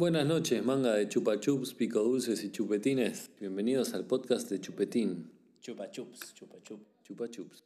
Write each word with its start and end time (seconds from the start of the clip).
Buenas 0.00 0.24
noches, 0.24 0.64
manga 0.64 0.94
de 0.94 1.10
chupa 1.10 1.38
chups, 1.40 1.74
pico 1.74 2.00
dulces 2.00 2.42
y 2.42 2.50
chupetines. 2.50 3.28
Bienvenidos 3.38 3.92
al 3.92 4.06
podcast 4.06 4.48
de 4.48 4.58
Chupetín. 4.58 5.30
Chupa 5.60 5.90
chups, 5.90 6.32
chupa 6.32 6.56
chup. 6.62 6.80
Chupa 7.02 7.28
chups. 7.28 7.62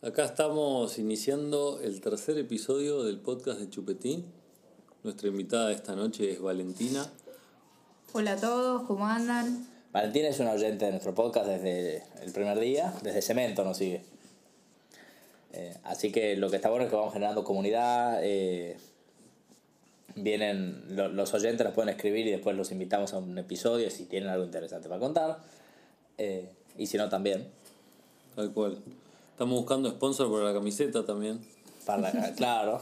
Acá 0.00 0.24
estamos 0.24 0.98
iniciando 0.98 1.78
el 1.82 2.00
tercer 2.00 2.38
episodio 2.38 3.04
del 3.04 3.20
podcast 3.20 3.60
de 3.60 3.68
Chupetín. 3.68 4.24
Nuestra 5.04 5.28
invitada 5.28 5.68
de 5.68 5.74
esta 5.74 5.94
noche 5.94 6.30
es 6.30 6.40
Valentina. 6.40 7.12
Hola 8.14 8.32
a 8.32 8.36
todos, 8.40 8.84
¿cómo 8.84 9.06
andan? 9.06 9.68
Valentina 9.92 10.28
es 10.28 10.40
una 10.40 10.52
oyente 10.52 10.86
de 10.86 10.92
nuestro 10.92 11.14
podcast 11.14 11.46
desde 11.46 12.04
el 12.22 12.32
primer 12.32 12.58
día, 12.58 12.94
desde 13.02 13.20
Cemento 13.20 13.64
nos 13.64 13.76
sigue. 13.76 14.00
Eh, 15.52 15.76
así 15.84 16.10
que 16.10 16.36
lo 16.36 16.48
que 16.48 16.56
está 16.56 16.70
bueno 16.70 16.86
es 16.86 16.90
que 16.90 16.96
vamos 16.96 17.12
generando 17.12 17.44
comunidad. 17.44 18.20
eh, 18.22 18.78
vienen 20.16 20.84
lo- 20.96 21.08
los 21.08 21.32
oyentes, 21.34 21.64
nos 21.64 21.74
pueden 21.74 21.90
escribir 21.90 22.26
y 22.26 22.30
después 22.32 22.56
los 22.56 22.72
invitamos 22.72 23.12
a 23.14 23.18
un 23.18 23.36
episodio 23.38 23.90
si 23.90 24.04
tienen 24.06 24.28
algo 24.30 24.44
interesante 24.44 24.88
para 24.88 25.00
contar. 25.00 25.38
Eh, 26.18 26.50
y 26.76 26.86
si 26.86 26.96
no, 26.96 27.08
también. 27.08 27.46
Tal 28.34 28.52
cual. 28.52 28.78
Estamos 29.32 29.58
buscando 29.58 29.90
sponsor 29.90 30.30
para 30.30 30.44
la 30.44 30.52
camiseta 30.54 31.04
también. 31.04 31.40
Para 31.84 32.12
la- 32.12 32.34
claro. 32.36 32.80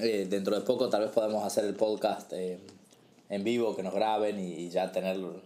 Eh, 0.00 0.26
dentro 0.28 0.54
de 0.56 0.62
poco 0.62 0.88
tal 0.88 1.02
vez 1.02 1.10
podamos 1.10 1.44
hacer 1.44 1.64
el 1.64 1.74
podcast 1.74 2.32
eh, 2.32 2.58
en 3.28 3.44
vivo, 3.44 3.76
que 3.76 3.82
nos 3.82 3.94
graben 3.94 4.38
y 4.40 4.68
ya 4.70 4.90
tenerlo 4.90 5.28
un 5.28 5.42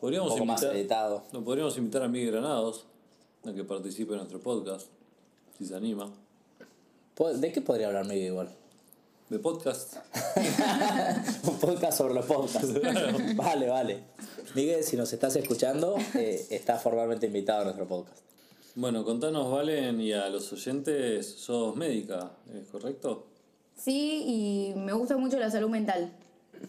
Podríamos 0.00 0.32
poco 0.34 0.44
más 0.44 0.60
invitar, 0.62 0.76
editado. 0.76 1.22
no, 1.32 1.42
podríamos 1.42 1.76
invitar 1.78 2.02
a 2.02 2.08
Miguel 2.08 2.30
Granados 2.32 2.84
a 3.44 3.52
que 3.52 3.64
participe 3.64 4.12
en 4.12 4.18
nuestro 4.18 4.38
podcast, 4.40 4.86
si 5.58 5.64
se 5.64 5.74
anima. 5.74 6.10
¿De 7.36 7.50
qué 7.50 7.60
podría 7.62 7.86
hablar 7.88 8.04
Miguel 8.06 8.26
igual? 8.26 8.48
De 9.28 9.38
podcast. 9.40 9.96
Un 11.44 11.58
podcast 11.58 11.98
sobre 11.98 12.14
los 12.14 12.24
podcasts. 12.26 12.72
vale, 13.34 13.68
vale. 13.68 14.04
Miguel, 14.54 14.84
si 14.84 14.96
nos 14.96 15.12
estás 15.12 15.34
escuchando, 15.36 15.96
eh, 16.14 16.46
estás 16.50 16.80
formalmente 16.82 17.26
invitado 17.26 17.62
a 17.62 17.64
nuestro 17.64 17.88
podcast. 17.88 18.20
Bueno, 18.76 19.04
contanos, 19.04 19.50
Valen, 19.50 20.00
y 20.00 20.12
a 20.12 20.28
los 20.28 20.52
oyentes, 20.52 21.26
sos 21.38 21.74
médica, 21.74 22.30
¿es 22.54 22.68
correcto? 22.68 23.26
Sí, 23.76 24.22
y 24.74 24.78
me 24.78 24.92
gusta 24.92 25.16
mucho 25.16 25.38
la 25.38 25.50
salud 25.50 25.70
mental. 25.70 26.12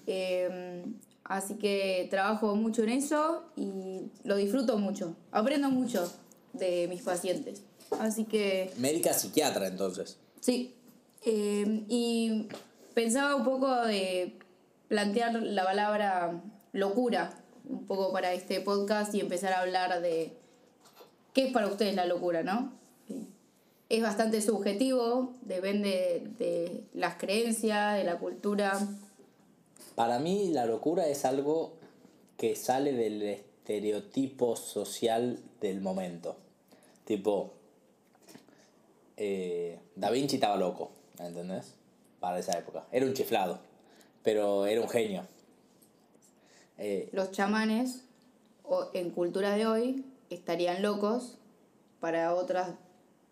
Eh, 0.07 0.83
así 1.25 1.55
que 1.55 2.07
trabajo 2.09 2.55
mucho 2.55 2.81
en 2.83 2.89
eso 2.89 3.43
y 3.55 4.09
lo 4.23 4.35
disfruto 4.35 4.77
mucho. 4.79 5.15
Aprendo 5.31 5.69
mucho 5.69 6.11
de 6.53 6.87
mis 6.87 7.03
pacientes. 7.03 7.61
Así 7.99 8.25
que 8.25 8.71
Médica 8.77 9.13
psiquiatra, 9.13 9.67
entonces. 9.67 10.17
sí. 10.41 10.73
Eh, 11.25 11.83
y 11.87 12.47
pensaba 12.93 13.35
un 13.35 13.43
poco 13.43 13.73
de 13.85 14.37
plantear 14.87 15.33
la 15.41 15.63
palabra 15.63 16.41
locura 16.73 17.33
un 17.69 17.85
poco 17.85 18.13
para 18.13 18.33
este 18.33 18.61
podcast 18.61 19.13
y 19.13 19.19
empezar 19.19 19.51
a 19.51 19.61
hablar 19.61 20.01
de 20.01 20.31
qué 21.33 21.47
es 21.47 21.53
para 21.53 21.67
ustedes 21.67 21.95
la 21.95 22.05
locura, 22.05 22.43
¿no? 22.43 22.77
es 23.89 24.01
bastante 24.01 24.41
subjetivo, 24.41 25.33
depende 25.41 26.27
de 26.37 26.83
las 26.93 27.15
creencias, 27.15 27.97
de 27.97 28.03
la 28.03 28.17
cultura. 28.17 28.77
Para 29.95 30.19
mí, 30.19 30.49
la 30.49 30.65
locura 30.65 31.07
es 31.07 31.25
algo 31.25 31.73
que 32.37 32.55
sale 32.55 32.91
del 32.91 33.21
estereotipo 33.23 34.55
social 34.55 35.39
del 35.61 35.79
momento. 35.79 36.35
Tipo, 37.05 37.53
eh, 39.15 39.79
Da 39.95 40.11
Vinci 40.11 40.35
estaba 40.35 40.57
loco, 40.57 40.91
¿entendés? 41.19 41.73
Para 42.19 42.39
esa 42.39 42.57
época. 42.57 42.85
Era 42.91 43.05
un 43.05 43.13
chiflado, 43.13 43.59
pero 44.23 44.65
era 44.65 44.81
un 44.81 44.89
genio. 44.89 45.25
Eh, 46.77 47.09
Los 47.11 47.31
chamanes, 47.31 48.03
o 48.63 48.89
en 48.93 49.09
cultura 49.11 49.55
de 49.55 49.65
hoy, 49.65 50.05
estarían 50.29 50.81
locos, 50.81 51.37
para 51.99 52.33
otras, 52.35 52.71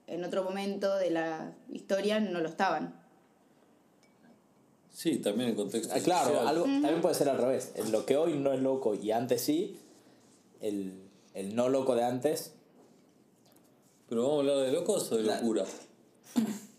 en 0.08 0.24
otro 0.24 0.44
momento 0.44 0.96
de 0.98 1.10
la 1.12 1.54
historia 1.72 2.20
no 2.20 2.40
lo 2.42 2.50
estaban. 2.50 3.00
Sí, 4.92 5.18
también 5.18 5.50
el 5.50 5.56
contexto. 5.56 5.94
Ah, 5.96 6.00
Claro, 6.00 6.30
social. 6.30 6.48
algo, 6.48 6.64
también 6.66 7.02
puede 7.02 7.16
ser 7.16 7.28
al 7.30 7.38
revés. 7.38 7.72
En 7.76 7.92
Lo 7.92 8.06
que 8.06 8.16
hoy 8.18 8.34
no 8.38 8.54
es 8.54 8.62
loco 8.62 8.96
y 8.96 9.12
antes 9.12 9.42
sí, 9.42 9.78
el, 10.62 11.10
el 11.34 11.56
no 11.56 11.68
loco 11.70 11.96
de 11.96 12.04
antes. 12.06 12.54
¿Pero 14.08 14.22
vamos 14.24 14.38
a 14.38 14.40
hablar 14.52 14.66
de 14.66 14.72
locos 14.72 15.12
o 15.12 15.18
de 15.18 15.24
La- 15.24 15.36
locura? 15.42 15.66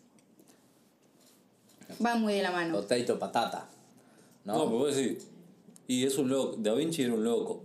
Va 2.04 2.14
muy 2.16 2.34
de 2.34 2.42
la 2.42 2.50
mano. 2.50 2.74
Potato 2.74 3.18
patata. 3.18 3.68
No, 4.44 4.54
¿No? 4.54 4.64
pero 4.66 4.78
vos 4.78 4.94
decís, 4.96 5.26
y 5.88 6.04
es 6.04 6.16
un 6.18 6.28
loco, 6.28 6.56
Da 6.58 6.74
Vinci 6.74 7.02
era 7.02 7.14
un 7.14 7.24
loco. 7.24 7.62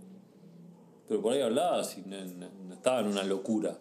Pero 1.08 1.20
por 1.20 1.32
ahí 1.32 1.40
hablaba, 1.42 1.82
si 1.84 2.00
no, 2.02 2.16
no- 2.24 2.48
no 2.68 2.74
estaba 2.74 3.00
en 3.00 3.06
una 3.08 3.22
locura. 3.22 3.76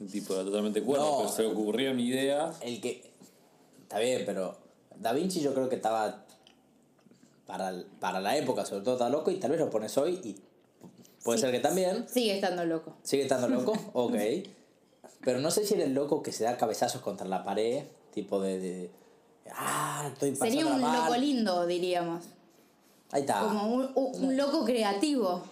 El 0.00 0.10
tipo 0.10 0.34
era 0.34 0.44
totalmente 0.44 0.82
cuerdo, 0.82 1.04
No. 1.04 1.18
pero 1.18 1.28
se 1.30 1.42
le 1.42 1.48
ocurría 1.48 1.92
mi 1.94 2.04
idea. 2.06 2.52
El 2.60 2.80
que. 2.80 3.10
Está 3.82 3.98
bien, 4.00 4.22
pero. 4.26 4.56
Da 4.98 5.12
Vinci 5.12 5.40
yo 5.40 5.54
creo 5.54 5.68
que 5.68 5.76
estaba. 5.76 6.24
Para, 7.46 7.74
para 8.00 8.20
la 8.20 8.36
época, 8.36 8.64
sobre 8.64 8.82
todo, 8.84 8.94
estaba 8.94 9.10
loco 9.10 9.30
y 9.30 9.36
tal 9.36 9.50
vez 9.50 9.60
lo 9.60 9.70
pones 9.70 9.96
hoy 9.98 10.18
y. 10.24 10.36
Puede 11.22 11.38
Sí. 11.38 11.42
ser 11.42 11.52
que 11.52 11.60
también. 11.60 12.06
Sigue 12.08 12.34
estando 12.34 12.64
loco. 12.64 12.96
¿Sigue 13.02 13.22
estando 13.22 13.48
loco? 13.48 13.72
Ok. 13.92 14.14
Pero 15.22 15.40
no 15.40 15.50
sé 15.50 15.64
si 15.64 15.74
era 15.74 15.84
el 15.84 15.94
loco 15.94 16.22
que 16.22 16.32
se 16.32 16.44
da 16.44 16.56
cabezazos 16.58 17.00
contra 17.00 17.26
la 17.26 17.44
pared, 17.44 17.84
tipo 18.12 18.40
de. 18.42 18.58
de- 18.58 18.90
ah, 19.52 20.08
estoy 20.12 20.34
Sería 20.36 20.66
un 20.66 20.80
mal. 20.80 21.02
loco 21.04 21.16
lindo, 21.16 21.66
diríamos. 21.66 22.24
Ahí 23.10 23.20
está. 23.22 23.40
Como 23.40 23.66
un, 23.74 23.90
un- 23.94 24.36
loco 24.36 24.64
creativo, 24.64 25.42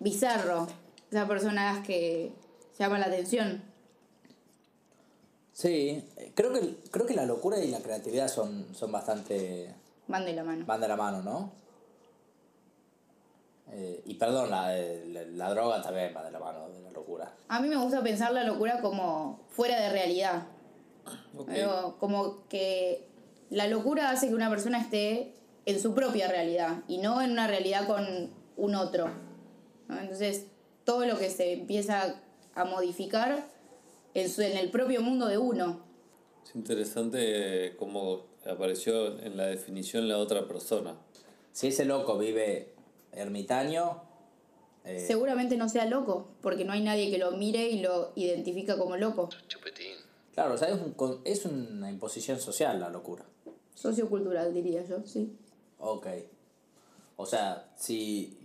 bizarro. 0.00 0.66
Esas 1.10 1.28
personas 1.28 1.86
que 1.86 2.32
llaman 2.78 3.00
la 3.00 3.06
atención. 3.06 3.62
Sí, 5.52 6.02
creo 6.34 6.52
que, 6.52 6.76
creo 6.90 7.06
que 7.06 7.14
la 7.14 7.26
locura 7.26 7.58
y 7.58 7.68
la 7.70 7.80
creatividad 7.80 8.28
son, 8.28 8.66
son 8.74 8.90
bastante. 8.90 9.74
Van 10.08 10.24
de 10.24 10.32
la 10.32 10.42
mano. 10.44 10.64
van 10.66 10.80
de 10.80 10.88
la 10.88 10.96
mano, 10.96 11.22
¿no? 11.22 11.52
Eh, 13.70 14.02
y 14.06 14.14
perdón, 14.14 14.50
la, 14.50 14.70
la, 14.72 15.22
la 15.24 15.50
droga 15.50 15.80
también 15.80 16.12
va 16.14 16.22
de 16.24 16.30
la 16.30 16.38
mano 16.38 16.68
de 16.68 16.80
la 16.82 16.90
locura. 16.90 17.32
A 17.48 17.60
mí 17.60 17.68
me 17.68 17.76
gusta 17.76 18.02
pensar 18.02 18.32
la 18.32 18.44
locura 18.44 18.80
como 18.80 19.40
fuera 19.50 19.80
de 19.80 19.88
realidad. 19.90 20.42
Ok. 21.36 21.48
Algo 21.50 21.96
como 21.98 22.46
que 22.48 23.06
la 23.50 23.66
locura 23.68 24.10
hace 24.10 24.28
que 24.28 24.34
una 24.34 24.48
persona 24.50 24.80
esté 24.80 25.34
en 25.66 25.80
su 25.80 25.94
propia 25.94 26.28
realidad 26.28 26.82
y 26.88 26.98
no 26.98 27.22
en 27.22 27.32
una 27.32 27.46
realidad 27.46 27.86
con 27.86 28.30
un 28.56 28.74
otro. 28.74 29.08
¿no? 29.88 29.98
Entonces, 30.00 30.46
todo 30.84 31.06
lo 31.06 31.18
que 31.18 31.30
se 31.30 31.52
empieza 31.52 32.20
a 32.54 32.64
modificar 32.64 33.46
en, 34.14 34.28
su- 34.30 34.42
en 34.42 34.56
el 34.56 34.70
propio 34.70 35.00
mundo 35.02 35.26
de 35.26 35.38
uno. 35.38 35.84
Es 36.44 36.54
interesante 36.56 37.76
cómo 37.78 38.26
apareció 38.44 39.18
en 39.20 39.36
la 39.36 39.46
definición 39.46 40.08
la 40.08 40.18
otra 40.18 40.46
persona. 40.48 40.96
Si 41.52 41.68
ese 41.68 41.84
loco 41.84 42.18
vive 42.18 42.74
ermitaño, 43.12 44.02
eh, 44.84 44.98
Seguramente 44.98 45.56
no 45.56 45.68
sea 45.68 45.84
loco, 45.86 46.26
porque 46.40 46.64
no 46.64 46.72
hay 46.72 46.80
nadie 46.82 47.08
que 47.10 47.16
lo 47.18 47.30
mire 47.32 47.68
y 47.68 47.78
lo 47.80 48.10
identifica 48.16 48.76
como 48.76 48.96
loco. 48.96 49.28
Claro, 50.34 50.54
o 50.54 50.56
sea, 50.58 50.68
es, 50.68 50.80
un 50.80 51.20
es 51.24 51.44
una 51.44 51.90
imposición 51.90 52.38
social 52.40 52.80
la 52.80 52.88
locura. 52.90 53.24
Sociocultural, 53.74 54.52
diría 54.52 54.84
yo, 54.84 55.04
sí. 55.06 55.36
Ok. 55.78 56.06
O 57.16 57.26
sea, 57.26 57.70
si 57.76 58.38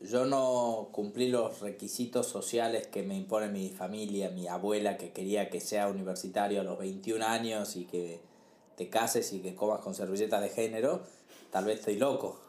yo 0.00 0.24
no 0.26 0.88
cumplí 0.92 1.28
los 1.28 1.60
requisitos 1.60 2.26
sociales 2.26 2.86
que 2.88 3.02
me 3.02 3.16
impone 3.16 3.48
mi 3.48 3.68
familia, 3.70 4.30
mi 4.30 4.48
abuela 4.48 4.96
que 4.96 5.12
quería 5.12 5.50
que 5.50 5.60
sea 5.60 5.88
universitario 5.88 6.60
a 6.60 6.64
los 6.64 6.78
21 6.78 7.22
años 7.24 7.76
y 7.76 7.84
que 7.84 8.20
te 8.76 8.88
cases 8.88 9.32
y 9.32 9.40
que 9.40 9.54
comas 9.54 9.80
con 9.80 9.94
servilletas 9.94 10.40
de 10.40 10.48
género, 10.48 11.02
tal 11.50 11.64
vez 11.66 11.78
estoy 11.80 11.96
loco. 11.98 12.40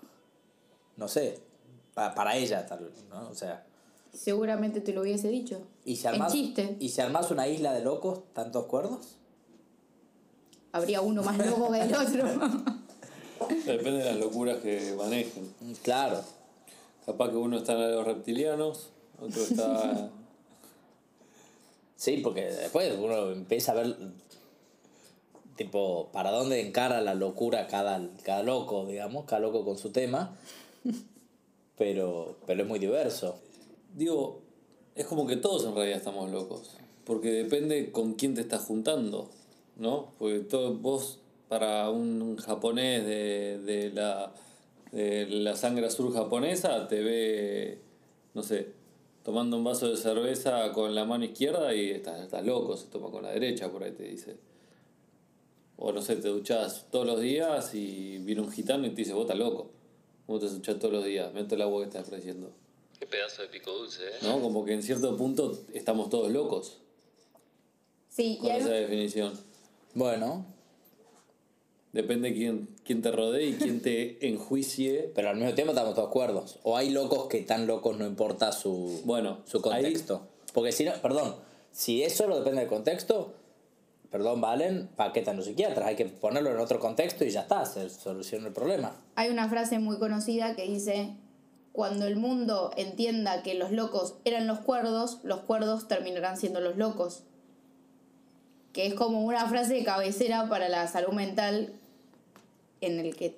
No 0.98 1.08
sé. 1.08 1.40
Pa- 1.94 2.16
para 2.16 2.36
ella, 2.38 2.66
tal 2.66 2.86
vez, 2.86 3.04
¿no? 3.10 3.30
O 3.30 3.36
sea. 3.36 3.66
Seguramente 4.14 4.80
te 4.80 4.94
lo 4.94 5.02
hubiese 5.02 5.28
dicho. 5.30 5.62
¿Y 5.86 5.96
si 5.96 6.08
en 6.08 6.14
armás, 6.14 6.32
chiste. 6.32 6.78
¿Y 6.80 6.90
si 6.90 7.02
armás 7.02 7.32
una 7.32 7.48
isla 7.48 7.74
de 7.74 7.84
locos, 7.84 8.22
tantos 8.34 8.66
cuerdos? 8.68 9.18
Habría 10.72 11.02
uno 11.02 11.24
más 11.24 11.38
loco 11.46 11.72
que 11.72 11.82
el 11.82 11.94
otro. 11.96 12.26
Depende 13.66 14.00
de 14.00 14.06
las 14.06 14.18
locuras 14.18 14.58
que 14.58 14.96
manejen. 14.98 15.52
Claro. 15.82 16.22
Capaz 17.06 17.32
que 17.32 17.36
uno 17.36 17.58
está 17.58 17.74
en 17.74 17.92
los 17.92 18.06
reptilianos, 18.06 18.90
otro 19.20 19.42
está. 19.42 20.10
Sí, 21.96 22.18
porque 22.18 22.44
después 22.44 22.94
uno 23.00 23.32
empieza 23.32 23.72
a 23.72 23.76
ver, 23.76 23.96
tipo, 25.56 26.10
para 26.12 26.32
dónde 26.32 26.60
encara 26.60 27.00
la 27.00 27.16
locura 27.16 27.68
cada, 27.68 28.06
cada 28.24 28.44
loco, 28.44 28.86
digamos, 28.86 29.24
cada 29.24 29.40
loco 29.40 29.64
con 29.64 29.78
su 29.78 29.92
tema. 29.92 30.36
Pero, 31.78 32.36
pero 32.46 32.64
es 32.64 32.68
muy 32.68 32.80
diverso. 32.80 33.40
Digo, 33.94 34.42
es 34.96 35.06
como 35.06 35.26
que 35.28 35.38
todos 35.38 35.66
en 35.66 35.76
realidad 35.76 35.98
estamos 35.98 36.32
locos. 36.32 36.78
Porque 37.06 37.32
depende 37.32 37.92
con 37.92 38.14
quién 38.14 38.34
te 38.34 38.42
estás 38.42 38.64
juntando, 38.64 39.30
¿no? 39.76 40.14
Porque 40.18 40.40
todo, 40.40 40.74
vos, 40.76 41.20
para 41.50 41.90
un 41.90 42.38
japonés 42.38 43.06
de, 43.06 43.60
de 43.60 43.92
la 43.92 44.34
de 44.94 45.26
la 45.26 45.56
sangre 45.56 45.88
azul 45.88 46.14
japonesa 46.14 46.88
te 46.88 47.02
ve, 47.02 47.80
no 48.36 48.44
sé, 48.44 48.68
tomando 49.24 49.58
un 49.58 49.64
vaso 49.64 49.90
de 49.90 49.98
cerveza 49.98 50.72
con 50.72 50.94
la 50.94 51.04
mano 51.04 51.26
izquierda 51.26 51.74
y 51.74 51.90
estás, 51.90 52.22
estás 52.22 52.46
loco, 52.46 52.78
se 52.78 52.88
toma 52.88 53.10
con 53.10 53.24
la 53.24 53.32
derecha, 53.32 53.72
por 53.72 53.84
ahí 53.84 53.92
te 53.92 54.04
dice. 54.04 54.38
O 55.78 55.92
no 55.92 56.02
sé, 56.04 56.18
te 56.18 56.28
duchas 56.28 56.86
todos 56.92 57.08
los 57.08 57.20
días 57.20 57.74
y 57.74 58.20
viene 58.20 58.42
un 58.42 58.52
gitano 58.52 58.86
y 58.86 58.92
te 58.92 58.98
dice, 58.98 59.14
vos 59.14 59.24
estás 59.24 59.40
loco. 59.40 59.72
¿Cómo 60.28 60.38
te 60.40 60.48
duchas 60.48 60.78
todos 60.78 60.94
los 60.94 61.04
días? 61.04 61.34
Mete 61.34 61.56
el 61.56 61.64
agua 61.64 61.82
que 61.82 61.88
estás 61.88 62.08
ofreciendo. 62.08 62.52
Qué 63.00 63.06
pedazo 63.08 63.42
de 63.42 63.48
pico 63.50 63.72
dulce, 63.72 64.04
¿eh? 64.08 64.14
¿No? 64.22 64.40
Como 64.42 64.64
que 64.66 64.74
en 64.74 64.84
cierto 64.84 65.16
punto 65.18 65.60
estamos 65.74 66.10
todos 66.10 66.32
locos 66.32 66.78
Sí, 68.10 68.34
y 68.34 68.38
con 68.38 68.52
hay, 68.52 68.62
esa 68.62 68.70
definición. 68.70 69.34
Bueno, 69.94 70.46
Depende 71.94 72.34
quién, 72.34 72.70
quién 72.84 73.04
te 73.04 73.12
rodee 73.12 73.50
y 73.50 73.54
quién 73.54 73.80
te 73.80 74.28
enjuicie. 74.28 75.12
pero 75.14 75.30
al 75.30 75.36
mismo 75.38 75.54
tiempo 75.54 75.74
estamos 75.74 75.94
todos 75.94 76.10
cuerdos. 76.10 76.60
O 76.64 76.76
hay 76.76 76.90
locos 76.90 77.28
que 77.28 77.42
tan 77.42 77.68
locos 77.68 77.98
no 77.98 78.06
importa 78.08 78.52
su, 78.52 79.02
Bueno, 79.06 79.42
su 79.46 79.62
contexto. 79.62 80.28
Porque 80.54 80.72
si 80.72 80.86
no, 80.86 80.94
perdón, 81.04 81.36
si 81.72 82.04
eso 82.04 82.24
solo 82.24 82.40
depende 82.40 82.62
del 82.62 82.70
contexto, 82.70 83.34
perdón, 84.10 84.42
Valen, 84.42 84.90
¿para 84.96 85.14
qué 85.14 85.22
tan 85.22 85.38
los 85.38 85.46
psiquiatras? 85.46 85.88
Hay 85.88 85.96
que 85.96 86.06
ponerlo 86.06 86.50
en 86.50 86.58
otro 86.58 86.80
contexto 86.80 87.26
y 87.26 87.30
ya 87.30 87.42
está, 87.42 87.64
se 87.66 87.88
soluciona 87.90 88.48
el 88.48 88.54
problema. 88.54 88.96
hay 89.16 89.30
una 89.30 89.48
frase 89.48 89.78
muy 89.78 90.00
conocida 90.00 90.56
que 90.56 90.64
dice, 90.64 91.16
cuando 91.74 92.06
el 92.06 92.16
mundo 92.16 92.72
entienda 92.78 93.42
que 93.42 93.56
los 93.56 93.72
locos 93.72 94.16
eran 94.26 94.46
los 94.46 94.60
cuerdos, 94.60 95.20
los 95.24 95.40
cuerdos 95.40 95.88
terminarán 95.88 96.38
siendo 96.38 96.62
los 96.62 96.78
locos. 96.78 97.24
Que 98.74 98.86
es 98.86 98.94
como 98.94 99.22
una 99.24 99.48
frase 99.50 99.74
de 99.74 99.84
cabecera 99.84 100.48
para 100.48 100.70
la 100.70 100.88
salud 100.88 101.14
mental 101.14 101.74
en 102.80 103.00
el 103.00 103.16
que 103.16 103.38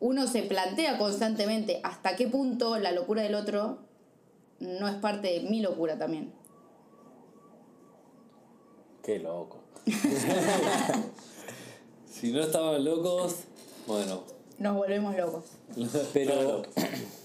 uno 0.00 0.26
se 0.26 0.42
plantea 0.42 0.96
constantemente 0.98 1.80
hasta 1.84 2.16
qué 2.16 2.26
punto 2.26 2.78
la 2.78 2.90
locura 2.90 3.22
del 3.22 3.34
otro 3.34 3.78
no 4.60 4.88
es 4.88 4.94
parte 4.94 5.28
de 5.28 5.40
mi 5.40 5.60
locura 5.60 5.98
también. 5.98 6.32
Qué 9.02 9.18
loco. 9.18 9.60
Si 12.10 12.30
no 12.32 12.40
estaban 12.40 12.82
locos, 12.84 13.40
bueno. 13.86 14.22
Nos 14.58 14.76
volvemos 14.76 15.14
locos. 15.16 15.44
Pero 16.14 16.62
Claro. 16.62 16.62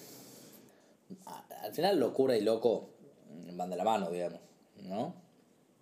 al 1.69 1.75
final 1.75 1.99
locura 1.99 2.35
y 2.35 2.41
loco 2.41 2.89
van 3.53 3.69
de 3.69 3.75
la 3.75 3.83
mano, 3.83 4.09
digamos, 4.09 4.39
¿no? 4.83 5.13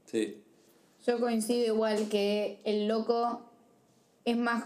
Sí. 0.05 0.43
Yo 1.05 1.19
coincido 1.19 1.65
igual 1.73 2.09
que 2.09 2.59
el 2.65 2.87
loco 2.87 3.41
es 4.25 4.35
más 4.37 4.65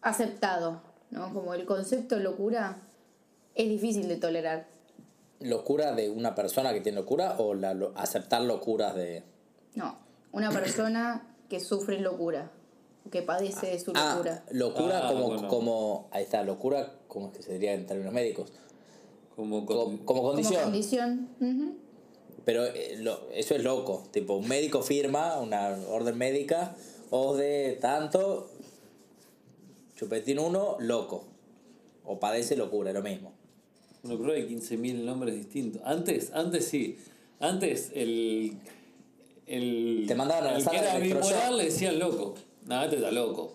aceptado, 0.00 0.80
¿no? 1.10 1.32
Como 1.32 1.54
el 1.54 1.64
concepto 1.64 2.16
de 2.16 2.22
locura 2.22 2.82
es 3.54 3.68
difícil 3.68 4.06
de 4.08 4.16
tolerar. 4.16 4.66
¿Locura 5.40 5.92
de 5.92 6.08
una 6.10 6.34
persona 6.34 6.72
que 6.72 6.80
tiene 6.80 6.96
locura 7.00 7.36
o 7.38 7.54
la, 7.54 7.74
lo- 7.74 7.92
aceptar 7.96 8.42
locuras 8.42 8.94
de... 8.94 9.24
No, 9.74 9.96
una 10.32 10.50
persona 10.50 11.34
que 11.48 11.58
sufre 11.60 11.98
locura, 12.00 12.50
que 13.10 13.22
padece 13.22 13.66
de 13.68 13.80
su 13.80 13.92
Ah, 13.94 14.14
locura. 14.14 14.44
locura 14.52 15.00
Ah, 15.04 15.08
como, 15.12 15.26
bueno. 15.28 15.48
como... 15.48 16.08
Ahí 16.12 16.22
está, 16.24 16.42
locura, 16.44 16.94
¿cómo 17.08 17.26
es 17.28 17.32
que 17.38 17.42
se 17.42 17.52
diría 17.54 17.72
en 17.74 17.86
términos 17.86 18.12
médicos? 18.12 18.52
Como, 19.36 19.66
Co- 19.66 19.84
con- 19.84 19.96
como 19.98 20.04
Como 20.04 20.22
condición. 20.22 20.62
condición. 20.62 21.28
ujú. 21.40 21.76
Pero 22.44 22.64
eh, 22.66 22.96
lo- 22.98 23.30
eso 23.32 23.54
es 23.54 23.62
loco. 23.64 24.04
Tipo, 24.12 24.34
un 24.34 24.46
médico 24.48 24.82
firma 24.82 25.40
una 25.40 25.76
orden 25.88 26.16
médica 26.18 26.76
o 27.10 27.34
de 27.34 27.78
tanto, 27.80 28.48
chupetín 29.96 30.38
uno, 30.38 30.76
loco. 30.80 31.24
O 32.04 32.18
padece 32.20 32.56
locura, 32.56 32.90
es 32.90 32.94
lo 32.96 33.02
mismo. 33.02 33.32
Bueno, 34.02 34.20
creo 34.22 34.34
que 34.34 34.40
hay 34.42 34.48
15.000 34.48 35.04
nombres 35.04 35.34
distintos. 35.34 35.80
Antes, 35.84 36.32
antes 36.34 36.66
sí. 36.66 36.98
Antes 37.40 37.90
el. 37.94 38.52
el 39.46 40.04
Te 40.06 40.14
mandaban 40.14 40.44
a 40.46 40.50
la 40.52 40.56
el 40.58 40.62
sala 40.62 40.80
que 40.80 40.86
era 40.86 40.98
bipolar 40.98 41.52
le 41.52 41.64
decían 41.64 41.98
loco. 41.98 42.34
Nada, 42.66 42.84
este 42.84 42.96
está 42.96 43.10
loco. 43.10 43.54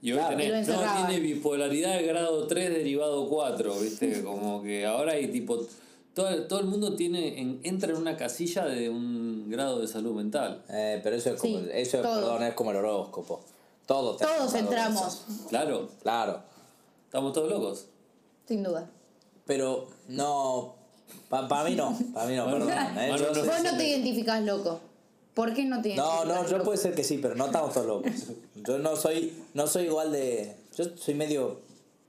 Y 0.00 0.12
hoy 0.12 0.18
Claro. 0.18 0.36
tenés, 0.36 0.68
Y 0.68 0.70
no, 0.70 0.78
tiene 1.06 1.20
bipolaridad 1.20 1.96
de 1.98 2.02
grado 2.06 2.46
3 2.46 2.70
derivado 2.70 3.28
4, 3.28 3.74
¿viste? 3.80 4.22
Como 4.24 4.62
que 4.62 4.86
ahora 4.86 5.12
hay 5.12 5.28
tipo. 5.28 5.58
Todo, 6.14 6.44
todo 6.44 6.60
el 6.60 6.66
mundo 6.66 6.94
tiene 6.96 7.40
en- 7.40 7.60
entra 7.62 7.90
en 7.92 7.96
una 7.96 8.16
casilla 8.16 8.64
de 8.64 8.88
un 8.90 9.46
grado 9.50 9.78
de 9.80 9.86
salud 9.88 10.14
mental. 10.14 10.62
Eh, 10.68 11.00
pero 11.02 11.14
eso 11.16 11.30
es 11.30 11.40
como, 11.40 11.58
Sí, 11.58 11.66
eso 11.72 11.96
es, 11.98 12.02
perdón, 12.02 12.42
es 12.42 12.54
como 12.54 12.70
el 12.72 12.76
horóscopo. 12.78 13.40
Todos, 13.86 14.18
Todos 14.18 14.54
entramos. 14.54 15.22
Claro, 15.48 15.88
Claro. 16.02 16.42
estamos 17.04 17.32
todos 17.32 17.48
locos. 17.50 17.86
sin 18.46 18.62
duda. 18.62 18.88
Pero 19.46 19.86
no. 20.08 20.74
Para 21.28 21.64
mí 21.64 21.74
no. 21.74 21.96
Para 22.12 22.26
mí 22.28 22.34
no, 22.36 22.44
Bueno, 22.50 22.66
perdón. 22.66 22.98
¿eh? 22.98 23.08
bueno, 23.10 23.26
no 23.34 23.44
Vos 23.44 23.62
no 23.62 23.76
te 23.76 23.88
identificás 23.88 24.42
loco. 24.44 24.80
¿Por 25.38 25.54
qué 25.54 25.64
no 25.66 25.80
te 25.80 25.94
No, 25.94 26.24
no, 26.24 26.44
yo 26.46 26.58
loco? 26.58 26.64
puede 26.64 26.78
ser 26.78 26.96
que 26.96 27.04
sí, 27.04 27.18
pero 27.18 27.36
no 27.36 27.46
estamos 27.46 27.72
todos 27.72 27.86
locos. 27.86 28.10
Yo 28.56 28.76
no 28.80 28.96
soy, 28.96 29.32
no 29.54 29.68
soy 29.68 29.84
igual 29.84 30.10
de. 30.10 30.56
Yo 30.76 30.86
soy 30.96 31.14
medio, 31.14 31.60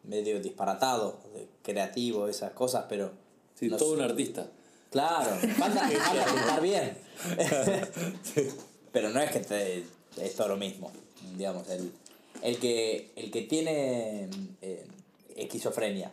medio 0.02 0.42
disparatado, 0.42 1.20
de 1.36 1.48
creativo, 1.62 2.28
esas 2.28 2.54
cosas, 2.54 2.86
pero. 2.90 3.12
Sí, 3.54 3.70
no 3.70 3.78
todo 3.78 3.94
un 3.94 4.02
artista. 4.02 4.48
Claro, 4.90 5.30
falta, 5.60 5.88
falta 6.00 6.26
pintar 6.26 6.60
bien. 6.60 6.98
pero 8.92 9.12
no 9.12 9.20
es 9.20 9.30
que 9.30 9.42
te, 9.42 9.84
es 10.18 10.36
todo 10.36 10.48
lo 10.48 10.58
mismo. 10.58 10.92
Digamos, 11.38 11.70
el, 11.70 11.92
el 12.42 12.58
que, 12.58 13.12
el 13.16 13.30
que 13.30 13.44
tiene 13.44 14.28
eh, 14.64 14.88
esquizofrenia, 15.36 16.12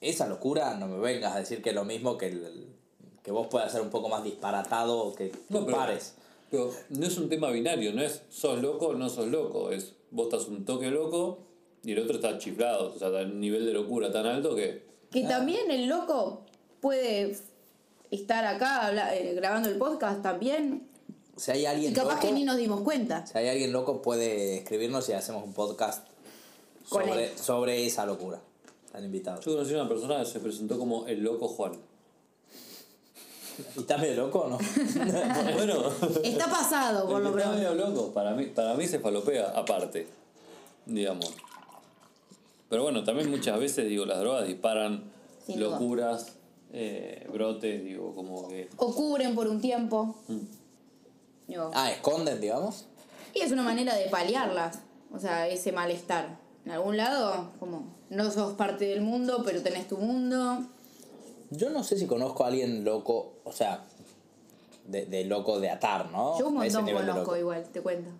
esa 0.00 0.28
locura, 0.28 0.74
no 0.74 0.86
me 0.86 0.98
vengas 1.00 1.34
a 1.34 1.40
decir 1.40 1.60
que 1.60 1.70
es 1.70 1.74
lo 1.74 1.84
mismo 1.84 2.16
que 2.18 2.28
el, 2.28 2.75
que 3.26 3.32
vos 3.32 3.48
puedas 3.48 3.72
ser 3.72 3.80
un 3.82 3.90
poco 3.90 4.08
más 4.08 4.22
disparatado 4.22 5.12
que 5.16 5.32
No, 5.48 5.66
pero- 5.66 5.76
pares. 5.76 6.14
Pero 6.48 6.70
no 6.90 7.04
es 7.04 7.18
un 7.18 7.28
tema 7.28 7.50
binario, 7.50 7.92
no 7.92 8.00
es 8.02 8.22
sos 8.30 8.62
loco 8.62 8.86
o 8.86 8.94
no 8.94 9.08
sos 9.08 9.26
loco, 9.26 9.72
es 9.72 9.94
vos 10.12 10.26
estás 10.32 10.46
un 10.46 10.64
toque 10.64 10.92
loco 10.92 11.38
y 11.82 11.90
el 11.90 11.98
otro 11.98 12.14
está 12.16 12.38
chiflado, 12.38 12.92
o 12.94 12.98
sea, 12.98 13.08
está 13.08 13.22
en 13.22 13.32
un 13.32 13.40
nivel 13.40 13.66
de 13.66 13.72
locura 13.72 14.12
tan 14.12 14.26
alto 14.26 14.54
que... 14.54 14.86
Que 15.10 15.24
también 15.24 15.68
el 15.72 15.88
loco 15.88 16.42
puede 16.80 17.36
estar 18.12 18.44
acá 18.44 18.86
habla- 18.86 19.16
eh, 19.16 19.34
grabando 19.34 19.68
el 19.68 19.76
podcast 19.76 20.22
también 20.22 20.86
Si 21.36 21.50
hay 21.50 21.62
y 21.62 21.66
alguien 21.66 21.92
capaz 21.94 22.14
loco, 22.14 22.26
que 22.28 22.32
ni 22.32 22.44
nos 22.44 22.56
dimos 22.58 22.82
cuenta. 22.82 23.26
si 23.26 23.36
hay 23.36 23.48
alguien 23.48 23.72
loco 23.72 24.00
puede 24.00 24.58
escribirnos 24.58 25.08
y 25.08 25.14
hacemos 25.14 25.42
un 25.42 25.52
podcast 25.52 26.06
sobre 27.36 27.86
esa 27.86 28.06
locura. 28.06 28.40
Están 28.86 29.04
invitados. 29.04 29.44
Yo 29.44 29.52
conocí 29.52 29.74
a 29.74 29.80
una 29.80 29.88
persona 29.88 30.20
que 30.20 30.26
se 30.26 30.38
presentó 30.38 30.78
como 30.78 31.06
el 31.08 31.22
loco 31.24 31.48
Juan. 31.48 31.72
¿Y 33.76 33.80
está 33.80 33.98
medio 33.98 34.24
loco 34.24 34.40
o 34.40 34.48
no? 34.48 34.58
bueno, 35.54 35.90
Está 36.22 36.50
pasado, 36.50 37.08
por 37.08 37.18
el 37.18 37.24
lo 37.24 37.34
que 37.34 37.42
está 37.42 37.52
medio 37.52 37.74
loco, 37.74 38.12
para 38.12 38.32
mí, 38.32 38.46
para 38.46 38.74
mí 38.74 38.86
se 38.86 38.98
falopea 38.98 39.52
aparte, 39.54 40.06
digamos. 40.84 41.32
Pero 42.68 42.82
bueno, 42.82 43.04
también 43.04 43.30
muchas 43.30 43.58
veces, 43.58 43.88
digo, 43.88 44.04
las 44.04 44.18
drogas 44.18 44.46
disparan 44.46 45.04
Sin 45.46 45.60
locuras, 45.60 46.32
eh, 46.72 47.28
brotes, 47.32 47.84
digo, 47.84 48.14
como 48.14 48.48
que... 48.48 48.68
O 48.76 48.94
cubren 48.94 49.34
por 49.34 49.46
un 49.46 49.60
tiempo. 49.60 50.16
Mm. 50.28 50.38
Digo, 51.48 51.70
ah, 51.74 51.90
esconden, 51.90 52.40
digamos. 52.40 52.86
Y 53.34 53.40
es 53.40 53.52
una 53.52 53.62
manera 53.62 53.94
de 53.94 54.08
paliarlas. 54.08 54.80
O 55.12 55.18
sea, 55.18 55.46
ese 55.48 55.70
malestar. 55.70 56.38
En 56.64 56.72
algún 56.72 56.96
lado, 56.96 57.50
como, 57.60 57.94
no 58.10 58.30
sos 58.30 58.54
parte 58.54 58.86
del 58.86 59.00
mundo, 59.00 59.42
pero 59.44 59.62
tenés 59.62 59.86
tu 59.86 59.96
mundo. 59.98 60.66
Yo 61.50 61.70
no 61.70 61.84
sé 61.84 61.98
si 61.98 62.06
conozco 62.06 62.44
a 62.44 62.48
alguien 62.48 62.84
loco, 62.84 63.34
o 63.44 63.52
sea, 63.52 63.84
de, 64.86 65.06
de 65.06 65.24
loco 65.24 65.60
de 65.60 65.70
atar, 65.70 66.10
¿no? 66.10 66.38
Yo 66.38 66.48
un 66.48 66.54
montón 66.54 66.84
conozco 66.84 67.14
loco. 67.20 67.36
igual, 67.36 67.64
te 67.72 67.80
cuento. 67.80 68.10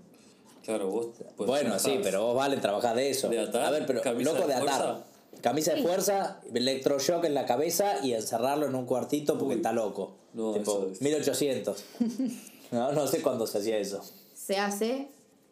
Claro, 0.64 0.88
vos... 0.90 1.06
pues, 1.37 1.47
Bueno, 1.47 1.78
sí, 1.78 2.00
pero 2.02 2.25
vos 2.26 2.37
vale 2.37 2.56
trabajar 2.56 2.97
de 2.97 3.11
eso. 3.11 3.28
¿De 3.28 3.38
atar? 3.40 3.62
A 3.62 3.71
ver, 3.71 3.87
pero 3.87 4.00
¿Camisa 4.02 4.33
loco 4.33 4.47
de 4.49 4.54
de 4.54 4.61
atar. 4.61 5.04
Camisa 5.40 5.75
de 5.75 5.83
fuerza, 5.83 6.40
electroshock 6.52 7.25
en 7.25 7.35
la 7.35 7.47
cabeza 7.47 8.04
y 8.04 8.14
encerrarlo 8.14 8.66
en 8.66 8.75
un 8.75 8.85
cuartito 8.87 9.35
porque 9.38 9.54
Uy. 9.54 9.56
está 9.56 9.73
loco. 9.73 10.16
No, 10.33 10.52
tipo, 10.54 10.73
eso 10.73 10.90
es- 10.90 11.02
1800. 11.02 11.85
no, 12.73 12.92
no 12.92 13.06
sé 13.06 13.23
cuándo 13.23 13.47
se 13.47 13.59
hacía 13.59 13.78
eso. 13.78 14.02
Se 14.35 14.59
hace 14.59 15.09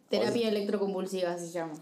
terapia 0.09 0.49
electroconvulsiva, 0.49 1.37
se 1.37 1.49
llama. 1.51 1.73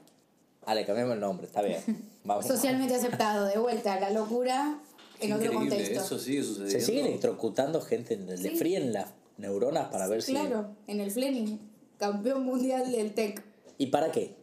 Dale, 0.65 0.85
cambiemos 0.85 1.15
el 1.15 1.19
nombre, 1.21 1.47
está 1.47 1.61
bien. 1.61 1.81
Vamos. 2.23 2.45
Socialmente 2.45 2.93
aceptado, 2.95 3.45
de 3.45 3.57
vuelta, 3.57 3.99
la 3.99 4.11
locura 4.11 4.77
en 5.25 5.33
otro 5.33 5.45
Increíble, 5.53 5.69
contexto. 5.77 6.01
eso 6.05 6.19
sigue 6.19 6.43
sucediendo. 6.43 6.71
Se 6.79 6.81
sigue 6.85 6.99
electrocutando 7.01 7.81
gente, 7.81 8.17
le 8.17 8.37
Sí. 8.37 8.49
fríen 8.51 8.93
las 8.93 9.07
neuronas 9.37 9.89
para 9.89 10.07
ver 10.07 10.21
si... 10.21 10.31
Claro, 10.33 10.75
en 10.87 10.99
el 10.99 11.11
Fleming, 11.11 11.57
campeón 11.97 12.43
mundial 12.45 12.91
del 12.91 13.13
TEC, 13.13 13.43
¿Y 13.77 13.87
para 13.87 14.11
qué? 14.11 14.35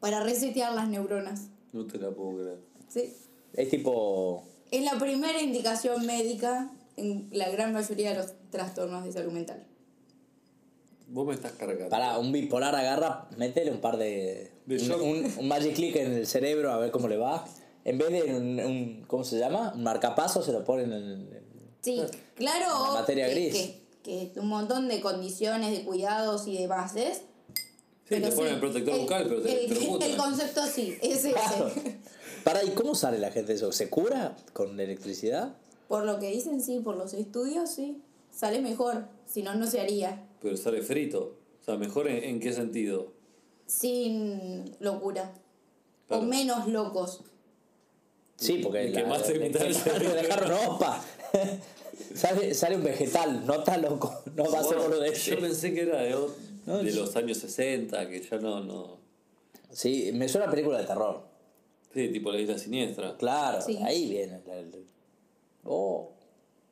para 0.00 0.22
resetear 0.22 0.74
las 0.74 0.88
neuronas. 0.88 1.48
No 1.72 1.86
te 1.86 1.98
la 1.98 2.10
puedo 2.10 2.36
creer. 2.38 2.58
¿sí? 2.88 3.14
Es 3.54 3.68
tipo... 3.70 4.44
Es 4.70 4.82
la 4.84 4.98
primera 4.98 5.40
indicación 5.40 6.04
médica 6.06 6.70
en 6.96 7.28
la 7.32 7.48
gran 7.48 7.72
mayoría 7.72 8.10
de 8.10 8.16
los 8.16 8.32
trastornos 8.50 9.04
de 9.04 9.12
salud 9.12 9.32
mental. 9.32 9.64
Vos 11.10 11.26
me 11.26 11.32
estás 11.34 11.52
cargando. 11.52 11.88
Para 11.88 12.18
un 12.18 12.32
bipolar 12.32 12.74
agarra, 12.74 13.28
métele 13.38 13.70
un 13.70 13.80
par 13.80 13.96
de... 13.96 14.50
De 14.66 14.76
un, 14.76 14.92
un- 15.00 15.32
un 15.38 15.48
magic 15.48 15.74
click 15.74 15.96
en 15.96 16.12
el 16.12 16.26
cerebro 16.26 16.70
a 16.70 16.76
ver 16.78 16.90
cómo 16.90 17.08
le 17.08 17.16
va. 17.16 17.46
En 17.88 17.98
vez 17.98 18.10
de 18.10 18.34
un, 18.34 18.60
un- 18.60 19.04
¿cómo 19.06 19.24
se 19.24 19.38
llama? 19.38 19.72
Un 19.74 19.82
marcapaso 19.82 20.42
se 20.42 20.52
lo 20.52 20.64
ponen 20.64 20.92
en, 20.92 21.04
en- 21.12 21.48
Sí, 21.80 22.00
claro. 22.34 22.66
La 22.94 23.00
materia 23.00 23.28
que, 23.28 23.34
gris. 23.34 23.54
Que, 24.02 24.30
que 24.32 24.40
un 24.40 24.48
montón 24.48 24.88
de 24.88 25.00
condiciones, 25.00 25.70
de 25.76 25.84
cuidados 25.84 26.46
y 26.46 26.58
de 26.58 26.66
bases. 26.66 27.22
Sí, 28.08 28.20
te 28.20 28.32
ponen 28.32 28.54
el 28.54 28.60
protector 28.60 28.98
bucal, 28.98 29.24
pero 29.28 29.42
te 29.42 29.52
el, 29.52 29.70
electrocutan. 29.70 30.10
el 30.10 30.16
concepto 30.16 30.66
sí, 30.66 30.96
es 31.02 31.18
ese. 31.24 31.32
Claro. 31.32 31.70
Para, 32.44 32.64
¿y 32.64 32.70
cómo 32.70 32.94
sale 32.94 33.18
la 33.18 33.30
gente 33.30 33.52
de 33.52 33.56
eso? 33.58 33.70
¿Se 33.72 33.88
cura 33.90 34.36
con 34.54 34.78
electricidad? 34.80 35.54
Por 35.88 36.04
lo 36.04 36.18
que 36.18 36.30
dicen, 36.30 36.60
sí, 36.62 36.80
por 36.80 36.96
los 36.96 37.12
estudios, 37.14 37.70
sí. 37.70 38.02
Sale 38.34 38.60
mejor, 38.60 39.06
si 39.26 39.42
no, 39.42 39.54
no 39.54 39.66
se 39.66 39.80
haría. 39.80 40.26
Pero 40.40 40.56
sale 40.56 40.82
frito. 40.82 41.36
O 41.60 41.64
sea, 41.64 41.76
mejor 41.76 42.08
en, 42.08 42.24
en 42.24 42.40
qué 42.40 42.52
sentido. 42.52 43.12
Sin 43.66 44.74
locura. 44.80 45.32
Claro. 46.08 46.22
O 46.22 46.26
menos 46.26 46.66
locos. 46.68 47.22
Sí, 48.38 48.58
porque 48.62 48.92
que 48.92 49.04
más 49.04 49.24
te 49.24 49.32
el- 49.32 49.42
el- 49.42 49.56
el- 49.56 50.02
el 50.06 50.12
dejaron 50.22 50.52
opa. 50.68 51.02
sale, 52.14 52.54
sale 52.54 52.76
un 52.76 52.84
vegetal, 52.84 53.44
no 53.44 53.54
está 53.54 53.76
loco, 53.76 54.22
no 54.34 54.50
va 54.50 54.60
a 54.60 54.64
ser 54.64 54.78
de 54.78 55.14
yo 55.14 55.40
pensé 55.40 55.74
que 55.74 55.82
era 55.82 56.02
de, 56.02 56.16
No, 56.66 56.78
de 56.78 56.92
los 56.92 57.14
años 57.16 57.38
60, 57.38 58.08
que 58.08 58.20
ya 58.22 58.38
no, 58.38 58.60
no. 58.60 58.98
Sí, 59.72 60.10
me 60.14 60.28
suena 60.28 60.46
a 60.46 60.50
película 60.50 60.78
de 60.78 60.84
terror. 60.86 61.26
Sí, 61.92 62.08
tipo 62.10 62.30
la 62.30 62.38
isla 62.38 62.56
siniestra. 62.58 63.16
Claro, 63.16 63.60
Sí. 63.60 63.76
ahí 63.82 64.10
viene. 64.10 64.40
la- 64.46 64.78
Oh, 65.64 66.12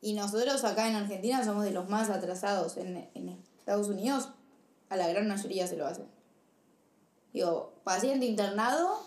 Y 0.03 0.13
nosotros 0.13 0.63
acá 0.65 0.89
en 0.89 0.95
Argentina 0.95 1.45
somos 1.45 1.65
de 1.65 1.73
los 1.73 1.89
más 1.89 2.11
atrasados. 2.11 2.77
En, 2.77 3.09
en 3.15 3.37
Estados 3.59 3.89
Unidos, 3.89 4.29
a 4.89 4.97
la 4.97 5.09
gran 5.09 5.27
mayoría 5.27 5.67
se 5.67 5.77
lo 5.77 5.87
hacen. 5.87 6.05
Digo, 7.33 7.73
paciente 7.85 8.25
internado, 8.27 9.01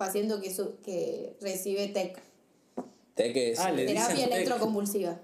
paciente 0.00 0.34
que, 0.40 0.52
su- 0.52 0.80
que 0.82 1.36
recibe 1.42 1.86
TEC, 1.88 2.18
te 3.14 3.32
que 3.34 3.52
es- 3.52 3.58
Ah, 3.60 3.70
le 3.70 3.82
dicen 3.82 3.96
terapia 3.96 4.24
TEC. 4.24 4.34
electroconvulsiva. 4.34 5.16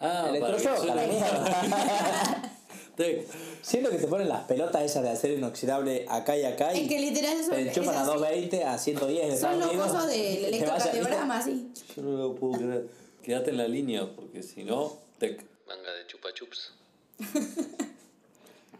Ah, 0.00 0.26
Electroshock, 0.28 0.84
la 0.84 0.94
mierda. 0.94 2.52
Tec. 2.96 3.26
Siento 3.62 3.90
que 3.90 3.96
te 3.98 4.06
ponen 4.06 4.28
las 4.28 4.42
pelotas 4.44 4.82
esas 4.82 5.02
de 5.04 5.10
acero 5.10 5.34
inoxidable 5.34 6.04
acá 6.08 6.36
y 6.36 6.44
acá 6.44 6.74
y 6.74 6.82
Es 6.82 6.88
que 6.88 6.98
literal 7.00 7.36
eso 7.38 7.50
te 7.50 7.62
es 7.62 7.68
enchufan 7.68 7.94
a 7.96 8.00
así. 8.02 8.06
220 8.10 8.64
a 8.64 8.78
110 8.78 9.30
en 9.32 9.38
Son 9.38 9.58
los 9.60 9.70
cosos 9.72 10.06
del 10.08 10.44
electrocardiograma, 10.52 11.42
sí. 11.44 11.72
Yo 11.96 12.02
no 12.02 12.10
lo 12.18 12.34
puedo 12.34 12.52
creer. 12.58 12.88
Quédate 13.22 13.50
en 13.50 13.56
la 13.56 13.66
línea, 13.68 14.06
porque 14.14 14.42
si 14.42 14.62
no, 14.64 14.92
tec. 15.18 15.42
Manga 15.66 15.92
de 15.94 16.06
chupa 16.06 16.28
chups. 16.34 16.72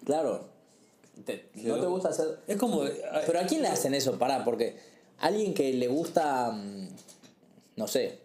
Claro. 0.04 0.44
Te- 1.24 1.48
no 1.54 1.80
te 1.80 1.86
gusta 1.86 2.08
hacer... 2.10 2.38
Es 2.46 2.56
como. 2.56 2.82
Pero 3.26 3.40
¿a 3.40 3.42
quién 3.44 3.62
le 3.62 3.68
hacen 3.68 3.94
eso? 3.94 4.18
Pará, 4.18 4.44
porque 4.44 4.76
alguien 5.18 5.54
que 5.54 5.72
le 5.72 5.88
gusta, 5.88 6.50
mm, 6.50 6.88
no 7.76 7.88
sé, 7.88 8.18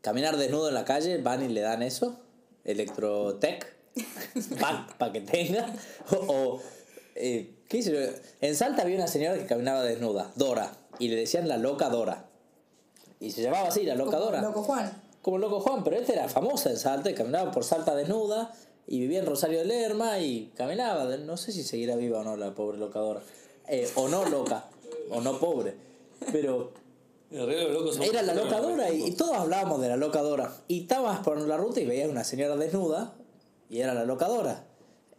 caminar 0.00 0.36
desnudo 0.36 0.68
en 0.68 0.74
la 0.74 0.84
calle, 0.84 1.18
van 1.18 1.42
y 1.42 1.48
le 1.48 1.60
dan 1.60 1.82
eso, 1.82 2.18
electrotech, 2.64 3.72
para 4.98 5.12
que 5.12 5.20
tenga, 5.20 5.74
o, 6.10 6.16
o, 6.16 6.62
eh, 7.14 7.54
¿qué 7.68 7.82
sé 7.82 7.92
yo? 7.92 7.98
En 8.40 8.54
Salta 8.56 8.82
había 8.82 8.96
una 8.96 9.06
señora 9.06 9.36
que 9.36 9.46
caminaba 9.46 9.82
desnuda, 9.82 10.32
Dora, 10.36 10.76
y 10.98 11.08
le 11.08 11.16
decían 11.16 11.48
la 11.48 11.58
loca 11.58 11.88
Dora. 11.88 12.26
Y 13.20 13.30
se 13.30 13.42
llamaba 13.42 13.68
así, 13.68 13.84
la 13.84 13.94
loca 13.94 14.12
Como 14.12 14.24
Dora. 14.24 14.42
Loco 14.42 14.62
Juan. 14.62 15.02
Como 15.22 15.38
loco 15.38 15.60
Juan, 15.60 15.84
pero 15.84 15.96
esta 15.96 16.12
era 16.12 16.28
famosa 16.28 16.70
en 16.70 16.76
Salta 16.76 17.10
y 17.10 17.14
caminaba 17.14 17.52
por 17.52 17.62
Salta 17.62 17.94
desnuda 17.94 18.52
y 18.88 18.98
vivía 18.98 19.20
en 19.20 19.26
Rosario 19.26 19.60
de 19.60 19.66
Lerma 19.66 20.18
y 20.18 20.50
caminaba. 20.56 21.04
No 21.18 21.36
sé 21.36 21.52
si 21.52 21.62
seguirá 21.62 21.94
viva 21.94 22.20
o 22.20 22.24
no 22.24 22.36
la 22.36 22.52
pobre 22.52 22.78
locadora. 22.78 23.22
Eh, 23.68 23.88
o 23.94 24.08
no 24.08 24.28
loca, 24.28 24.64
o 25.10 25.20
no 25.20 25.38
pobre. 25.38 25.91
Pero 26.30 26.72
locos 27.30 27.96
son- 27.96 28.04
era 28.04 28.22
la 28.22 28.34
locadora 28.34 28.90
y, 28.92 29.04
y 29.08 29.12
todos 29.12 29.32
hablábamos 29.36 29.80
de 29.80 29.88
la 29.88 29.96
locadora. 29.96 30.54
Y 30.68 30.82
estabas 30.82 31.20
por 31.20 31.40
la 31.40 31.56
ruta 31.56 31.80
y 31.80 31.86
veías 31.86 32.08
una 32.10 32.24
señora 32.24 32.56
desnuda 32.56 33.14
y 33.70 33.78
era 33.80 33.94
la 33.94 34.04
locadora. 34.04 34.66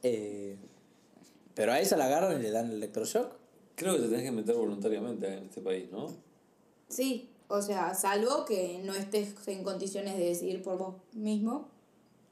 Eh, 0.04 0.58
pero 1.56 1.72
a 1.72 1.80
esa 1.80 1.98
la 1.98 2.06
agarran 2.06 2.40
y 2.40 2.44
le 2.44 2.52
dan 2.52 2.68
el 2.70 2.74
electroshock. 2.78 3.32
Creo 3.76 3.96
que 3.96 4.02
te 4.02 4.08
tenés 4.10 4.24
que 4.24 4.32
meter 4.32 4.56
voluntariamente 4.56 5.28
en 5.28 5.46
este 5.46 5.62
país, 5.62 5.90
¿no? 5.92 6.08
Sí, 6.90 7.30
o 7.48 7.62
sea, 7.62 7.94
salvo 7.96 8.46
que 8.46 8.80
no 8.84 8.94
estés 8.94 9.34
en 9.48 9.64
condiciones 9.64 10.16
de 10.18 10.26
decidir 10.26 10.62
por 10.62 10.78
vos 10.78 10.96
mismo, 11.14 11.70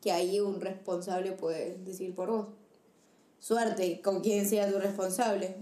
que 0.02 0.12
ahí 0.12 0.40
un 0.40 0.62
responsable 0.62 1.32
puede 1.32 1.78
decidir 1.80 2.14
por 2.14 2.30
vos. 2.30 2.48
Suerte 3.40 4.02
con 4.02 4.22
quien 4.22 4.48
sea 4.48 4.72
tu 4.72 4.78
responsable. 4.78 5.56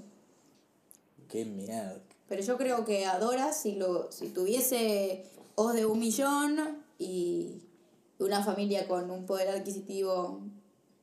Qué 1.29 1.45
mierda. 1.45 2.01
Pero 2.29 2.41
yo 2.43 2.57
creo 2.57 2.86
que 2.86 3.05
Adora, 3.05 3.51
si, 3.53 3.74
lo, 3.75 4.12
si 4.12 4.29
tuviese 4.29 5.25
os 5.55 5.74
de 5.74 5.86
un 5.86 6.00
millón 6.00 6.77
y 7.00 7.62
una 8.19 8.43
familia 8.43 8.88
con 8.88 9.09
un 9.09 9.25
poder 9.25 9.50
adquisitivo 9.50 10.41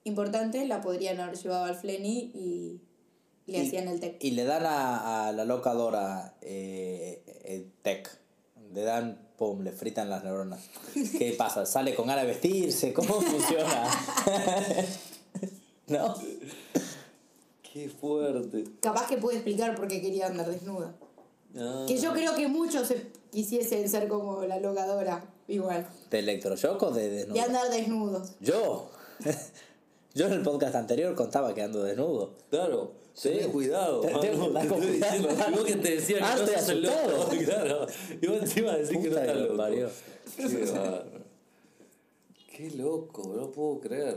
importante, 0.05 0.65
la 0.67 0.81
podrían 0.81 1.19
haber 1.21 1.37
llevado 1.37 1.65
al 1.65 1.75
Flenny 1.75 2.31
y 2.35 2.81
le 3.47 3.59
Y- 3.59 3.67
hacían 3.67 3.89
el 3.89 3.99
tech. 4.01 4.17
Y 4.23 4.31
le 4.33 4.45
dan 4.45 4.65
a, 4.67 5.27
a 5.29 5.33
la 5.33 5.45
locadora 5.45 6.37
eh, 6.43 7.23
eh, 7.45 7.67
tech. 7.83 8.09
Le 8.73 8.83
dan, 8.83 9.19
pum, 9.37 9.63
le 9.63 9.73
fritan 9.73 10.09
las 10.11 10.23
neuronas. 10.25 10.61
¿Qué 11.19 11.35
pasa? 11.37 11.67
¿Sale 11.67 11.95
con 11.95 12.07
ganas 12.07 12.23
de 12.25 12.29
vestirse? 12.33 12.93
¿Cómo 12.93 13.15
funciona? 13.21 13.85
¿No? 15.89 16.15
Qué 17.73 17.89
fuerte. 17.89 18.65
Capaz 18.81 19.07
que 19.09 19.17
puede 19.19 19.37
explicar 19.39 19.75
por 19.77 19.87
qué 19.89 20.01
quería 20.01 20.27
andar 20.27 20.49
desnuda. 20.51 20.95
Ah. 21.59 21.85
Que 21.89 21.97
yo 21.99 22.13
creo 22.13 22.35
que 22.35 22.49
muchos 22.49 22.89
se- 22.89 23.07
quisiesen 23.31 23.89
ser 23.89 24.09
como 24.09 24.43
la 24.45 24.59
locadora, 24.61 25.25
igual. 25.49 25.87
¿De 26.11 26.19
electroshock 26.19 26.83
o 26.83 26.91
de 26.91 27.09
desnudo? 27.11 27.35
De 27.35 27.41
andar 27.41 27.71
desnudos. 27.71 28.33
Yo. 28.41 28.91
Yo 30.15 30.27
en 30.27 30.33
el 30.33 30.43
podcast 30.43 30.75
anterior 30.75 31.15
contaba 31.15 31.55
que 31.55 31.63
ando 31.63 31.83
desnudo. 31.83 32.33
Claro, 32.51 32.93
Sí. 33.13 33.29
tenés 33.31 33.47
cuidado. 33.49 34.01
Te- 34.01 34.15
tengo 34.15 34.49
mano, 34.51 34.75
te 34.77 34.87
diciendo. 34.93 35.29
vos 35.53 35.65
que 35.65 35.77
te 35.77 35.91
decía 35.97 36.17
que 36.19 36.25
Ah, 36.25 36.37
no 36.37 36.73
el 36.73 36.83
loco. 36.83 37.29
Claro. 37.45 37.87
Y 38.23 38.27
vos 38.27 38.39
encima 38.43 38.73
decís 38.77 38.99
que 38.99 39.11
no 39.11 39.19
estás 39.19 39.37
loco. 39.37 39.57
parió. 39.57 39.89
Qué 42.57 42.71
loco, 42.71 43.35
no 43.37 43.51
puedo 43.53 43.81
creer. 43.81 44.17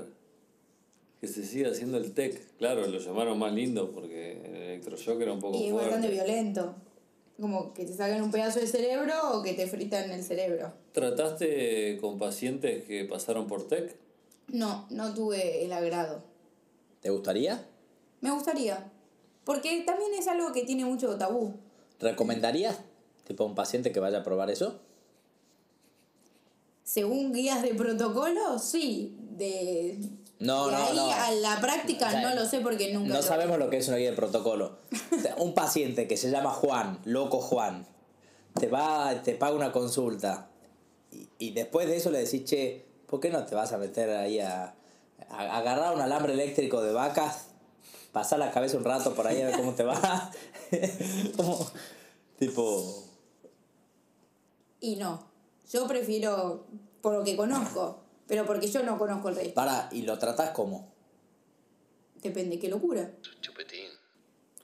Que 1.20 1.28
se 1.28 1.46
siga 1.46 1.72
haciendo 1.72 1.98
el 1.98 2.14
tech. 2.14 2.40
Claro, 2.58 2.88
lo 2.88 2.98
llamaron 3.00 3.38
más 3.38 3.52
lindo 3.54 3.92
porque 3.92 4.42
el 4.46 4.56
electroshock 4.56 5.20
era 5.22 5.34
un 5.34 5.42
poco 5.42 5.58
Y 5.58 5.66
es 5.66 5.72
fuerte. 5.72 5.90
bastante 5.92 6.14
violento. 6.14 6.76
Como 7.40 7.74
que 7.74 7.86
te 7.86 7.94
sacan 7.94 8.22
un 8.22 8.32
pedazo 8.32 8.60
de 8.60 8.68
cerebro 8.68 9.14
o 9.34 9.42
que 9.42 9.54
te 9.54 9.68
fritan 9.68 10.12
el 10.12 10.24
cerebro. 10.24 10.74
¿Trataste 10.92 11.98
con 12.02 12.18
pacientes 12.18 12.84
que 12.86 13.06
pasaron 13.06 13.48
por 13.48 13.68
tech? 13.68 13.96
No, 14.48 14.88
no 14.90 15.14
tuve 15.14 15.64
el 15.64 15.72
agrado. 15.72 16.24
¿Te 17.02 17.10
gustaría? 17.10 17.66
Me 18.22 18.32
gustaría. 18.32 18.92
Porque 19.46 19.84
también 19.86 20.12
es 20.18 20.28
algo 20.28 20.52
que 20.52 20.64
tiene 20.64 20.86
mucho 20.86 21.18
tabú. 21.18 21.54
¿Recomendarías, 22.00 22.80
tipo, 23.26 23.44
a 23.44 23.48
un 23.48 23.56
paciente 23.56 23.92
que 23.92 24.00
vaya 24.00 24.20
a 24.20 24.24
probar 24.24 24.50
eso? 24.50 24.80
Según 26.84 27.34
guías 27.34 27.62
de 27.62 27.74
protocolo, 27.74 28.60
sí. 28.60 29.16
De, 29.38 29.98
No, 30.40 30.72
no, 30.72 30.78
ahí 30.78 30.96
no. 30.96 31.12
a 31.12 31.32
la 31.32 31.60
práctica 31.60 32.08
O 32.08 32.12
sea, 32.12 32.22
no 32.22 32.34
lo 32.34 32.46
sé 32.48 32.62
porque 32.62 32.94
nunca 32.94 33.10
No 33.10 33.16
lo- 33.16 33.22
sabemos 33.22 33.60
lo 33.60 33.70
que 33.70 33.78
es 33.78 33.88
una 33.90 33.98
guía 33.98 34.12
de 34.12 34.16
protocolo. 34.16 34.78
Un 35.38 35.54
paciente 35.54 36.08
que 36.08 36.16
se 36.18 36.32
llama 36.32 36.52
Juan, 36.52 37.00
loco 37.06 37.42
Juan, 37.42 37.86
te 38.54 38.68
va, 38.68 39.22
te 39.22 39.34
paga 39.36 39.56
una 39.56 39.72
consulta 39.74 40.50
y, 41.12 41.28
y 41.40 41.52
después 41.52 41.88
de 41.88 41.98
eso 41.98 42.10
le 42.10 42.20
decís, 42.20 42.46
che, 42.46 42.86
¿por 43.08 43.20
qué 43.20 43.30
no 43.30 43.46
te 43.46 43.54
vas 43.56 43.74
a 43.74 43.78
meter 43.78 44.10
ahí 44.12 44.40
a, 44.40 44.76
a- 45.30 45.58
agarrar 45.58 45.94
un 45.94 46.02
alambre 46.02 46.32
eléctrico 46.34 46.82
de 46.82 46.94
vacas, 46.94 47.48
pasar 48.14 48.40
la 48.40 48.52
cabeza 48.52 48.78
un 48.78 48.86
rato 48.86 49.14
por 49.14 49.28
ahí 49.28 49.42
a 49.42 49.48
ver 49.48 49.58
cómo 49.58 49.74
te 49.74 49.84
va? 49.84 50.32
Como, 51.36 51.68
tipo, 52.38 53.04
Y 54.80 54.96
no. 54.96 55.28
Yo 55.72 55.88
prefiero 55.88 56.66
por 57.02 57.14
lo 57.14 57.24
que 57.24 57.36
conozco. 57.36 58.00
Pero 58.30 58.46
porque 58.46 58.68
yo 58.68 58.84
no 58.84 58.98
conozco 58.98 59.30
el 59.30 59.36
resto. 59.36 59.56
para, 59.56 59.90
y 59.92 60.04
lo 60.04 60.18
tratás 60.20 60.52
como 60.52 60.94
Depende 62.22 62.60
qué 62.60 62.70
locura. 62.70 63.12
Chupetín. 63.42 63.90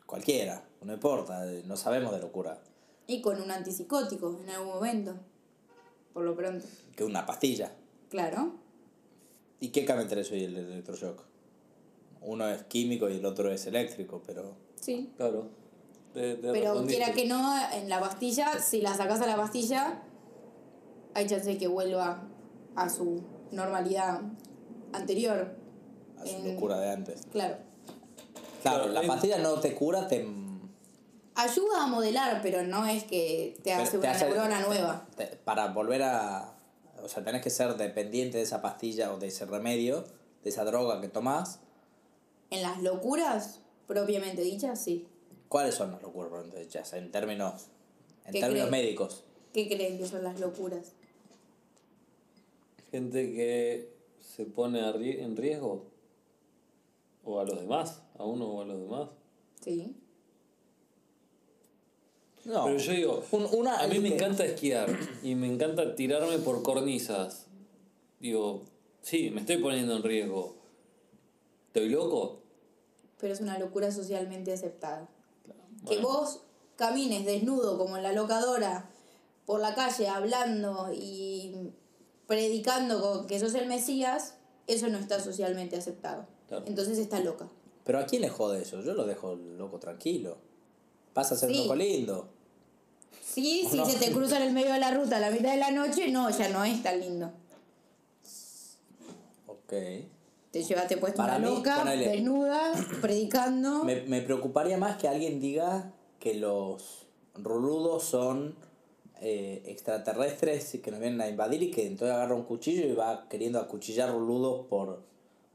cualquiera, 0.05 0.63
no 0.81 0.93
importa, 0.93 1.45
no 1.65 1.75
sabemos 1.75 2.11
de 2.13 2.19
locura, 2.19 2.61
Y 3.07 3.21
con 3.21 3.41
un 3.41 3.49
antipsicótico 3.49 4.39
en 4.43 4.49
algún 4.49 4.75
momento. 4.75 5.15
Por 6.13 6.23
lo 6.23 6.35
pronto. 6.35 6.65
que 6.95 7.03
una 7.03 7.25
pastilla. 7.25 7.73
Claro. 8.09 8.53
¿Y 9.59 9.69
qué 9.69 9.83
cambia 9.83 10.03
entre 10.03 10.21
eso 10.21 10.35
y 10.35 10.43
el 10.43 10.55
electroshock? 10.55 11.23
Uno 12.21 12.47
es 12.49 12.63
químico 12.63 13.09
y 13.09 13.17
el 13.17 13.25
otro 13.25 13.51
es 13.51 13.65
eléctrico, 13.65 14.21
pero... 14.25 14.55
Sí. 14.79 15.11
Claro. 15.17 15.49
Pero 16.13 16.85
quiera 16.85 17.13
que 17.13 17.25
no, 17.25 17.53
en 17.73 17.89
la 17.89 17.99
pastilla, 17.99 18.59
si 18.59 18.81
la 18.81 18.93
sacas 18.95 19.21
a 19.21 19.27
la 19.27 19.35
pastilla, 19.35 20.03
hay 21.13 21.27
chance 21.27 21.49
de 21.49 21.57
que 21.57 21.67
vuelva 21.67 22.23
a 22.75 22.89
su 22.89 23.23
normalidad 23.51 24.21
anterior. 24.93 25.55
A 26.19 26.25
su 26.25 26.35
En- 26.35 26.53
locura 26.55 26.79
de 26.79 26.89
antes. 26.91 27.21
Claro. 27.31 27.57
Claro, 28.61 28.87
la 28.87 29.01
pastilla 29.03 29.37
no 29.39 29.59
te 29.59 29.75
cura, 29.75 30.07
te, 30.07 30.25
Ayuda 31.37 31.83
a 31.83 31.87
modelar, 31.87 32.39
pero 32.41 32.63
no 32.63 32.85
es 32.85 33.03
que 33.03 33.57
te 33.61 33.73
hace 33.73 33.91
te 33.91 33.97
una 33.97 34.11
hace- 34.11 34.25
neurona 34.29 34.61
nueva. 34.65 35.05
te- 35.17 35.27
para 35.43 35.67
volver 35.73 36.01
a. 36.03 36.53
O 37.03 37.09
sea, 37.09 37.25
tenés 37.25 37.41
que 37.41 37.49
ser 37.49 37.75
dependiente 37.75 38.37
de 38.37 38.43
esa 38.45 38.61
pastilla 38.61 39.13
o 39.13 39.17
de 39.19 39.27
ese 39.27 39.45
remedio, 39.45 40.05
de 40.43 40.49
esa 40.49 40.63
droga 40.63 41.01
que 41.01 41.09
tomás. 41.09 41.59
En 42.51 42.61
las 42.61 42.81
locuras, 42.81 43.59
propiamente 43.85 44.43
dichas, 44.43 44.81
sí. 44.81 45.05
¿Cuáles 45.49 45.75
son 45.75 45.91
las 45.91 46.01
locuras 46.01 46.29
propiamente 46.29 46.61
dichas? 46.61 46.93
En 46.93 47.11
términos, 47.11 47.67
en 48.25 48.31
¿Qué 48.31 48.39
términos 48.39 48.69
crees? 48.69 48.83
médicos. 48.83 49.23
¿Qué 49.53 49.67
creen 49.67 49.97
que 49.97 50.07
son 50.07 50.23
las 50.23 50.39
locuras? 50.39 50.93
Gente 52.91 53.33
que 53.33 53.93
se 54.19 54.45
pone 54.45 54.81
a 54.81 54.93
ri- 54.93 55.19
en 55.19 55.35
riesgo. 55.35 55.85
O 57.23 57.39
a 57.39 57.43
los 57.43 57.59
demás. 57.59 58.01
A 58.17 58.23
uno 58.25 58.45
o 58.47 58.61
a 58.61 58.65
los 58.65 58.79
demás. 58.79 59.09
Sí. 59.61 59.95
No. 62.45 62.65
Pero 62.65 62.77
yo 62.77 62.91
digo, 62.91 63.23
Un- 63.31 63.47
una- 63.53 63.79
a 63.79 63.87
mí 63.87 63.99
me 63.99 64.09
que- 64.09 64.15
encanta 64.15 64.45
esquiar 64.45 64.87
y 65.23 65.33
me 65.35 65.51
encanta 65.51 65.95
tirarme 65.95 66.37
por 66.39 66.61
cornisas. 66.61 67.47
Digo, 68.19 68.61
sí, 69.01 69.31
me 69.31 69.41
estoy 69.41 69.57
poniendo 69.57 69.95
en 69.95 70.03
riesgo. 70.03 70.55
¿Estoy 71.67 71.89
loco? 71.89 72.39
Pero 73.19 73.33
es 73.33 73.41
una 73.41 73.57
locura 73.57 73.91
socialmente 73.91 74.53
aceptada. 74.53 75.09
Que 75.87 75.95
Bueno. 75.97 76.01
vos 76.07 76.41
camines 76.75 77.25
desnudo 77.25 77.77
como 77.77 77.97
en 77.97 78.03
la 78.03 78.13
locadora 78.13 78.89
por 79.45 79.59
la 79.59 79.73
calle 79.73 80.07
hablando 80.07 80.91
y 80.93 81.71
predicando 82.27 83.01
con 83.01 83.27
que 83.27 83.39
sos 83.39 83.53
el 83.55 83.67
Mesías, 83.67 84.35
eso 84.67 84.87
no 84.87 84.97
está 84.97 85.19
socialmente 85.19 85.75
aceptado. 85.77 86.25
Claro. 86.47 86.65
Entonces 86.67 86.97
está 86.97 87.19
loca. 87.19 87.47
Pero 87.83 87.99
¿a 87.99 88.05
quién 88.05 88.21
le 88.21 88.29
jode 88.29 88.61
eso? 88.63 88.81
Yo 88.81 88.93
lo 88.93 89.05
dejo 89.05 89.35
loco 89.35 89.79
tranquilo. 89.79 90.37
Pasa 91.13 91.35
a 91.35 91.37
ser 91.37 91.49
Sí. 91.51 91.57
loco 91.63 91.75
lindo. 91.75 92.27
Sí, 93.23 93.67
si 93.71 93.77
No. 93.77 93.85
se 93.85 93.97
te 93.97 94.11
cruza 94.11 94.37
en 94.37 94.43
el 94.43 94.53
medio 94.53 94.73
de 94.73 94.79
la 94.79 94.91
ruta 94.91 95.17
a 95.17 95.19
la 95.19 95.29
mitad 95.31 95.51
de 95.51 95.57
la 95.59 95.71
noche, 95.71 96.09
no, 96.09 96.29
ya 96.29 96.49
no 96.49 96.63
es 96.63 96.81
tan 96.81 96.99
lindo. 96.99 97.31
Ok. 99.47 99.73
Te 100.51 100.63
llevaste 100.63 100.97
puesto 100.97 101.17
Para 101.17 101.37
una 101.37 101.49
mí, 101.49 101.55
loca, 101.55 101.83
ponele- 101.83 102.11
desnuda, 102.11 102.71
predicando. 103.01 103.83
Me, 103.83 104.01
me 104.03 104.21
preocuparía 104.21 104.77
más 104.77 104.97
que 104.97 105.07
alguien 105.07 105.39
diga 105.39 105.91
que 106.19 106.35
los 106.35 107.05
ruludos 107.35 108.03
son 108.03 108.55
eh, 109.21 109.63
extraterrestres 109.67 110.75
y 110.75 110.79
que 110.79 110.91
nos 110.91 110.99
vienen 110.99 111.21
a 111.21 111.27
invadir 111.29 111.63
y 111.63 111.71
que 111.71 111.85
entonces 111.87 112.13
agarra 112.15 112.35
un 112.35 112.43
cuchillo 112.43 112.85
y 112.85 112.93
va 112.93 113.27
queriendo 113.29 113.59
acuchillar 113.59 114.11
ruludos 114.11 114.65
por 114.67 115.01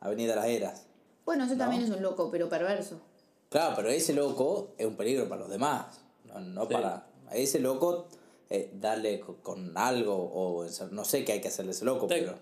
Avenida 0.00 0.34
Las 0.36 0.46
Heras. 0.46 0.86
Bueno, 1.24 1.44
eso 1.44 1.56
también 1.56 1.82
es 1.82 1.90
un 1.90 2.02
loco, 2.02 2.30
pero 2.30 2.48
perverso. 2.48 3.00
Claro, 3.48 3.74
pero 3.76 3.88
ese 3.90 4.12
loco 4.14 4.74
es 4.78 4.86
un 4.86 4.96
peligro 4.96 5.28
para 5.28 5.42
los 5.42 5.50
demás. 5.50 6.00
No, 6.24 6.40
no 6.40 6.66
Sí. 6.66 6.72
para. 6.72 7.06
A 7.28 7.34
ese 7.36 7.60
loco, 7.60 8.06
eh, 8.48 8.70
darle 8.74 9.20
co- 9.20 9.36
con, 9.42 9.76
algo 9.76 10.14
o 10.16 10.66
no 10.90 11.04
sé 11.04 11.24
qué 11.24 11.32
hay 11.32 11.40
que 11.40 11.48
hacerle 11.48 11.70
a 11.70 11.74
ese 11.74 11.84
loco, 11.84 12.06
pero. 12.08 12.34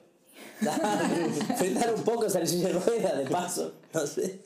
Frenar 1.56 1.94
un 1.94 2.02
poco 2.04 2.26
esa 2.26 2.44
silla 2.46 2.68
de 2.68 2.74
rueda 2.74 3.14
de 3.14 3.26
paso. 3.28 3.72
No 3.92 4.06
sé. 4.06 4.40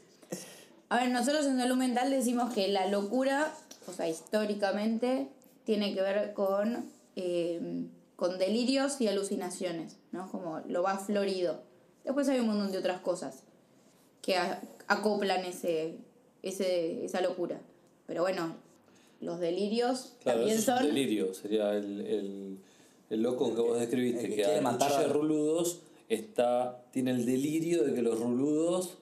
A 0.89 0.97
ver, 0.99 1.11
nosotros 1.11 1.47
en 1.47 1.59
salud 1.59 1.77
mental 1.77 2.11
decimos 2.11 2.53
que 2.53 2.69
la 2.69 2.87
locura, 2.89 3.53
o 3.87 3.93
sea, 3.93 4.09
históricamente, 4.09 5.29
tiene 5.65 5.95
que 5.95 6.03
ver 6.03 6.33
con, 6.35 6.85
eh, 7.17 7.61
con 8.17 8.39
delirios 8.39 9.01
y 9.01 9.09
alucinaciones, 9.09 9.97
¿no? 10.13 10.31
Como 10.31 10.61
lo 10.69 10.83
más 10.83 11.07
florido. 11.07 11.61
Después 12.05 12.29
hay 12.29 12.41
un 12.41 12.47
montón 12.49 12.73
de 12.73 12.79
otras 12.79 13.01
cosas 13.01 13.43
que 14.23 14.37
a- 14.37 14.61
acoplan 14.89 15.45
ese, 15.45 15.97
ese, 16.43 17.05
esa 17.05 17.21
locura. 17.21 17.61
Pero 18.07 18.23
bueno, 18.23 18.55
los 19.21 19.39
delirios 19.39 20.15
Claro, 20.23 20.41
también 20.41 20.59
eso 20.59 20.73
es 20.73 20.79
son... 20.79 20.87
un 20.89 20.95
delirio. 20.95 21.35
Sería 21.35 21.73
el, 21.75 22.01
el, 22.01 22.59
el 23.11 23.23
loco 23.23 23.55
que 23.55 23.61
vos 23.61 23.79
describiste, 23.79 24.21
el 24.23 24.31
que 24.31 24.37
que, 24.37 24.43
quiere 24.43 24.61
matar 24.61 24.93
a- 24.93 25.07
ruludos 25.09 25.81
está, 26.09 26.83
tiene 26.93 27.13
el 27.13 27.25
delirio 27.25 27.85
de 27.85 27.95
que 27.95 28.03
los 28.03 28.19
ruludos 28.21 28.99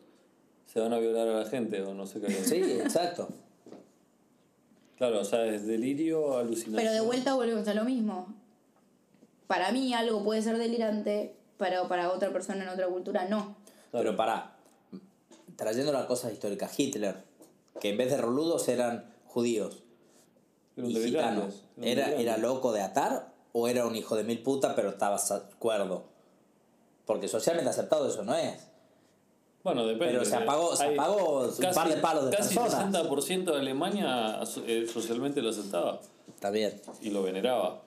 se 0.67 0.79
van 0.79 0.93
a 0.93 0.99
violar 0.99 1.27
a 1.27 1.41
la 1.41 1.47
gente 1.47 1.83
o 1.83 1.95
no 1.95 2.07
sé 2.07 2.21
qué. 2.21 2.31
Sí, 2.33 2.57
exacto. 2.63 3.29
Claro, 5.01 5.21
o 5.21 5.25
sea, 5.25 5.47
es 5.47 5.67
delirio, 5.67 6.37
alucinación. 6.37 6.77
Pero 6.77 6.93
de 6.93 7.01
vuelta 7.01 7.33
volvemos 7.33 7.67
a 7.67 7.73
lo 7.73 7.85
mismo. 7.85 8.35
Para 9.47 9.73
mí 9.73 9.95
algo 9.95 10.23
puede 10.23 10.43
ser 10.43 10.59
delirante, 10.59 11.35
pero 11.57 11.89
para 11.89 12.13
otra 12.13 12.31
persona 12.35 12.65
en 12.65 12.69
otra 12.69 12.87
cultura 12.87 13.27
no. 13.27 13.57
Pero 13.93 14.15
pará, 14.15 14.59
trayendo 15.57 15.91
las 15.91 16.05
cosas 16.05 16.35
históricas, 16.35 16.79
Hitler, 16.79 17.17
que 17.81 17.89
en 17.89 17.97
vez 17.97 18.11
de 18.11 18.19
ruludos 18.19 18.69
eran 18.69 19.11
judíos 19.25 19.83
y 20.77 20.95
gitanos, 20.95 21.65
era 21.79 21.93
¿era, 21.93 22.03
delirante. 22.03 22.23
¿era 22.23 22.37
loco 22.37 22.71
de 22.71 22.83
atar 22.83 23.33
o 23.55 23.69
era 23.69 23.87
un 23.87 23.97
hijo 23.97 24.17
de 24.17 24.25
mil 24.25 24.43
puta 24.43 24.77
pero 24.77 24.91
estaba 24.91 25.19
cuerdo? 25.59 26.05
Porque 27.07 27.27
socialmente 27.27 27.71
aceptado 27.71 28.07
eso 28.07 28.23
no 28.23 28.35
es. 28.35 28.70
Bueno, 29.63 29.87
depende. 29.87 30.15
Pero 30.15 30.25
se 30.25 30.37
apagó- 30.37 30.75
se 30.77 30.85
apagó 30.95 31.43
un 31.49 31.75
par 31.75 31.89
de 31.89 31.97
palos 31.99 32.25
de 32.31 32.37
casi 32.37 32.55
personas. 32.55 32.93
Casi 32.93 33.09
60% 33.09 33.53
de 33.53 33.59
Alemania 33.59 34.41
eh, 34.67 34.87
socialmente 34.91 35.43
lo 35.43 35.51
aceptaba 35.51 36.01
Está 36.29 36.51
bien. 36.51 36.81
y 37.03 37.11
lo 37.11 37.23
veneraba. 37.23 37.83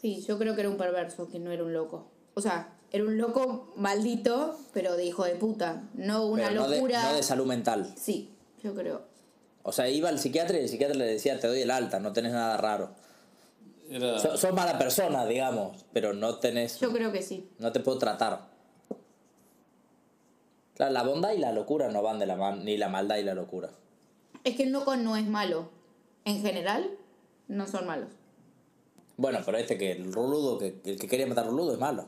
Sí, 0.00 0.22
yo 0.26 0.36
creo 0.38 0.54
que 0.54 0.60
era 0.62 0.70
un 0.70 0.76
perverso, 0.76 1.28
que 1.28 1.38
no 1.38 1.50
era 1.50 1.62
un 1.64 1.72
loco. 1.72 2.06
O 2.34 2.40
sea, 2.40 2.74
era 2.90 3.04
un 3.04 3.16
loco 3.16 3.72
maldito, 3.76 4.58
pero 4.72 4.96
de 4.96 5.04
hijo 5.04 5.24
de 5.24 5.36
puta. 5.36 5.84
No 5.94 6.26
una 6.26 6.48
Pero 6.48 6.62
no 6.62 6.68
de, 6.68 6.76
locura. 6.76 7.02
no 7.10 7.14
de 7.16 7.22
salud 7.22 7.46
mental. 7.46 7.92
Sí, 7.96 8.30
yo 8.62 8.74
creo. 8.74 9.02
O 9.62 9.72
sea, 9.72 9.88
iba 9.88 10.08
al 10.10 10.18
psiquiatra 10.18 10.58
y 10.58 10.62
el 10.62 10.68
psiquiatra 10.68 10.96
le 10.96 11.06
decía, 11.06 11.38
te 11.40 11.46
doy 11.46 11.62
el 11.62 11.70
alta, 11.70 12.00
no 12.00 12.12
tenés 12.12 12.32
nada 12.32 12.56
raro. 12.58 12.90
Era, 13.88 14.18
So- 14.18 14.36
sos 14.36 14.52
mala 14.52 14.78
persona, 14.78 15.24
digamos, 15.26 15.84
pero 15.92 16.12
no 16.12 16.36
tenés... 16.38 16.80
Yo 16.80 16.92
creo 16.92 17.12
que 17.12 17.22
sí. 17.22 17.48
No 17.58 17.70
te 17.72 17.80
puedo 17.80 17.98
tratar. 17.98 18.52
Claro, 20.74 20.92
la 20.92 21.02
bondad 21.02 21.32
y 21.32 21.38
la 21.38 21.52
locura 21.52 21.88
no 21.90 22.02
van 22.02 22.18
de 22.18 22.26
la 22.26 22.36
mano, 22.36 22.62
ni 22.64 22.76
la 22.76 22.88
maldad 22.88 23.16
y 23.16 23.22
la 23.22 23.34
locura. 23.34 23.70
Es 24.42 24.56
que 24.56 24.64
el 24.64 24.72
loco 24.72 24.96
no 24.96 25.16
es 25.16 25.26
malo. 25.26 25.68
En 26.24 26.40
general, 26.42 26.90
no 27.48 27.66
son 27.66 27.86
malos. 27.86 28.08
Bueno, 29.16 29.38
pero 29.44 29.58
este 29.58 29.78
que 29.78 29.92
el 29.92 30.12
ruludo, 30.12 30.58
que 30.58 30.80
el 30.84 30.98
que 30.98 31.06
quería 31.06 31.26
matar 31.26 31.46
ruludo 31.46 31.72
es 31.74 31.78
malo. 31.78 32.06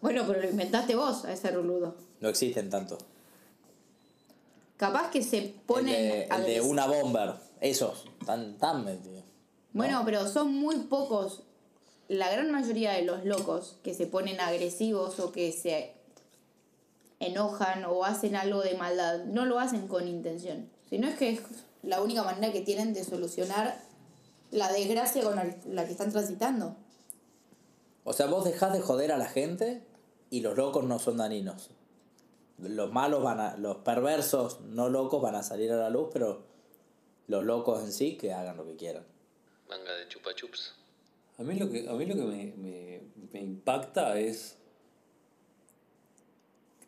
Bueno, 0.00 0.24
pero 0.26 0.40
lo 0.40 0.48
inventaste 0.48 0.94
vos, 0.94 1.24
a 1.24 1.32
ese 1.32 1.50
ruludo. 1.50 1.94
No 2.20 2.28
existen 2.28 2.70
tanto. 2.70 2.96
Capaz 4.76 5.10
que 5.10 5.22
se 5.22 5.38
El 5.38 5.50
ponen. 5.66 5.86
de, 5.94 6.24
el 6.24 6.44
de 6.44 6.60
una 6.60 6.86
bomber, 6.86 7.34
esos, 7.60 8.04
tan, 8.26 8.56
tan 8.58 8.84
metidos. 8.84 9.22
Bueno, 9.72 10.02
pero 10.04 10.26
son 10.28 10.52
muy 10.54 10.76
pocos. 10.80 11.42
La 12.08 12.30
gran 12.30 12.50
mayoría 12.50 12.92
de 12.92 13.02
los 13.02 13.24
locos 13.24 13.78
que 13.82 13.94
se 13.94 14.06
ponen 14.06 14.40
agresivos 14.40 15.20
o 15.20 15.30
que 15.32 15.52
se 15.52 15.94
enojan 17.22 17.84
o 17.84 18.04
hacen 18.04 18.36
algo 18.36 18.60
de 18.62 18.74
maldad, 18.76 19.24
no 19.24 19.46
lo 19.46 19.58
hacen 19.58 19.88
con 19.88 20.08
intención. 20.08 20.68
Sino 20.88 21.08
es 21.08 21.16
que 21.16 21.30
es 21.30 21.40
la 21.82 22.02
única 22.02 22.22
manera 22.22 22.52
que 22.52 22.60
tienen 22.60 22.92
de 22.92 23.04
solucionar 23.04 23.78
la 24.50 24.70
desgracia 24.70 25.22
con 25.22 25.36
la, 25.36 25.86
que 25.86 25.92
están 25.92 26.12
transitando. 26.12 26.76
O 28.04 28.12
sea, 28.12 28.26
vos 28.26 28.44
dejás 28.44 28.72
de 28.72 28.80
joder 28.80 29.12
a 29.12 29.18
la 29.18 29.26
gente 29.26 29.82
y 30.30 30.40
los 30.40 30.56
locos 30.56 30.84
no 30.84 30.98
son 30.98 31.16
daninos. 31.16 31.70
Los 32.58 32.92
malos 32.92 33.22
van 33.22 33.40
a, 33.40 33.56
los 33.56 33.78
perversos 33.78 34.60
no 34.60 34.88
locos 34.88 35.22
van 35.22 35.34
a 35.34 35.42
salir 35.42 35.72
a 35.72 35.76
la 35.76 35.90
luz, 35.90 36.10
pero 36.12 36.44
los 37.28 37.44
locos 37.44 37.82
en 37.82 37.92
sí 37.92 38.16
que 38.16 38.32
hagan 38.32 38.56
lo 38.56 38.66
que 38.66 38.76
quieran. 38.76 39.04
Manga 39.68 39.92
de 39.94 40.08
chupa 40.08 40.34
chups. 40.34 40.74
A 41.38 41.42
mí 41.42 41.58
lo 41.58 41.70
que, 41.70 41.88
a 41.88 41.92
mí 41.94 42.04
lo 42.04 42.14
que 42.14 42.22
me, 42.22 42.52
me, 42.56 43.00
me 43.32 43.40
impacta 43.40 44.18
es. 44.18 44.58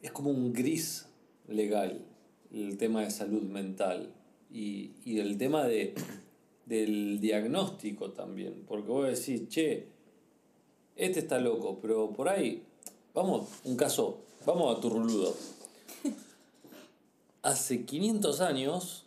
Es 0.04 0.12
como 0.12 0.28
un 0.28 0.52
gris 0.52 1.06
legal 1.48 2.04
el 2.52 2.76
tema 2.76 3.00
de 3.00 3.10
salud 3.10 3.40
mental 3.40 4.12
y, 4.52 4.90
y 5.02 5.18
el 5.18 5.38
tema 5.38 5.64
de, 5.64 5.94
del 6.66 7.20
diagnóstico 7.20 8.10
también. 8.10 8.66
Porque 8.68 8.86
vos 8.86 9.06
decís, 9.06 9.48
che, 9.48 9.88
este 10.94 11.20
está 11.20 11.38
loco, 11.38 11.78
pero 11.80 12.12
por 12.12 12.28
ahí, 12.28 12.62
vamos, 13.14 13.48
un 13.64 13.78
caso, 13.78 14.18
vamos 14.44 14.76
a 14.76 14.78
tu 14.78 14.90
ruludo. 14.90 15.34
Hace 17.42 17.86
500 17.86 18.42
años, 18.42 19.06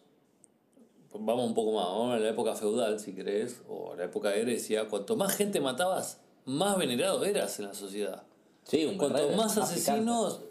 vamos 1.14 1.48
un 1.48 1.54
poco 1.54 1.74
más, 1.74 1.86
vamos 1.86 2.16
a 2.16 2.18
la 2.18 2.30
época 2.30 2.56
feudal, 2.56 3.00
si 3.00 3.14
querés, 3.14 3.62
o 3.70 3.94
a 3.94 3.98
la 3.98 4.06
época 4.06 4.30
de 4.30 4.42
Grecia, 4.42 4.88
cuanto 4.90 5.16
más 5.16 5.36
gente 5.36 5.62
matabas, 5.62 6.22
más 6.46 6.76
venerado 6.76 7.24
eras 7.24 7.60
en 7.60 7.66
la 7.66 7.76
sociedad. 7.76 8.24
Sí, 8.64 8.84
un 8.84 8.98
Cuanto 8.98 9.20
guerrero, 9.20 9.38
más 9.38 9.60
asesinos, 9.60 10.42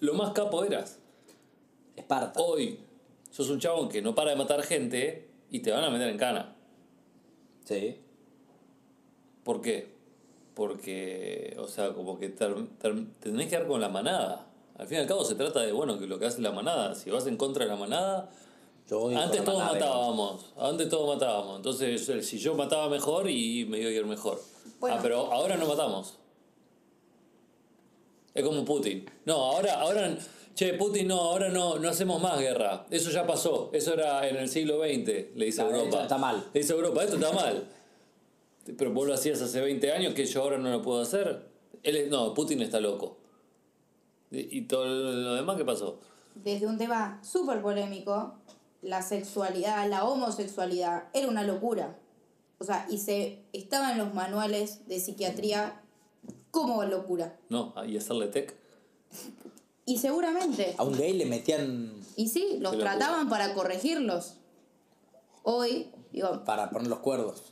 lo 0.00 0.14
más 0.14 0.32
capo 0.32 0.64
eras. 0.64 0.98
Esparta. 1.96 2.40
Hoy, 2.40 2.80
sos 3.30 3.48
un 3.50 3.60
chabón 3.60 3.88
que 3.88 4.02
no 4.02 4.14
para 4.14 4.30
de 4.30 4.36
matar 4.36 4.62
gente 4.62 5.28
y 5.50 5.60
te 5.60 5.70
van 5.70 5.84
a 5.84 5.90
meter 5.90 6.08
en 6.08 6.18
cana. 6.18 6.56
Sí. 7.64 7.98
¿Por 9.44 9.60
qué? 9.60 9.94
Porque, 10.54 11.56
o 11.58 11.66
sea, 11.66 11.92
como 11.94 12.18
que 12.18 12.28
ter- 12.28 12.54
ter- 12.78 13.06
te 13.20 13.30
tenés 13.30 13.48
que 13.48 13.56
dar 13.56 13.66
con 13.66 13.80
la 13.80 13.88
manada. 13.88 14.46
Al 14.76 14.86
fin 14.86 14.98
y 14.98 15.00
al 15.00 15.06
cabo 15.06 15.24
se 15.24 15.34
trata 15.34 15.60
de, 15.60 15.72
bueno, 15.72 15.98
que 15.98 16.06
lo 16.06 16.18
que 16.18 16.26
hace 16.26 16.40
la 16.40 16.52
manada. 16.52 16.94
Si 16.94 17.10
vas 17.10 17.26
en 17.26 17.36
contra 17.36 17.64
de 17.64 17.70
la 17.70 17.76
manada, 17.76 18.30
Yo 18.88 18.98
voy 18.98 19.14
Antes 19.14 19.44
todos 19.44 19.62
matábamos, 19.62 20.52
antes 20.58 20.88
todos 20.88 21.14
matábamos. 21.14 21.56
Entonces, 21.56 22.26
si 22.26 22.38
yo 22.38 22.54
mataba 22.54 22.88
mejor 22.88 23.28
y 23.30 23.64
me 23.66 23.78
iba 23.78 23.88
a 23.88 23.92
ir 23.92 24.04
mejor. 24.06 24.40
Bueno. 24.80 24.96
Ah, 24.96 25.00
pero 25.02 25.32
ahora 25.32 25.56
no 25.56 25.66
matamos. 25.66 26.16
Es 28.40 28.46
como 28.46 28.64
Putin. 28.64 29.04
No, 29.26 29.34
ahora, 29.34 29.80
ahora, 29.80 30.16
che, 30.54 30.74
Putin 30.74 31.08
no, 31.08 31.16
ahora 31.20 31.48
no, 31.48 31.78
no 31.78 31.88
hacemos 31.88 32.20
más 32.20 32.38
guerra. 32.40 32.86
Eso 32.90 33.10
ya 33.10 33.26
pasó. 33.26 33.70
Eso 33.72 33.94
era 33.94 34.28
en 34.28 34.36
el 34.36 34.48
siglo 34.48 34.78
XX, 34.80 35.34
le 35.36 35.44
dice 35.46 35.62
Claro, 35.62 35.76
Europa. 35.78 35.96
eso 35.96 36.02
está 36.02 36.18
mal. 36.18 36.44
Le 36.52 36.60
dice 36.60 36.72
Europa, 36.72 37.02
esto 37.04 37.16
está 37.16 37.32
mal. 37.32 37.68
Pero 38.76 38.92
vos 38.92 39.06
lo 39.06 39.14
hacías 39.14 39.40
hace 39.42 39.60
20 39.60 39.92
años 39.92 40.14
que 40.14 40.26
yo 40.26 40.42
ahora 40.42 40.58
no 40.58 40.70
lo 40.70 40.82
puedo 40.82 41.00
hacer. 41.00 41.48
Él 41.82 41.96
es- 41.96 42.10
no, 42.10 42.34
Putin 42.34 42.60
está 42.62 42.78
loco. 42.80 43.16
Y, 44.30 44.58
y 44.58 44.62
todo 44.62 44.86
lo 44.86 45.34
demás, 45.34 45.56
¿qué 45.56 45.64
pasó? 45.64 45.98
Desde 46.34 46.66
un 46.66 46.78
tema 46.78 47.20
súper 47.24 47.60
polémico, 47.62 48.34
la 48.82 49.02
sexualidad, 49.02 49.88
la 49.88 50.04
homosexualidad, 50.04 51.04
era 51.12 51.26
una 51.28 51.42
locura. 51.42 51.98
O 52.58 52.64
sea, 52.64 52.86
y 52.90 52.98
se 52.98 53.42
estaba 53.52 53.92
en 53.92 53.98
los 53.98 54.14
manuales 54.14 54.86
de 54.86 55.00
psiquiatría 55.00 55.80
como 56.50 56.82
locura. 56.84 57.36
No, 57.48 57.72
y 57.86 57.96
hacerle 57.96 58.26
tech. 58.28 58.54
Y 59.86 59.98
seguramente, 59.98 60.74
A 60.78 60.84
un 60.84 60.96
gay 60.96 61.12
le 61.14 61.26
metían 61.26 61.92
y 62.16 62.28
sí, 62.28 62.58
los 62.60 62.72
locura. 62.74 62.92
trataban 62.96 63.28
para 63.28 63.54
corregirlos. 63.54 64.34
Hoy, 65.42 65.88
digo, 66.12 66.44
para 66.44 66.70
poner 66.70 66.88
los 66.88 66.98
cuerdos. 67.00 67.42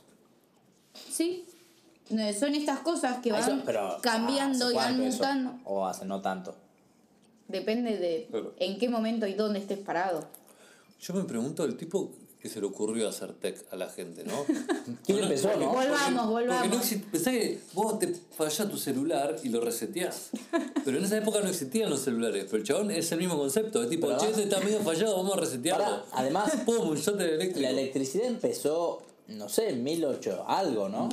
sí, 1.11 1.45
no, 2.09 2.31
son 2.33 2.55
estas 2.55 2.79
cosas 2.79 3.19
que 3.19 3.31
van 3.31 3.41
Eso, 3.43 3.61
pero, 3.65 3.97
cambiando 4.01 4.65
¿hace 4.65 4.73
y 4.73 4.77
van 4.77 4.99
mutando. 4.99 5.59
O 5.65 5.85
hace 5.85 6.05
no 6.05 6.21
tanto. 6.21 6.55
Depende 7.47 7.97
de 7.97 8.27
Claro. 8.31 8.53
en 8.59 8.77
qué 8.79 8.89
momento 8.89 9.27
y 9.27 9.33
dónde 9.33 9.59
estés 9.59 9.79
parado. 9.79 10.23
Yo 10.99 11.13
me 11.13 11.23
pregunto 11.23 11.65
el 11.65 11.77
tipo 11.77 12.11
que 12.41 12.47
se 12.47 12.61
le 12.61 12.67
ocurrió 12.67 13.09
hacer 13.09 13.33
tech 13.33 13.65
a 13.71 13.75
la 13.75 13.89
gente, 13.89 14.23
¿no? 14.23 14.45
¿Quién 15.05 15.19
empezó, 15.19 15.49
no? 15.57 15.69
Volvamos, 15.73 15.99
Porque 15.99 16.11
no 16.13 16.29
volvamos. 16.31 16.87
pensá 17.11 17.31
que 17.31 17.59
vos 17.73 17.99
te 17.99 18.13
falla 18.37 18.69
tu 18.69 18.77
celular 18.77 19.35
y 19.43 19.49
lo 19.49 19.59
reseteás. 19.59 20.29
Pero 20.85 20.97
en 20.97 21.03
esa 21.03 21.17
época 21.17 21.41
no 21.41 21.49
existían 21.49 21.89
los 21.89 21.99
celulares. 21.99 22.45
Pero 22.45 22.57
el 22.57 22.63
chabón 22.63 22.91
es 22.91 23.11
el 23.11 23.19
mismo 23.19 23.37
concepto. 23.37 23.83
Es 23.83 23.89
tipo, 23.89 24.07
Pero 24.07 24.19
che, 24.19 24.29
este 24.29 24.43
está 24.43 24.59
medio 24.61 24.79
fallado, 24.79 25.17
vamos 25.17 25.33
a 25.33 25.39
resetearlo. 25.41 25.83
Pará, 25.83 26.05
además- 26.13 26.51
Pum, 26.65 26.87
un 26.89 26.95
shot 26.97 27.19
eléctrico. 27.19 27.59
La 27.59 27.71
electricidad 27.71 28.27
empezó, 28.27 29.01
no 29.27 29.49
sé, 29.49 29.69
en 29.71 29.83
1800, 29.83 30.45
algo, 30.47 30.87
¿no? 30.87 31.09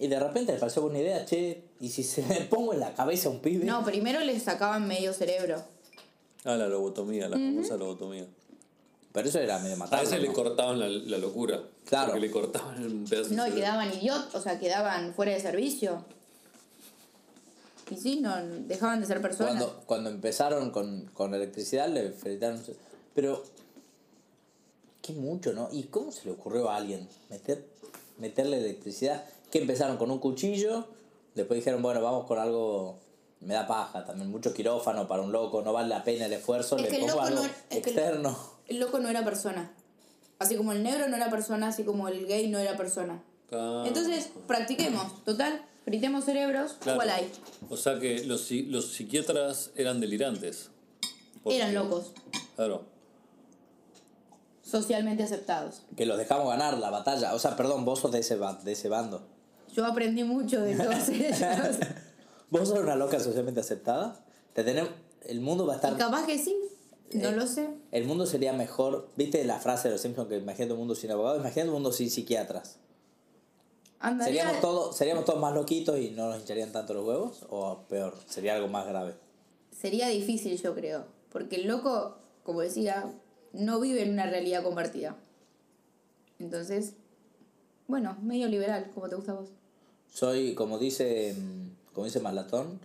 Y 0.00 0.08
de 0.08 0.18
repente 0.18 0.52
le 0.52 0.58
pareció 0.58 0.82
buena 0.82 0.98
idea, 0.98 1.24
che, 1.24 1.62
y 1.80 1.88
si 1.90 2.02
se 2.02 2.22
me 2.22 2.40
pongo 2.50 2.74
en 2.74 2.80
la 2.80 2.92
cabeza 2.92 3.28
a 3.28 3.32
un 3.32 3.38
pibe. 3.40 3.64
No, 3.64 3.84
primero 3.84 4.18
les 4.20 4.42
sacaban 4.42 4.88
medio 4.88 5.12
cerebro. 5.12 5.62
Ah, 6.44 6.56
la 6.56 6.66
lobotomía, 6.68 7.28
la 7.28 7.36
famosa 7.36 7.76
lobotomía. 7.76 8.26
Pero 9.16 9.28
eso 9.30 9.38
era 9.40 9.58
medio 9.58 9.76
A 9.76 9.78
matarlo. 9.78 10.06
ese 10.06 10.18
le 10.18 10.28
¿no? 10.28 10.34
cortaban 10.34 10.78
la, 10.78 10.88
la 10.88 11.16
locura. 11.18 11.62
Claro. 11.86 12.08
Porque 12.12 12.20
le 12.20 12.30
cortaban 12.30 12.84
un 12.84 13.04
pedazo 13.08 13.30
No, 13.34 13.46
y 13.46 13.52
quedaban 13.52 13.90
idiotas, 13.92 14.34
o 14.34 14.40
sea, 14.42 14.58
quedaban 14.58 15.14
fuera 15.14 15.32
de 15.32 15.40
servicio. 15.40 16.04
Y 17.90 17.96
sí, 17.96 18.20
no, 18.20 18.36
dejaban 18.66 19.00
de 19.00 19.06
ser 19.06 19.22
personas. 19.22 19.52
Cuando, 19.54 19.80
cuando 19.86 20.10
empezaron 20.10 20.70
con, 20.70 21.06
con 21.14 21.32
electricidad 21.34 21.88
le 21.88 22.10
felicitaron. 22.10 22.60
Pero, 23.14 23.42
qué 25.00 25.12
mucho, 25.14 25.52
¿no? 25.54 25.68
¿Y 25.72 25.84
cómo 25.84 26.12
se 26.12 26.24
le 26.26 26.32
ocurrió 26.32 26.68
a 26.68 26.76
alguien 26.76 27.08
meter, 27.30 27.64
meterle 28.18 28.58
electricidad? 28.58 29.24
Que 29.50 29.60
empezaron 29.60 29.96
con 29.96 30.10
un 30.10 30.18
cuchillo, 30.18 30.84
después 31.34 31.56
dijeron, 31.58 31.80
bueno, 31.80 32.02
vamos 32.02 32.26
con 32.26 32.38
algo, 32.38 32.98
me 33.40 33.54
da 33.54 33.66
paja 33.66 34.04
también, 34.04 34.30
mucho 34.30 34.52
quirófano 34.52 35.06
para 35.08 35.22
un 35.22 35.30
loco, 35.32 35.62
no 35.62 35.72
vale 35.72 35.88
la 35.88 36.02
pena 36.04 36.26
el 36.26 36.32
esfuerzo, 36.34 36.76
Es 36.76 36.82
le 36.82 36.88
que 36.88 36.96
el 36.96 37.00
pongo 37.02 37.14
loco 37.14 37.26
algo 37.26 37.40
no 37.40 37.46
es 37.46 37.52
que 37.70 37.78
el- 37.78 37.78
externo. 37.78 38.55
El 38.68 38.80
loco 38.80 38.98
no 38.98 39.08
era 39.08 39.24
persona. 39.24 39.72
Así 40.38 40.56
como 40.56 40.72
el 40.72 40.82
negro 40.82 41.08
no 41.08 41.16
era 41.16 41.30
persona, 41.30 41.68
así 41.68 41.84
como 41.84 42.08
el 42.08 42.26
gay 42.26 42.48
no 42.48 42.58
era 42.58 42.76
persona. 42.76 43.22
Ah. 43.52 43.84
Entonces, 43.86 44.30
practiquemos. 44.46 45.24
Total, 45.24 45.62
gritemos 45.86 46.24
cerebros, 46.24 46.76
Claro. 46.80 46.98
¿cuál 46.98 47.10
hay? 47.10 47.30
O 47.70 47.76
sea 47.76 47.98
que 47.98 48.24
los, 48.24 48.50
los 48.50 48.92
psiquiatras 48.92 49.70
eran 49.76 50.00
delirantes. 50.00 50.70
Eran 51.44 51.74
locos, 51.74 52.12
Claro. 52.56 52.84
socialmente 54.62 55.22
aceptados. 55.22 55.82
Que 55.96 56.06
los 56.06 56.18
dejamos 56.18 56.48
ganar 56.48 56.76
la 56.78 56.90
batalla. 56.90 57.34
O 57.34 57.38
sea, 57.38 57.56
perdón, 57.56 57.84
vos 57.84 58.00
sos 58.00 58.10
de 58.12 58.18
ese, 58.20 58.36
de 58.64 58.72
ese 58.72 58.88
bando. 58.88 59.26
Yo 59.72 59.84
aprendí 59.86 60.24
mucho 60.24 60.60
de 60.60 60.74
todos 60.76 61.08
ellos. 61.08 61.38
¿Vos 62.50 62.68
sos 62.68 62.78
una 62.80 62.96
loca 62.96 63.20
socialmente 63.20 63.60
aceptada? 63.60 64.24
Te 64.54 64.64
tenemos, 64.64 64.90
el 65.22 65.40
mundo 65.40 65.66
va 65.66 65.74
a 65.74 65.76
estar... 65.76 65.92
Y 65.92 65.96
capaz 65.96 66.26
que 66.26 66.38
sí, 66.38 66.56
no 67.12 67.28
Eh, 67.28 67.32
lo 67.32 67.46
sé. 67.46 67.68
El 67.92 68.04
mundo 68.04 68.26
sería 68.26 68.52
mejor. 68.52 69.08
¿Viste 69.16 69.44
la 69.44 69.58
frase 69.58 69.88
de 69.88 69.92
los 69.94 70.00
Simpsons 70.00 70.28
que 70.28 70.36
imagínate 70.36 70.72
un 70.72 70.78
mundo 70.80 70.94
sin 70.94 71.10
abogados? 71.10 71.40
Imagínate 71.40 71.68
un 71.68 71.74
mundo 71.74 71.92
sin 71.92 72.10
psiquiatras. 72.10 72.78
Andaría, 73.98 74.42
¿Seríamos 74.42 74.60
todos, 74.60 74.96
¿Seríamos 74.96 75.24
todos 75.24 75.40
más 75.40 75.54
loquitos 75.54 75.98
y 75.98 76.10
no 76.10 76.28
nos 76.28 76.40
hincharían 76.40 76.70
tanto 76.70 76.92
los 76.94 77.04
huevos? 77.06 77.46
¿O 77.48 77.78
peor? 77.88 78.14
¿Sería 78.26 78.54
algo 78.56 78.68
más 78.68 78.86
grave? 78.86 79.14
sería 79.72 80.08
difícil, 80.08 80.56
yo 80.60 80.74
creo. 80.74 81.04
Porque 81.30 81.56
el 81.56 81.66
loco, 81.66 82.16
como 82.44 82.60
decía, 82.60 83.12
no 83.52 83.78
vive 83.78 84.02
en 84.02 84.12
una 84.12 84.24
realidad 84.26 84.62
compartida. 84.62 85.16
Entonces, 86.38 86.94
bueno, 87.86 88.16
medio 88.22 88.48
liberal, 88.48 88.90
como 88.94 89.08
te 89.08 89.16
gusta 89.16 89.32
a 89.32 89.34
vos. 89.36 89.50
Soy, 90.08 90.54
como 90.54 90.78
dice, 90.78 91.36
como 91.92 92.06
dice 92.06 92.20
Malatón, 92.20 92.80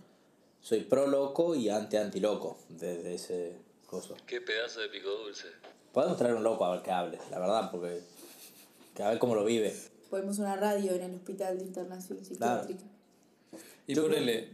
soy 0.61 0.81
pro 0.81 1.07
loco 1.07 1.55
y 1.55 1.69
anti 1.69 1.95
anti 1.97 2.19
loco 2.19 2.57
desde 2.69 3.15
ese 3.15 3.55
coso. 3.91 4.15
Qué 4.25 4.39
pedazo 4.39 4.79
de 4.79 4.87
pico 4.87 5.09
dulce. 5.09 5.47
Podemos 5.91 6.17
traer 6.17 6.35
un 6.35 6.43
loco 6.43 6.63
a 6.63 6.71
ver 6.71 6.81
que 6.81 6.91
hable, 6.91 7.19
la 7.29 7.39
verdad, 7.39 7.69
porque 7.69 8.01
que 8.95 9.03
a 9.03 9.09
ver 9.09 9.19
cómo 9.19 9.35
lo 9.35 9.43
vive. 9.43 9.75
Ponemos 10.09 10.39
una 10.39 10.55
radio 10.55 10.93
en 10.93 11.01
el 11.03 11.15
Hospital 11.15 11.57
de 11.57 11.65
Internación 11.65 12.23
Psiquiátrica. 12.23 12.83
Y 13.87 13.95
ponele, 13.95 14.49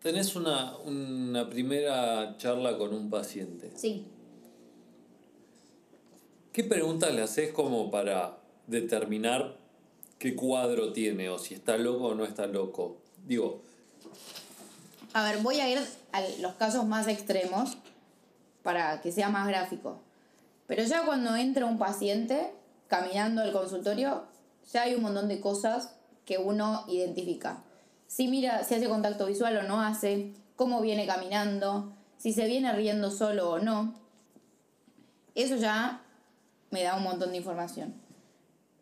tenés 0.00 0.36
una, 0.36 0.76
una 0.78 1.50
primera 1.50 2.36
charla 2.38 2.78
con 2.78 2.94
un 2.94 3.10
paciente. 3.10 3.72
Sí. 3.74 4.06
¿Qué 6.52 6.62
preguntas 6.62 7.12
le 7.12 7.22
haces 7.22 7.52
como 7.52 7.90
para 7.90 8.38
determinar 8.68 9.56
qué 10.18 10.36
cuadro 10.36 10.92
tiene 10.92 11.28
o 11.28 11.38
si 11.40 11.54
está 11.54 11.76
loco 11.76 12.06
o 12.06 12.14
no 12.14 12.24
está 12.24 12.46
loco? 12.46 12.98
Digo, 13.26 13.62
A 15.12 15.24
ver, 15.24 15.42
voy 15.42 15.58
a 15.58 15.68
ir 15.68 15.78
a 16.12 16.20
los 16.40 16.54
casos 16.54 16.86
más 16.86 17.08
extremos 17.08 17.76
para 18.64 19.00
que 19.02 19.12
sea 19.12 19.28
más 19.28 19.46
gráfico. 19.46 20.00
Pero 20.66 20.82
ya 20.82 21.04
cuando 21.04 21.36
entra 21.36 21.66
un 21.66 21.78
paciente 21.78 22.52
caminando 22.88 23.42
al 23.42 23.52
consultorio, 23.52 24.24
ya 24.72 24.82
hay 24.82 24.94
un 24.94 25.02
montón 25.02 25.28
de 25.28 25.38
cosas 25.38 25.94
que 26.24 26.38
uno 26.38 26.84
identifica. 26.88 27.62
Si 28.06 28.26
mira, 28.26 28.64
si 28.64 28.74
hace 28.74 28.88
contacto 28.88 29.26
visual 29.26 29.58
o 29.58 29.62
no 29.64 29.82
hace, 29.82 30.32
cómo 30.56 30.80
viene 30.80 31.06
caminando, 31.06 31.92
si 32.16 32.32
se 32.32 32.46
viene 32.46 32.72
riendo 32.72 33.10
solo 33.10 33.50
o 33.50 33.58
no. 33.58 33.94
Eso 35.34 35.56
ya 35.56 36.02
me 36.70 36.82
da 36.82 36.96
un 36.96 37.02
montón 37.02 37.32
de 37.32 37.36
información. 37.36 37.94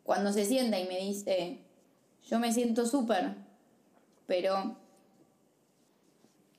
Cuando 0.04 0.32
se 0.32 0.44
sienta 0.44 0.78
y 0.78 0.86
me 0.86 0.98
dice, 0.98 1.58
yo 2.28 2.38
me 2.38 2.52
siento 2.52 2.86
súper, 2.86 3.34
pero 4.26 4.76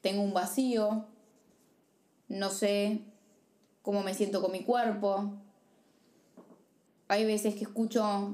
tengo 0.02 0.22
un 0.24 0.34
vacío, 0.34 1.06
no 2.28 2.50
sé 2.50 3.13
cómo 3.84 4.02
me 4.02 4.16
siento 4.16 4.42
con 4.42 4.52
mi 4.52 4.64
cuerpo. 4.64 5.34
Hay 7.08 7.26
veces 7.26 7.54
que 7.54 7.62
escucho 7.66 8.04
a 8.04 8.34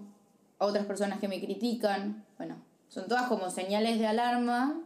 otras 0.65 0.85
personas 0.85 1.19
que 1.19 1.27
me 1.27 1.41
critican. 1.41 2.25
Bueno, 2.37 2.55
son 2.87 3.07
todas 3.09 3.27
como 3.27 3.49
señales 3.49 3.99
de 3.99 4.07
alarma 4.07 4.81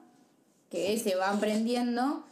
que 0.71 0.97
se 0.97 1.15
van 1.15 1.39
prendiendo. 1.39 2.23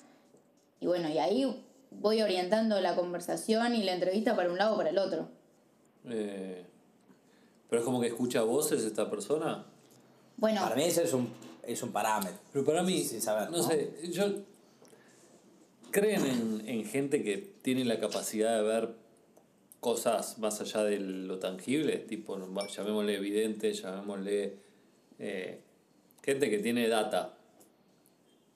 Y 0.80 0.88
bueno, 0.88 1.08
y 1.10 1.20
ahí 1.20 1.64
voy 1.92 2.22
orientando 2.24 2.80
la 2.82 2.96
conversación 2.96 3.76
y 3.76 3.84
la 3.84 3.94
entrevista 3.94 4.36
para 4.36 4.50
un 4.50 4.58
lado 4.58 4.74
o 4.74 4.78
para 4.78 4.90
el 4.90 4.98
otro. 4.98 5.30
eh, 6.10 6.66
pero 7.70 7.82
es 7.82 7.86
como 7.86 8.02
que 8.02 8.08
escucha 8.08 8.42
voces 8.42 8.84
esta 8.84 9.10
persona. 9.10 9.66
Bueno, 10.36 10.62
Para 10.62 10.76
mí 10.76 10.84
ese 10.84 11.04
es 11.04 11.14
un, 11.14 11.30
es 11.64 11.82
un 11.84 11.92
parámetro. 11.94 12.38
Pero 12.52 12.66
para 12.66 12.84
mí, 12.84 13.02
Sin 13.04 13.22
saber, 13.22 13.50
no, 13.50 13.58
¿no? 13.58 13.64
sé, 13.64 13.94
yo... 14.12 14.26
¿Creen 15.92 16.26
en, 16.26 16.70
en 16.70 16.86
gente 16.86 17.24
que 17.24 17.38
tiene 17.62 17.86
la 17.86 18.00
capacidad 18.00 18.58
de 18.58 18.64
ver 18.64 18.96
cosas 19.80 20.38
más 20.40 20.62
allá 20.62 20.84
de 20.84 21.00
lo 21.00 21.40
tangible? 21.40 21.98
Tipo, 21.98 22.38
llamémosle 22.68 23.16
evidente, 23.16 23.74
llamémosle... 23.74 24.58
eh, 25.20 25.62
gente 26.24 26.50
que 26.50 26.60
tiene 26.60 26.88
data. 26.88 27.38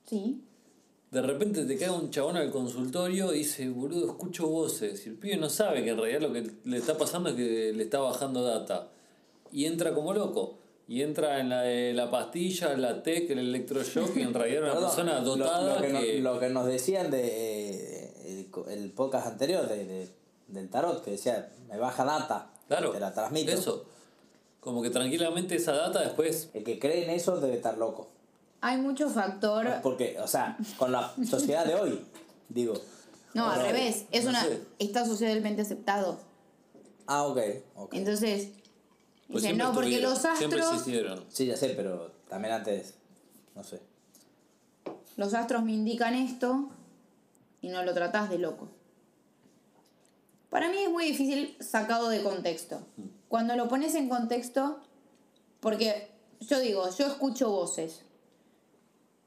sí. 0.04 0.42
De 1.08 1.22
repente 1.22 1.64
te 1.64 1.78
cae 1.78 1.88
un 1.88 2.10
chabón 2.10 2.36
al 2.36 2.50
consultorio 2.50 3.32
y 3.32 3.38
dice, 3.38 3.68
boludo, 3.68 4.06
escucho 4.06 4.48
voces. 4.48 5.06
Y 5.06 5.10
el 5.10 5.14
pibe 5.14 5.36
no 5.36 5.48
sabe 5.48 5.84
que 5.84 5.90
en 5.90 5.96
realidad 5.98 6.20
lo 6.20 6.32
que 6.32 6.50
le 6.64 6.76
está 6.76 6.98
pasando 6.98 7.30
es 7.30 7.36
que 7.36 7.72
le 7.72 7.84
está 7.84 8.00
bajando 8.00 8.42
data. 8.42 8.90
Y 9.52 9.64
entra 9.66 9.94
como 9.94 10.12
loco. 10.12 10.58
Y 10.88 11.02
entra 11.02 11.40
en 11.40 11.48
la 11.48 11.62
de 11.62 11.92
la 11.92 12.10
pastilla, 12.10 12.76
la 12.76 13.02
TEC, 13.02 13.30
el 13.30 13.38
electroshock, 13.40 14.16
y 14.16 14.22
en 14.22 14.32
realidad 14.32 14.62
era 14.64 14.72
una 14.72 14.74
Perdón, 14.74 14.88
persona 14.96 15.20
lo- 15.20 15.36
dotada 15.36 15.74
lo, 15.76 15.80
que, 15.80 15.86
que... 15.88 16.20
Nos, 16.20 16.34
lo 16.34 16.40
que 16.40 16.48
nos 16.50 16.66
decían 16.66 17.10
de 17.10 17.26
eh, 17.26 18.46
el, 18.66 18.72
el 18.72 18.90
podcast 18.92 19.26
anterior 19.26 19.68
de, 19.68 19.84
de 19.84 20.08
del 20.48 20.70
tarot, 20.70 21.02
que 21.04 21.10
decía, 21.12 21.50
me 21.68 21.76
baja 21.76 22.04
data, 22.04 22.52
Claro. 22.68 22.92
te 22.92 23.00
la 23.00 23.12
transmito. 23.12 23.50
Eso. 23.50 23.84
Como 24.60 24.80
que 24.82 24.90
tranquilamente 24.90 25.56
esa 25.56 25.72
data 25.72 26.00
después. 26.02 26.50
El 26.54 26.62
que 26.64 26.78
cree 26.78 27.02
en 27.04 27.10
eso 27.10 27.40
debe 27.40 27.56
estar 27.56 27.76
loco. 27.78 28.08
Hay 28.60 28.76
mucho 28.78 29.08
factor. 29.08 29.66
Porque, 29.82 30.16
o 30.20 30.26
sea, 30.28 30.56
con 30.76 30.92
la 30.92 31.12
sociedad 31.28 31.64
de 31.66 31.74
hoy, 31.74 32.00
digo. 32.48 32.74
No, 33.34 33.50
al 33.50 33.58
No, 33.60 33.66
revés. 33.66 34.06
Es 34.12 34.22
no 34.24 34.30
una. 34.30 34.42
sé. 34.44 34.60
Está 34.78 35.04
socialmente 35.04 35.62
aceptado. 35.62 36.18
Ah, 37.06 37.24
ok, 37.24 37.38
ok. 37.76 37.94
Entonces. 37.94 38.48
Pues 39.30 39.42
Dice, 39.42 39.54
no, 39.56 39.72
porque 39.72 40.00
los 40.00 40.18
Siempre 40.18 40.60
astros. 40.60 40.80
existieron. 40.80 41.24
Sí, 41.28 41.46
ya 41.46 41.56
sé, 41.56 41.70
pero 41.70 42.12
también 42.28 42.54
antes, 42.54 42.94
no 43.54 43.64
sé. 43.64 43.80
Los 45.16 45.34
astros 45.34 45.64
me 45.64 45.72
indican 45.72 46.14
esto. 46.14 46.70
Y 47.60 47.68
no 47.68 47.82
lo 47.82 47.94
tratás 47.94 48.30
de 48.30 48.38
loco. 48.38 48.68
Para 50.50 50.68
mí 50.70 50.78
es 50.78 50.90
muy 50.90 51.06
difícil 51.06 51.56
sacado 51.58 52.08
de 52.08 52.22
contexto. 52.22 52.80
Cuando 53.28 53.56
lo 53.56 53.66
pones 53.68 53.94
en 53.94 54.08
contexto. 54.08 54.80
Porque 55.58 56.12
yo 56.40 56.60
digo, 56.60 56.88
yo 56.96 57.06
escucho 57.06 57.50
voces. 57.50 58.02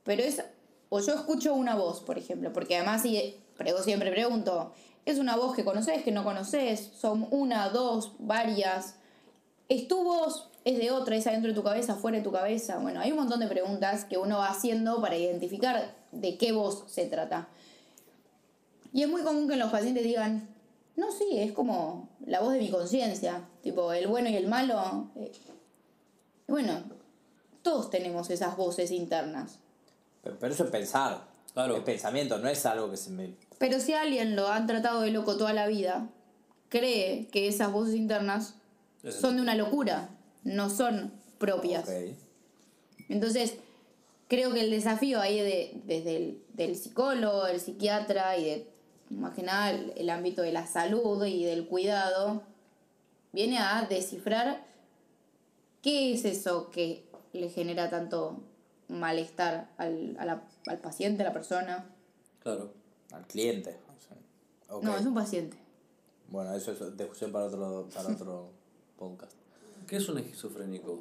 Pero 0.03 0.23
es. 0.23 0.41
O 0.89 1.01
yo 1.01 1.13
escucho 1.13 1.53
una 1.53 1.75
voz, 1.75 1.99
por 1.99 2.17
ejemplo. 2.17 2.53
Porque 2.53 2.77
además, 2.77 3.01
si, 3.01 3.35
prego, 3.57 3.83
siempre 3.83 4.12
pregunto: 4.12 4.71
¿es 5.05 5.17
una 5.17 5.35
voz 5.35 5.55
que 5.55 5.65
conoces, 5.65 6.03
que 6.03 6.12
no 6.12 6.23
conoces? 6.23 6.91
¿Son 6.97 7.27
una, 7.31 7.69
dos, 7.69 8.13
varias? 8.19 8.95
¿Es 9.69 9.88
tu 9.88 10.03
voz? 10.03 10.49
¿Es 10.65 10.77
de 10.79 10.91
otra? 10.91 11.15
¿Es 11.15 11.27
adentro 11.27 11.49
de 11.49 11.55
tu 11.55 11.63
cabeza, 11.63 11.95
fuera 11.95 12.17
de 12.17 12.23
tu 12.23 12.32
cabeza? 12.32 12.79
Bueno, 12.79 12.99
hay 12.99 13.12
un 13.12 13.17
montón 13.17 13.39
de 13.39 13.47
preguntas 13.47 14.03
que 14.03 14.17
uno 14.17 14.39
va 14.39 14.49
haciendo 14.49 14.99
para 14.99 15.15
identificar 15.15 15.95
de 16.12 16.38
qué 16.38 16.51
voz 16.51 16.84
se 16.88 17.05
trata. 17.05 17.47
Y 18.91 19.03
es 19.03 19.10
muy 19.10 19.21
común 19.21 19.47
que 19.47 19.55
los 19.55 19.71
pacientes 19.71 20.03
digan, 20.03 20.49
no, 20.95 21.12
sí, 21.12 21.39
es 21.39 21.51
como 21.51 22.10
la 22.25 22.41
voz 22.41 22.53
de 22.53 22.60
mi 22.60 22.69
conciencia, 22.69 23.47
tipo 23.62 23.93
el 23.93 24.08
bueno 24.08 24.29
y 24.29 24.36
el 24.36 24.47
malo. 24.47 25.10
eh, 25.15 25.32
bueno, 26.47 26.82
todos 27.62 27.91
tenemos 27.91 28.32
esas 28.32 28.58
voces 28.58 28.89
internas. 28.89 29.60
Pero, 30.23 30.38
pero 30.39 30.53
eso 30.53 30.63
es 30.63 30.71
pensar. 30.71 31.21
Claro. 31.53 31.77
Es 31.77 31.84
pensamiento, 31.84 32.39
no 32.39 32.49
es 32.49 32.65
algo 32.65 32.89
que 32.89 32.97
se 32.97 33.12
me... 33.12 33.36
Pero 33.60 33.79
si 33.79 33.93
alguien 33.93 34.36
lo 34.36 34.47
han 34.47 34.65
tratado 34.65 35.01
de 35.01 35.12
loco 35.12 35.38
toda 35.38 35.53
la 35.53 35.67
vida, 35.67 36.10
cree 36.69 37.27
que 37.27 37.47
esas 37.47 37.71
voces 37.71 37.95
internas 37.95 38.55
son 39.12 39.35
de 39.38 39.41
una 39.41 39.55
locura, 39.55 40.09
no 40.43 40.69
son 40.69 41.12
propias. 41.38 41.88
Ok. 41.88 42.15
Entonces, 43.09 43.55
creo 44.27 44.53
que 44.53 44.62
el 44.62 44.69
desafío 44.71 45.19
ahí 45.21 45.39
de, 45.39 45.81
desde 45.85 46.15
el 46.17 46.43
del 46.53 46.75
psicólogo, 46.75 47.47
el 47.47 47.59
psiquiatra 47.59 48.38
y 48.38 48.43
de 48.45 48.67
más 49.09 49.33
que 49.33 49.41
nada 49.43 49.71
el, 49.71 49.93
el 49.95 50.09
ámbito 50.09 50.41
de 50.41 50.51
la 50.51 50.67
salud 50.67 51.23
y 51.25 51.45
del 51.45 51.65
cuidado, 51.67 52.43
viene 53.31 53.57
a 53.59 53.85
descifrar 53.89 54.63
qué 55.81 56.13
es 56.13 56.25
eso 56.25 56.69
que 56.69 57.05
le 57.33 57.49
genera 57.49 57.89
tanto 57.89 58.41
malestar 58.89 59.69
al, 59.77 60.15
a 60.19 60.25
la- 60.25 60.43
al 60.67 60.77
paciente, 60.79 61.23
a 61.23 61.27
la 61.27 61.33
persona. 61.33 61.85
Claro. 62.43 62.73
Al 63.12 63.25
cliente. 63.25 63.77
No, 64.81 64.95
es 64.97 65.05
un 65.05 65.15
paciente. 65.15 65.57
Bueno, 66.27 66.53
eso 66.53 66.71
es 66.73 66.95
discusión 66.97 67.31
para 67.31 67.45
otro, 67.45 67.88
para 67.95 68.09
otro 68.09 68.51
podcast. 68.99 69.31
¿Qué 69.88 69.95
es 69.95 70.09
un 70.09 70.17
esquizofrénico? 70.19 70.99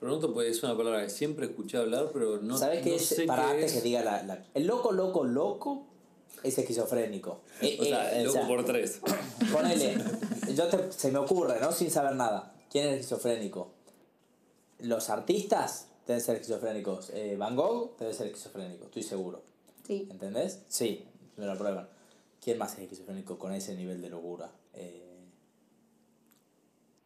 Pregunto, 0.00 0.32
pues 0.32 0.56
es 0.56 0.62
una 0.62 0.74
palabra 0.76 1.02
que 1.02 1.10
siempre 1.10 1.44
escuché 1.46 1.76
hablar, 1.76 2.08
pero 2.12 2.38
no, 2.40 2.56
¿Sabes 2.56 2.82
qué 2.82 2.90
no 2.90 2.96
es? 2.96 3.04
sé 3.06 3.26
Para 3.26 3.44
qué 3.44 3.50
antes 3.50 3.66
es. 3.66 3.72
que 3.78 3.82
diga 3.88 4.02
la, 4.02 4.22
la- 4.22 4.44
El 4.54 4.66
loco, 4.66 4.92
loco, 4.92 5.24
loco 5.24 5.84
es 6.42 6.56
esquizofrénico. 6.58 7.42
Eh, 7.60 7.76
O 7.80 7.84
sea, 7.84 8.18
eh, 8.18 8.22
o 8.22 8.24
loco 8.26 8.38
sea, 8.38 8.46
por 8.48 8.64
tres. 8.64 9.00
Ponele, 9.52 9.98
yo 10.54 10.68
te- 10.68 10.90
se 10.90 11.12
me 11.12 11.18
ocurre, 11.18 11.60
¿no? 11.60 11.70
Sin 11.72 11.90
saber 11.90 12.14
nada. 12.16 12.54
¿Quién 12.70 12.86
es 12.88 13.00
esquizofrénico? 13.00 13.72
Los 14.78 15.10
artistas 15.10 15.88
deben 16.06 16.22
ser 16.22 16.36
esquizofrénicos. 16.36 17.10
Eh, 17.10 17.36
Van 17.36 17.54
Gogh 17.54 17.96
debe 17.98 18.14
ser 18.14 18.28
esquizofrénico, 18.28 18.84
estoy 18.86 19.02
seguro. 19.02 19.42
Sí. 19.86 20.08
¿Entendés? 20.10 20.60
Sí, 20.68 21.04
me 21.36 21.44
lo 21.44 21.58
prueban. 21.58 21.90
¿Quién 22.42 22.56
más 22.56 22.72
es 22.72 22.78
esquizofrénico 22.80 23.38
con 23.38 23.52
ese 23.52 23.76
nivel 23.76 24.00
de 24.00 24.08
locura? 24.08 24.50
Eh, 24.72 25.09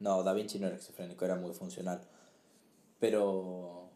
No, 0.01 0.23
Da 0.23 0.33
Vinci 0.33 0.59
no 0.59 0.67
era 0.67 0.77
esquizofrénico, 0.77 1.25
era 1.25 1.37
muy 1.37 1.53
funcional. 1.55 2.01
Pero... 2.99 3.91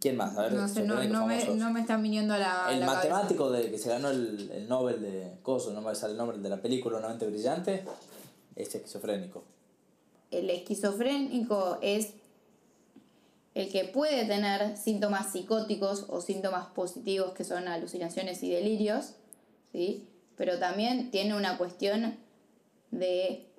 ¿Quién 0.00 0.16
más? 0.16 0.36
A 0.36 0.42
ver, 0.42 0.52
No 0.54 0.66
sé, 0.66 0.82
no, 0.82 0.94
no, 1.04 1.26
me, 1.26 1.38
famosos. 1.40 1.56
no 1.56 1.70
me 1.72 1.80
están 1.80 2.02
viniendo 2.02 2.32
a 2.32 2.38
la. 2.38 2.68
El 2.72 2.80
la 2.80 2.86
cabeza. 2.86 3.08
matemático 3.10 3.50
de 3.50 3.70
que 3.70 3.76
se 3.76 3.90
ganó 3.90 4.08
el, 4.10 4.50
el 4.50 4.66
Nobel 4.66 5.02
de 5.02 5.38
Coso, 5.42 5.72
no 5.72 5.82
me 5.82 5.94
sale 5.94 6.12
el 6.12 6.18
nombre 6.18 6.38
de 6.38 6.48
la 6.48 6.62
película, 6.62 6.98
Una 6.98 7.08
mente 7.08 7.26
brillante, 7.26 7.84
es 8.56 8.74
esquizofrénico. 8.74 9.44
El 10.30 10.48
esquizofrénico 10.48 11.78
es 11.82 12.14
el 13.54 13.70
que 13.70 13.84
puede 13.84 14.24
tener 14.24 14.76
síntomas 14.78 15.32
psicóticos 15.32 16.06
o 16.08 16.20
síntomas 16.22 16.68
positivos 16.68 17.32
que 17.32 17.44
son 17.44 17.68
alucinaciones 17.68 18.42
y 18.42 18.50
delirios, 18.50 19.16
¿sí? 19.72 20.08
Pero 20.36 20.58
también 20.58 21.10
tiene 21.10 21.36
una 21.36 21.58
cuestión 21.58 22.16
de 22.90 23.49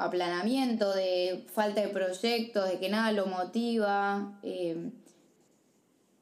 aplanamiento, 0.00 0.94
de 0.94 1.46
falta 1.52 1.82
de 1.82 1.88
proyectos, 1.88 2.68
de 2.68 2.78
que 2.78 2.88
nada 2.88 3.12
lo 3.12 3.26
motiva, 3.26 4.38
eh, 4.42 4.90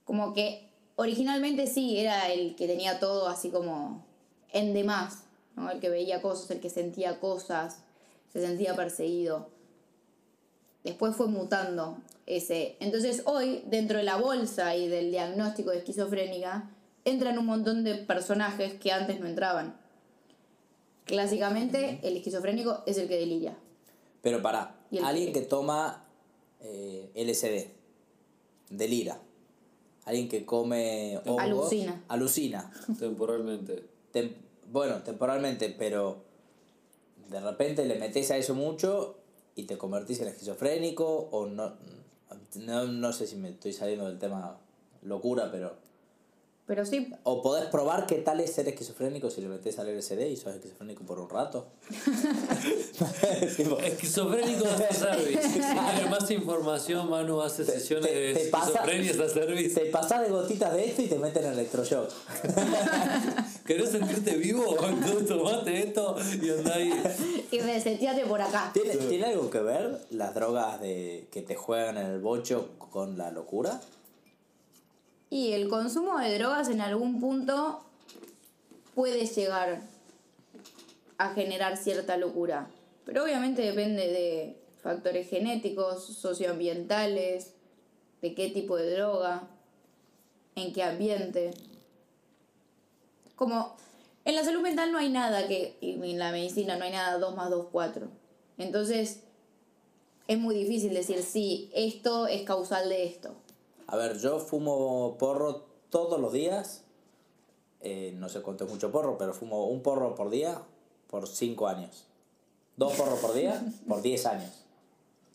como 0.04 0.34
que 0.34 0.68
originalmente 0.96 1.66
sí 1.66 1.98
era 1.98 2.32
el 2.32 2.56
que 2.56 2.66
tenía 2.66 2.98
todo 2.98 3.28
así 3.28 3.50
como 3.50 4.04
en 4.52 4.74
demás, 4.74 5.24
¿no? 5.54 5.70
el 5.70 5.80
que 5.80 5.90
veía 5.90 6.20
cosas, 6.20 6.50
el 6.50 6.60
que 6.60 6.70
sentía 6.70 7.20
cosas, 7.20 7.82
se 8.32 8.40
sentía 8.40 8.74
perseguido. 8.74 9.48
Después 10.82 11.14
fue 11.14 11.28
mutando 11.28 11.98
ese. 12.26 12.76
Entonces 12.80 13.22
hoy, 13.26 13.62
dentro 13.66 13.98
de 13.98 14.04
la 14.04 14.16
bolsa 14.16 14.74
y 14.74 14.88
del 14.88 15.10
diagnóstico 15.10 15.70
de 15.70 15.78
esquizofrénica, 15.78 16.70
entran 17.04 17.38
un 17.38 17.46
montón 17.46 17.84
de 17.84 17.94
personajes 17.94 18.74
que 18.74 18.92
antes 18.92 19.20
no 19.20 19.26
entraban. 19.26 19.76
Clásicamente, 21.04 22.00
el 22.02 22.16
esquizofrénico 22.16 22.82
es 22.86 22.98
el 22.98 23.08
que 23.08 23.18
deliria. 23.18 23.56
Pero 24.22 24.42
para 24.42 24.76
alguien 25.04 25.32
que- 25.32 25.40
que 25.40 25.46
toma 25.46 26.04
eh, 26.60 27.10
LSD, 27.14 27.70
delira. 28.70 29.20
Alguien 30.04 30.28
que 30.28 30.44
come 30.46 31.18
hongos, 31.26 31.40
Alucina. 31.42 32.04
Alucina. 32.08 32.72
Temporalmente. 32.98 33.84
Tem- 34.12 34.34
bueno, 34.70 35.02
temporalmente, 35.02 35.68
pero 35.78 36.24
de 37.28 37.40
repente 37.40 37.84
le 37.84 37.96
metes 37.98 38.30
a 38.30 38.36
eso 38.38 38.54
mucho 38.54 39.18
y 39.54 39.64
te 39.64 39.76
convertís 39.78 40.20
en 40.20 40.28
esquizofrénico 40.28 41.28
o 41.30 41.46
no, 41.46 41.74
no, 42.56 42.84
no 42.86 43.12
sé 43.12 43.26
si 43.26 43.36
me 43.36 43.50
estoy 43.50 43.72
saliendo 43.72 44.06
del 44.06 44.18
tema 44.18 44.58
locura, 45.02 45.50
pero... 45.52 45.76
Pero 46.68 46.84
sí, 46.84 47.10
O 47.24 47.40
podés 47.42 47.64
probar 47.70 48.06
qué 48.06 48.16
tal 48.16 48.40
es 48.40 48.52
ser 48.52 48.68
esquizofrénico 48.68 49.30
si 49.30 49.40
le 49.40 49.48
metes 49.48 49.78
al 49.78 49.88
LSD 49.88 50.20
y 50.28 50.36
sos 50.36 50.54
esquizofrénico 50.54 51.02
por 51.04 51.18
un 51.18 51.28
rato. 51.30 51.66
Esquizofrénico 53.84 54.64
de 54.64 54.88
service. 54.94 55.42
Si 55.48 56.08
más 56.08 56.30
información, 56.30 57.08
Manu 57.08 57.40
hace 57.40 57.64
sesiones 57.64 58.06
te- 58.10 58.14
de 58.18 58.34
te 58.34 58.44
pasa- 58.50 58.66
esquizofrenia 58.84 59.10
a 59.12 59.28
service. 59.28 59.80
te 59.80 59.86
pasás 59.86 60.22
de 60.22 60.28
gotitas 60.28 60.72
de 60.74 60.84
esto 60.86 61.02
y 61.02 61.06
te 61.06 61.18
meten 61.18 61.44
en 61.46 61.52
electroshock. 61.54 62.10
¿Querés 63.66 63.90
sentirte 63.90 64.36
vivo? 64.36 64.64
Entonces 64.86 65.26
tomate 65.26 65.78
esto 65.88 66.16
y 66.42 66.50
andá 66.50 66.74
ahí. 66.74 66.92
y 67.50 67.60
reseteate 67.60 68.26
por 68.26 68.40
acá. 68.40 68.70
¿Tiene, 68.72 68.94
¿Tiene 68.96 69.24
algo 69.26 69.50
que 69.50 69.60
ver 69.60 70.00
las 70.10 70.34
drogas 70.34 70.80
de 70.80 71.28
que 71.30 71.42
te 71.42 71.54
juegan 71.54 71.96
en 71.98 72.06
el 72.06 72.20
bocho 72.20 72.70
con 72.78 73.16
la 73.18 73.30
locura? 73.30 73.80
Y 75.30 75.52
el 75.52 75.68
consumo 75.68 76.18
de 76.18 76.38
drogas 76.38 76.68
en 76.68 76.80
algún 76.80 77.20
punto 77.20 77.84
puede 78.94 79.26
llegar 79.26 79.82
a 81.18 81.34
generar 81.34 81.76
cierta 81.76 82.16
locura. 82.16 82.68
Pero 83.04 83.24
obviamente 83.24 83.62
depende 83.62 84.06
de 84.08 84.56
factores 84.82 85.28
genéticos, 85.28 86.04
socioambientales, 86.04 87.54
de 88.22 88.34
qué 88.34 88.48
tipo 88.48 88.76
de 88.76 88.94
droga, 88.94 89.48
en 90.54 90.72
qué 90.72 90.82
ambiente. 90.82 91.52
Como 93.36 93.76
en 94.24 94.34
la 94.34 94.44
salud 94.44 94.60
mental 94.60 94.92
no 94.92 94.98
hay 94.98 95.10
nada 95.10 95.46
que, 95.46 95.76
en 95.80 96.18
la 96.18 96.32
medicina 96.32 96.76
no 96.76 96.84
hay 96.84 96.92
nada 96.92 97.18
2 97.18 97.36
más 97.36 97.50
2, 97.50 97.68
4. 97.70 98.08
Entonces 98.58 99.20
es 100.26 100.38
muy 100.38 100.54
difícil 100.54 100.92
decir, 100.92 101.22
sí, 101.22 101.70
esto 101.74 102.26
es 102.26 102.42
causal 102.42 102.88
de 102.88 103.06
esto. 103.06 103.34
A 103.88 103.96
ver, 103.96 104.18
yo 104.18 104.38
fumo 104.38 105.16
porro 105.18 105.64
todos 105.90 106.20
los 106.20 106.32
días. 106.32 106.84
Eh, 107.80 108.12
no 108.16 108.28
sé 108.28 108.42
cuánto 108.42 108.64
es 108.64 108.70
mucho 108.70 108.92
porro, 108.92 109.16
pero 109.16 109.32
fumo 109.32 109.66
un 109.66 109.82
porro 109.82 110.14
por 110.14 110.30
día 110.30 110.62
por 111.08 111.26
5 111.26 111.66
años. 111.66 112.04
Dos 112.76 112.92
porros 112.92 113.18
por 113.18 113.32
día 113.32 113.60
por 113.88 114.02
10 114.02 114.26
años. 114.26 114.64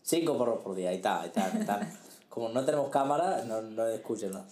Cinco 0.02 0.38
porros 0.38 0.60
por 0.60 0.74
día, 0.74 0.90
ahí 0.90 0.96
está, 0.96 1.22
ahí 1.22 1.28
está, 1.28 1.46
ahí 1.46 1.60
está. 1.60 1.92
Como 2.28 2.48
no 2.50 2.64
tenemos 2.64 2.90
cámara, 2.90 3.44
no, 3.44 3.60
no 3.60 3.86
escuchen. 3.86 4.30
¿no? 4.30 4.44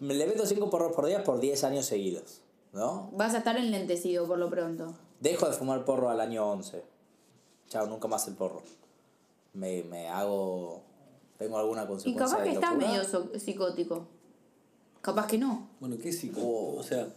Me 0.00 0.14
le 0.14 0.26
meto 0.26 0.46
cinco 0.46 0.70
porros 0.70 0.92
por 0.92 1.06
día 1.06 1.22
por 1.22 1.38
10 1.38 1.64
años 1.64 1.84
seguidos. 1.84 2.40
¿no? 2.72 3.10
Vas 3.12 3.34
a 3.34 3.38
estar 3.38 3.56
enlentecido 3.58 4.26
por 4.26 4.38
lo 4.38 4.48
pronto. 4.48 4.94
Dejo 5.20 5.46
de 5.46 5.52
fumar 5.52 5.84
porro 5.84 6.08
al 6.08 6.20
año 6.20 6.50
11. 6.50 6.82
Chao, 7.68 7.86
nunca 7.86 8.08
más 8.08 8.26
el 8.28 8.34
porro. 8.34 8.62
Me, 9.52 9.82
me 9.82 10.08
hago... 10.08 10.82
¿Tengo 11.38 11.58
alguna 11.58 11.82
Y 11.84 11.86
consecuencia 11.86 12.26
capaz 12.38 12.44
que 12.44 12.54
locura? 12.54 12.70
medio 12.76 13.04
so- 13.04 13.30
psicótico. 13.38 14.06
Capaz 15.00 15.26
que 15.26 15.38
no. 15.38 15.68
Bueno, 15.80 15.96
¿qué 16.00 16.10
es 16.10 16.18
psico? 16.20 16.40
Oh. 16.40 16.76
O 16.78 16.82
sea, 16.82 17.08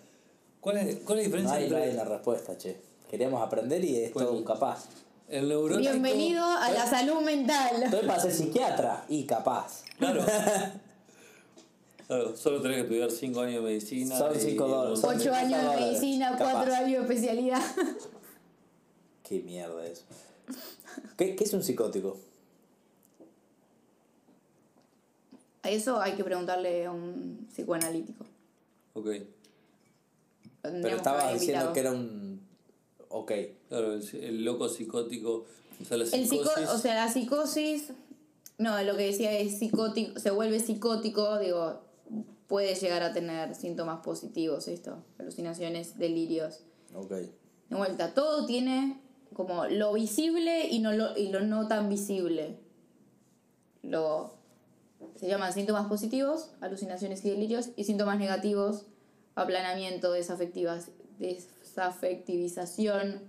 ¿cuál 0.60 0.78
es, 0.78 0.98
cuál 1.02 1.20
es 1.20 1.30
la 1.30 1.38
No 1.38 1.38
diferencia 1.38 1.56
hay, 1.58 1.70
no 1.70 1.76
hay 1.78 1.84
entre 1.90 2.02
una 2.02 2.10
respuesta, 2.10 2.58
che. 2.58 2.82
Queríamos 3.10 3.42
aprender 3.42 3.84
y 3.86 3.98
es 3.98 4.14
Bueno. 4.14 4.30
todo 4.30 4.38
un 4.40 4.44
capaz. 4.44 4.86
el 5.30 5.48
neurótico? 5.48 5.80
Bienvenido 5.80 6.44
a 6.44 6.72
la 6.72 6.88
salud 6.88 7.22
mental. 7.22 7.84
Estoy 7.84 8.08
para 8.08 8.20
ser 8.20 8.32
psiquiatra 8.32 9.06
y 9.10 9.26
capaz. 9.26 9.84
Claro. 9.98 10.24
Claro, 12.08 12.38
solo 12.38 12.62
tenés 12.62 12.78
que 12.78 12.82
estudiar 12.84 13.10
5 13.10 13.40
años 13.42 13.56
de 13.56 13.62
medicina. 13.62 14.16
Son 14.16 14.36
y- 14.36 14.40
cinco 14.40 14.68
dólares. 14.68 15.00
y- 15.04 15.08
Ocho 15.08 15.34
años 15.34 15.60
de 15.72 15.76
medicina, 15.82 16.38
capaz. 16.38 16.52
cuatro 16.54 16.76
años 16.76 16.92
de 17.08 17.16
especialidad. 17.16 17.62
Qué 19.24 19.40
mierda 19.40 19.84
eso. 19.88 20.04
¿Qué, 21.18 21.36
qué 21.36 21.44
es 21.44 21.54
un 21.56 21.64
psicótico? 21.64 22.18
A 25.55 25.55
eso 25.70 26.00
hay 26.02 26.14
que 26.14 26.24
preguntarle 26.24 26.86
a 26.86 26.92
un 26.92 27.48
psicoanalítico. 27.52 28.26
Ok. 28.94 29.10
Pero 30.62 30.96
estabas 30.96 31.34
diciendo 31.34 31.74
que 31.74 31.80
era 31.80 31.92
un... 31.92 32.42
Ok. 33.10 33.32
Claro, 33.70 33.94
el, 33.94 34.16
el 34.16 34.44
loco 34.44 34.68
psicótico. 34.68 35.46
O 35.82 35.86
sea, 35.86 35.98
la 35.98 36.04
El 36.06 36.10
psicosis. 36.10 36.54
psico, 36.56 36.72
o 36.74 36.78
sea, 36.78 36.96
la 36.96 37.12
psicosis, 37.12 37.92
no, 38.58 38.82
lo 38.84 38.96
que 38.96 39.08
decía 39.08 39.38
es 39.38 39.60
psicótico, 39.60 40.20
se 40.20 40.32
vuelve 40.32 40.60
psicótico, 40.60 41.38
digo, 41.38 41.82
puede 42.48 42.76
llegar 42.76 43.04
a 43.04 43.14
tener 43.14 43.56
síntomas 43.56 44.02
positivos 44.02 44.68
esto, 44.68 45.04
alucinaciones, 45.18 45.98
delirios. 45.98 46.62
Ok. 46.94 47.12
De 47.12 47.76
vuelta, 47.76 48.14
todo 48.14 48.46
tiene 48.46 49.02
como 49.34 49.66
lo 49.66 49.94
visible 49.94 50.68
y, 50.68 50.80
no 50.80 50.94
lo, 50.94 51.18
y 51.18 51.28
lo 51.30 51.42
no 51.42 51.68
tan 51.68 51.90
visible. 51.90 52.58
Lo, 53.82 54.34
se 55.16 55.28
llaman 55.28 55.54
síntomas 55.54 55.88
positivos, 55.88 56.50
alucinaciones 56.62 57.24
y 57.26 57.30
delirios, 57.30 57.70
y 57.76 57.84
síntomas 57.86 58.18
negativos, 58.20 58.86
aplanamiento, 59.36 60.12
desafectivas, 60.12 60.90
desafectivización, 61.20 63.22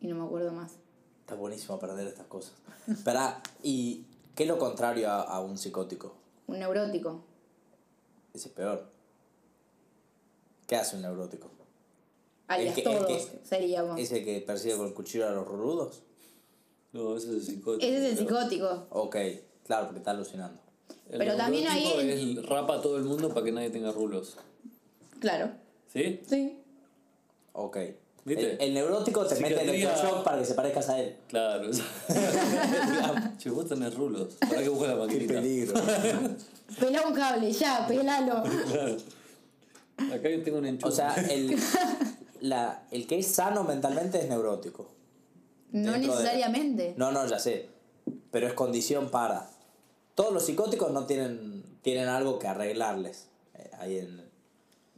y 0.00 0.06
no 0.08 0.16
me 0.16 0.24
acuerdo 0.24 0.52
más. 0.52 0.72
Está 1.20 1.34
buenísimo 1.34 1.74
aprender 1.74 2.06
estas 2.06 2.26
cosas. 2.26 2.52
Espera, 2.88 3.42
¿y 3.62 4.04
qué 4.34 4.42
es 4.44 4.48
lo 4.48 4.58
contrario 4.58 5.08
a, 5.10 5.22
a 5.22 5.40
un 5.40 5.56
psicótico? 5.58 6.14
Un 6.48 6.58
neurótico. 6.58 7.22
Ese 8.34 8.48
es 8.48 8.54
peor. 8.54 8.90
¿Qué 10.66 10.74
hace 10.76 10.96
un 10.96 11.02
neurótico? 11.02 11.50
Alias 12.48 12.74
que- 12.74 12.80
el 12.82 12.84
todos 12.84 13.06
que- 13.06 13.40
seríamos. 13.44 13.98
¿Es 14.00 14.10
el 14.12 14.24
que 14.24 14.40
persigue 14.40 14.76
con 14.76 14.86
el 14.88 14.94
cuchillo 14.94 15.28
a 15.28 15.32
los 15.32 15.46
rudos? 15.46 16.02
No, 16.92 17.16
ese 17.16 17.28
es 17.28 17.34
el 17.34 17.42
psicótico. 17.42 17.86
Ese 17.86 17.98
es 17.98 18.04
el 18.18 18.26
pero 18.26 18.40
psicótico. 18.40 18.86
Ok, 18.90 19.16
claro, 19.66 19.86
porque 19.86 19.98
está 19.98 20.10
alucinando. 20.12 20.60
el 21.10 21.18
pero 21.18 21.36
también 21.36 21.66
ahí- 21.68 21.86
es 21.98 22.20
el 22.20 22.46
rapa 22.46 22.76
a 22.76 22.80
todo 22.82 22.96
el 22.96 23.04
mundo 23.04 23.28
para 23.30 23.44
que 23.44 23.52
nadie 23.52 23.70
tenga 23.70 23.90
rulos. 23.92 24.36
Claro. 25.20 25.50
¿Sí? 25.92 26.20
Sí. 26.28 26.58
Ok. 27.52 27.76
¿Viste? 28.24 28.52
El, 28.52 28.60
el 28.60 28.74
neurótico 28.74 29.26
te 29.26 29.34
mete 29.40 29.56
Psiquiatría- 29.56 29.90
electroshock 29.92 30.22
para 30.24 30.38
que 30.38 30.44
se 30.44 30.54
parezcas 30.54 30.88
a 30.90 31.00
él. 31.00 31.16
Claro. 31.28 31.70
che, 33.38 33.50
vos 33.50 33.66
tenés 33.68 33.94
rulos. 33.94 34.34
¿Para 34.40 34.62
que 34.62 34.68
busques 34.68 34.88
la 34.88 34.96
maquinita? 34.96 35.34
peligro. 35.34 35.74
Pelá 36.80 37.06
un 37.06 37.14
cable, 37.14 37.52
ya, 37.52 37.86
pelalo. 37.86 38.42
Claro. 38.42 38.96
Acá 40.14 40.28
yo 40.30 40.42
tengo 40.42 40.58
un 40.58 40.66
enchufe. 40.66 40.88
o 40.88 40.90
sea, 40.96 41.14
el, 41.14 41.56
la, 42.40 42.84
el 42.90 43.06
que 43.06 43.18
es 43.18 43.26
sano 43.26 43.64
mentalmente 43.64 44.18
es 44.20 44.28
neurótico. 44.28 44.88
No 45.72 45.92
Dentro 45.92 46.12
de- 46.16 46.22
necesariamente. 46.22 46.94
No, 46.96 47.12
no, 47.12 47.26
ya 47.26 47.38
sé. 47.38 47.68
Pero 48.32 48.48
es 48.48 48.54
condición 48.54 49.10
para. 49.10 49.48
Todos 50.16 50.32
los 50.32 50.44
psicóticos 50.44 50.90
no 50.90 51.06
tienen, 51.06 51.78
tienen 51.82 52.08
algo 52.08 52.38
que 52.40 52.48
arreglarles. 52.48 53.28
eh, 53.54 53.70
ahí 53.78 53.98
en, 53.98 54.20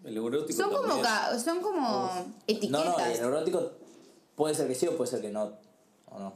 el 0.04 0.14
neurótico 0.14 0.62
Son 0.62 0.70
como, 0.72 1.00
ca- 1.02 1.38
son 1.38 1.60
como 1.60 1.80
no, 1.80 2.14
no, 2.14 2.34
etiquetas. 2.46 3.08
el 3.14 3.20
neurótico 3.20 3.72
puede 4.34 4.54
ser 4.54 4.68
que 4.68 4.74
sí 4.74 4.86
o 4.86 4.96
puede 4.96 5.10
ser 5.10 5.20
que 5.20 5.30
no. 5.30 5.52
¿O 6.06 6.18
no? 6.18 6.32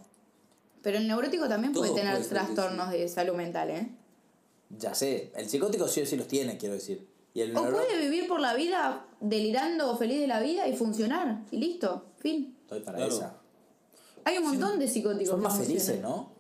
Pero 0.83 0.99
el 0.99 1.07
neurótico 1.09 1.49
también 1.49 1.73
puede 1.73 1.93
tener 1.95 2.17
puede 2.17 2.29
trastornos 2.29 2.91
de 2.91 3.09
salud 3.09 3.35
mental, 3.35 3.71
¿eh? 3.71 3.91
Ya 4.71 4.95
sé. 4.95 5.33
El 5.37 5.49
psicótico 5.49 5.87
sí 5.89 6.03
o 6.03 6.07
sí 6.07 6.17
los 6.17 6.29
tiene, 6.29 6.57
quiero 6.59 6.75
decir. 6.75 7.09
Y 7.35 7.41
el 7.43 7.57
O 7.57 7.71
puede 7.71 8.01
vivir 8.01 8.27
por 8.27 8.41
la 8.41 8.55
vida 8.55 9.07
delirando 9.21 9.91
o 9.93 9.97
feliz 9.97 10.21
de 10.21 10.27
la 10.27 10.41
vida 10.41 10.67
y 10.67 10.77
funcionar. 10.77 11.43
Y 11.51 11.59
listo, 11.59 12.07
fin. 12.19 12.57
Estoy 12.63 12.81
para 12.81 12.99
Claro. 12.99 13.15
esa. 13.15 13.35
Hay 14.25 14.39
un 14.39 14.45
montón 14.45 14.79
de 14.79 14.89
psicóticos. 14.89 15.29
Son 15.29 15.41
más 15.43 15.57
felices, 15.59 16.01
¿no? 16.01 16.33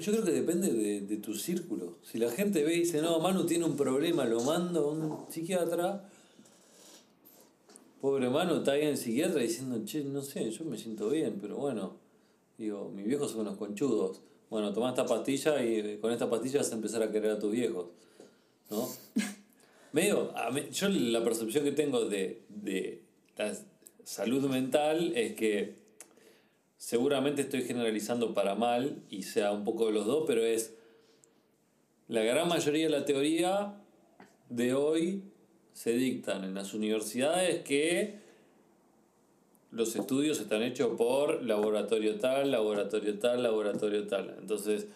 Yo 0.00 0.12
creo 0.12 0.24
que 0.24 0.30
depende 0.32 0.72
de, 0.72 1.00
de 1.02 1.16
tu 1.18 1.34
círculo. 1.34 1.98
Si 2.02 2.18
la 2.18 2.30
gente 2.30 2.62
ve 2.64 2.74
y 2.74 2.78
dice, 2.80 3.00
no, 3.02 3.18
Manu 3.20 3.46
tiene 3.46 3.64
un 3.64 3.76
problema, 3.76 4.24
lo 4.24 4.40
mando 4.42 4.80
a 4.88 4.92
un 4.92 5.30
psiquiatra. 5.32 6.08
Pobre 8.00 8.30
Manu 8.30 8.56
está 8.58 8.72
ahí 8.72 8.82
en 8.82 8.88
el 8.88 8.96
psiquiatra 8.96 9.40
diciendo, 9.42 9.80
che, 9.84 10.04
no 10.04 10.22
sé, 10.22 10.50
yo 10.50 10.64
me 10.64 10.78
siento 10.78 11.08
bien, 11.10 11.38
pero 11.40 11.56
bueno. 11.56 11.96
Digo, 12.56 12.90
mis 12.94 13.06
viejos 13.06 13.32
son 13.32 13.40
unos 13.40 13.56
conchudos. 13.56 14.20
Bueno, 14.50 14.72
toma 14.72 14.90
esta 14.90 15.04
pastilla 15.06 15.62
y 15.64 15.98
con 15.98 16.10
esta 16.12 16.28
pastilla 16.30 16.58
vas 16.58 16.72
a 16.72 16.74
empezar 16.76 17.02
a 17.02 17.10
querer 17.10 17.32
a 17.32 17.38
tus 17.38 17.50
viejos. 17.52 17.86
¿No? 18.70 18.88
Medio, 19.92 20.36
a 20.36 20.50
mí- 20.50 20.68
yo 20.72 20.88
la 20.88 21.22
percepción 21.24 21.64
que 21.64 21.72
tengo 21.72 22.04
de, 22.04 22.42
de 22.48 23.02
la 23.36 23.56
salud 24.04 24.42
mental 24.48 25.12
es 25.16 25.34
que 25.34 25.74
seguramente 26.78 27.42
estoy 27.42 27.64
generalizando 27.64 28.32
para 28.32 28.54
mal 28.54 29.02
y 29.10 29.24
sea 29.24 29.52
un 29.52 29.64
poco 29.64 29.86
de 29.86 29.92
los 29.92 30.06
dos, 30.06 30.24
pero 30.26 30.44
es 30.44 30.74
la 32.06 32.22
gran 32.22 32.48
mayoría 32.48 32.84
de 32.84 32.90
la 32.90 33.04
teoría 33.04 33.74
de 34.48 34.72
hoy 34.72 35.24
se 35.72 35.92
dictan 35.92 36.44
en 36.44 36.54
las 36.54 36.72
universidades 36.72 37.62
que 37.64 38.20
los 39.70 39.94
estudios 39.96 40.40
están 40.40 40.62
hechos 40.62 40.96
por 40.96 41.42
laboratorio 41.42 42.18
tal, 42.18 42.50
laboratorio 42.50 43.18
tal, 43.18 43.42
laboratorio 43.42 44.06
tal. 44.06 44.36
Entonces, 44.40 44.86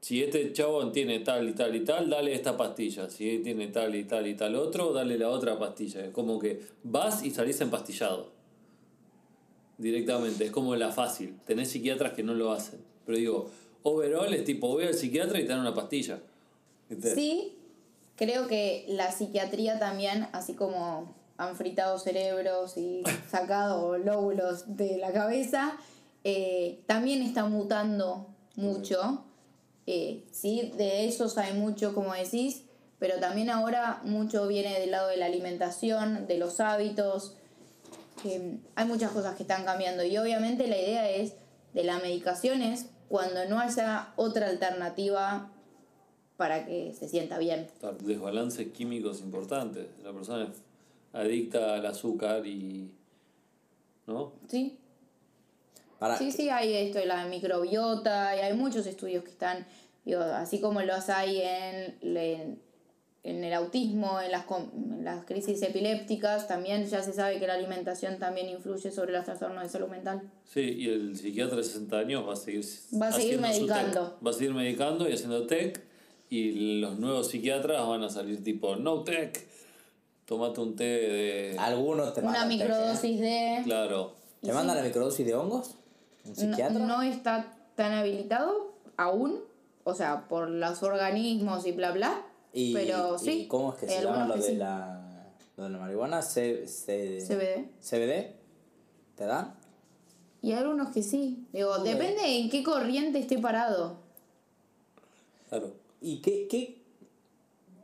si 0.00 0.22
este 0.22 0.52
chabón 0.52 0.92
tiene 0.92 1.20
tal 1.20 1.48
y 1.48 1.52
tal 1.52 1.74
y 1.74 1.80
tal, 1.80 2.10
dale 2.10 2.34
esta 2.34 2.56
pastilla. 2.56 3.08
Si 3.08 3.38
tiene 3.38 3.68
tal 3.68 3.94
y 3.94 4.04
tal 4.04 4.26
y 4.26 4.34
tal 4.34 4.54
otro, 4.56 4.92
dale 4.92 5.16
la 5.16 5.30
otra 5.30 5.58
pastilla. 5.58 6.04
Es 6.04 6.12
como 6.12 6.38
que 6.38 6.60
vas 6.82 7.24
y 7.24 7.30
salís 7.30 7.60
empastillado 7.62 8.37
directamente, 9.78 10.46
es 10.46 10.50
como 10.50 10.76
la 10.76 10.90
fácil. 10.90 11.38
Tenés 11.46 11.70
psiquiatras 11.70 12.12
que 12.12 12.22
no 12.22 12.34
lo 12.34 12.52
hacen. 12.52 12.80
Pero 13.06 13.16
digo, 13.16 13.50
overall 13.84 14.34
es 14.34 14.44
tipo, 14.44 14.68
voy 14.68 14.84
al 14.84 14.94
psiquiatra 14.94 15.38
y 15.40 15.44
te 15.44 15.48
dan 15.48 15.60
una 15.60 15.74
pastilla. 15.74 16.20
¿Viste? 16.90 17.14
Sí, 17.14 17.56
creo 18.16 18.46
que 18.48 18.84
la 18.88 19.12
psiquiatría 19.12 19.78
también, 19.78 20.28
así 20.32 20.54
como 20.54 21.14
han 21.38 21.56
fritado 21.56 21.98
cerebros 21.98 22.76
y 22.76 23.02
sacado 23.30 23.96
lóbulos 23.96 24.76
de 24.76 24.98
la 24.98 25.12
cabeza, 25.12 25.78
eh, 26.24 26.80
también 26.86 27.22
está 27.22 27.46
mutando 27.46 28.26
mucho. 28.56 29.24
Eh, 29.86 30.24
sí, 30.32 30.72
de 30.76 31.06
eso 31.06 31.32
hay 31.38 31.54
mucho, 31.54 31.94
como 31.94 32.12
decís, 32.12 32.64
pero 32.98 33.20
también 33.20 33.48
ahora 33.48 34.00
mucho 34.04 34.46
viene 34.48 34.78
del 34.80 34.90
lado 34.90 35.08
de 35.08 35.16
la 35.16 35.26
alimentación, 35.26 36.26
de 36.26 36.36
los 36.36 36.60
hábitos. 36.60 37.36
Que 38.22 38.58
hay 38.74 38.86
muchas 38.86 39.10
cosas 39.12 39.36
que 39.36 39.42
están 39.42 39.64
cambiando 39.64 40.04
y 40.04 40.16
obviamente 40.18 40.66
la 40.66 40.76
idea 40.76 41.10
es 41.10 41.34
de 41.74 41.84
la 41.84 41.98
medicación 41.98 42.62
es 42.62 42.86
cuando 43.08 43.48
no 43.48 43.58
haya 43.58 44.12
otra 44.16 44.48
alternativa 44.48 45.50
para 46.36 46.66
que 46.66 46.94
se 46.94 47.08
sienta 47.08 47.38
bien. 47.38 47.68
Desbalances 48.00 48.68
químicos 48.68 49.20
importantes. 49.20 49.86
La 50.04 50.12
persona 50.12 50.44
es 50.44 50.62
adicta 51.12 51.74
al 51.74 51.86
azúcar 51.86 52.46
y. 52.46 52.90
¿No? 54.06 54.32
¿Sí? 54.46 54.78
Para, 55.98 56.16
Sí, 56.16 56.32
sí, 56.32 56.48
hay 56.48 56.72
esto 56.74 56.98
de 56.98 57.06
la 57.06 57.26
microbiota 57.26 58.36
y 58.36 58.40
hay 58.40 58.54
muchos 58.54 58.86
estudios 58.86 59.24
que 59.24 59.30
están, 59.30 59.66
digo, 60.04 60.22
así 60.22 60.60
como 60.60 60.80
los 60.80 61.08
hay 61.10 61.42
en, 61.42 61.98
en, 62.02 62.62
en 63.30 63.44
el 63.44 63.52
autismo, 63.52 64.20
en 64.20 64.30
las, 64.32 64.44
com- 64.44 64.70
en 64.74 65.04
las 65.04 65.24
crisis 65.24 65.62
epilépticas, 65.62 66.48
también 66.48 66.86
ya 66.86 67.02
se 67.02 67.12
sabe 67.12 67.38
que 67.38 67.46
la 67.46 67.54
alimentación 67.54 68.18
también 68.18 68.48
influye 68.48 68.90
sobre 68.90 69.12
los 69.12 69.24
trastornos 69.24 69.62
de 69.62 69.68
salud 69.68 69.88
mental. 69.88 70.22
Sí, 70.44 70.60
y 70.60 70.88
el 70.88 71.16
psiquiatra 71.16 71.56
de 71.56 71.64
60 71.64 71.98
años 71.98 72.28
va 72.28 72.32
a 72.32 72.36
seguir. 72.36 72.64
Va 73.00 73.08
a 73.08 73.12
seguir 73.12 73.40
medicando. 73.40 74.18
Va 74.26 74.30
a 74.30 74.34
seguir 74.34 74.54
medicando 74.54 75.08
y 75.08 75.12
haciendo 75.12 75.46
tech. 75.46 75.80
Y 76.30 76.80
los 76.80 76.98
nuevos 76.98 77.28
psiquiatras 77.28 77.86
van 77.86 78.02
a 78.02 78.10
salir 78.10 78.42
tipo, 78.44 78.76
no 78.76 79.02
tech. 79.04 79.46
Tómate 80.26 80.60
un 80.60 80.76
té 80.76 80.84
de. 80.84 81.56
algunos 81.58 82.12
te 82.12 82.20
Una 82.20 82.30
mandan, 82.30 82.48
microdosis 82.48 83.18
de... 83.20 83.60
Claro. 83.64 84.12
¿Te 84.42 84.52
mandan 84.52 84.76
la 84.76 84.82
microdosis 84.82 85.24
de 85.26 85.34
hongos? 85.34 85.74
¿Un 86.26 86.30
No, 86.32 86.34
psiquiatra? 86.36 86.78
no 86.78 87.02
está 87.02 87.56
tan 87.76 87.92
habilitado 87.92 88.74
aún, 88.98 89.40
o 89.84 89.94
sea, 89.94 90.28
por 90.28 90.50
los 90.50 90.82
organismos 90.82 91.66
y 91.66 91.72
bla 91.72 91.92
bla, 91.92 92.20
¿Y, 92.52 92.72
pero 92.74 93.16
y 93.24 93.46
cómo 93.46 93.72
es 93.74 93.78
que 93.80 93.88
se 93.88 94.02
llama 94.02 94.26
lo 94.26 94.34
que 94.34 94.40
de 94.40 94.46
sí. 94.46 94.56
la 94.56 95.26
Lo 95.56 95.64
de 95.64 95.70
la 95.70 95.78
marihuana, 95.78 96.22
C, 96.22 96.66
C- 96.66 97.18
CBD. 97.20 97.68
CBD, 97.80 98.34
¿te 99.16 99.24
dan? 99.26 99.54
Y 100.40 100.52
algunos 100.52 100.90
que 100.90 101.02
sí. 101.02 101.46
Digo, 101.52 101.78
depende 101.80 102.22
en 102.38 102.48
qué 102.48 102.62
corriente 102.62 103.18
esté 103.18 103.38
parado. 103.38 103.96
Claro. 105.48 105.72
¿Y 106.00 106.18
qué, 106.20 106.46
qué, 106.48 106.80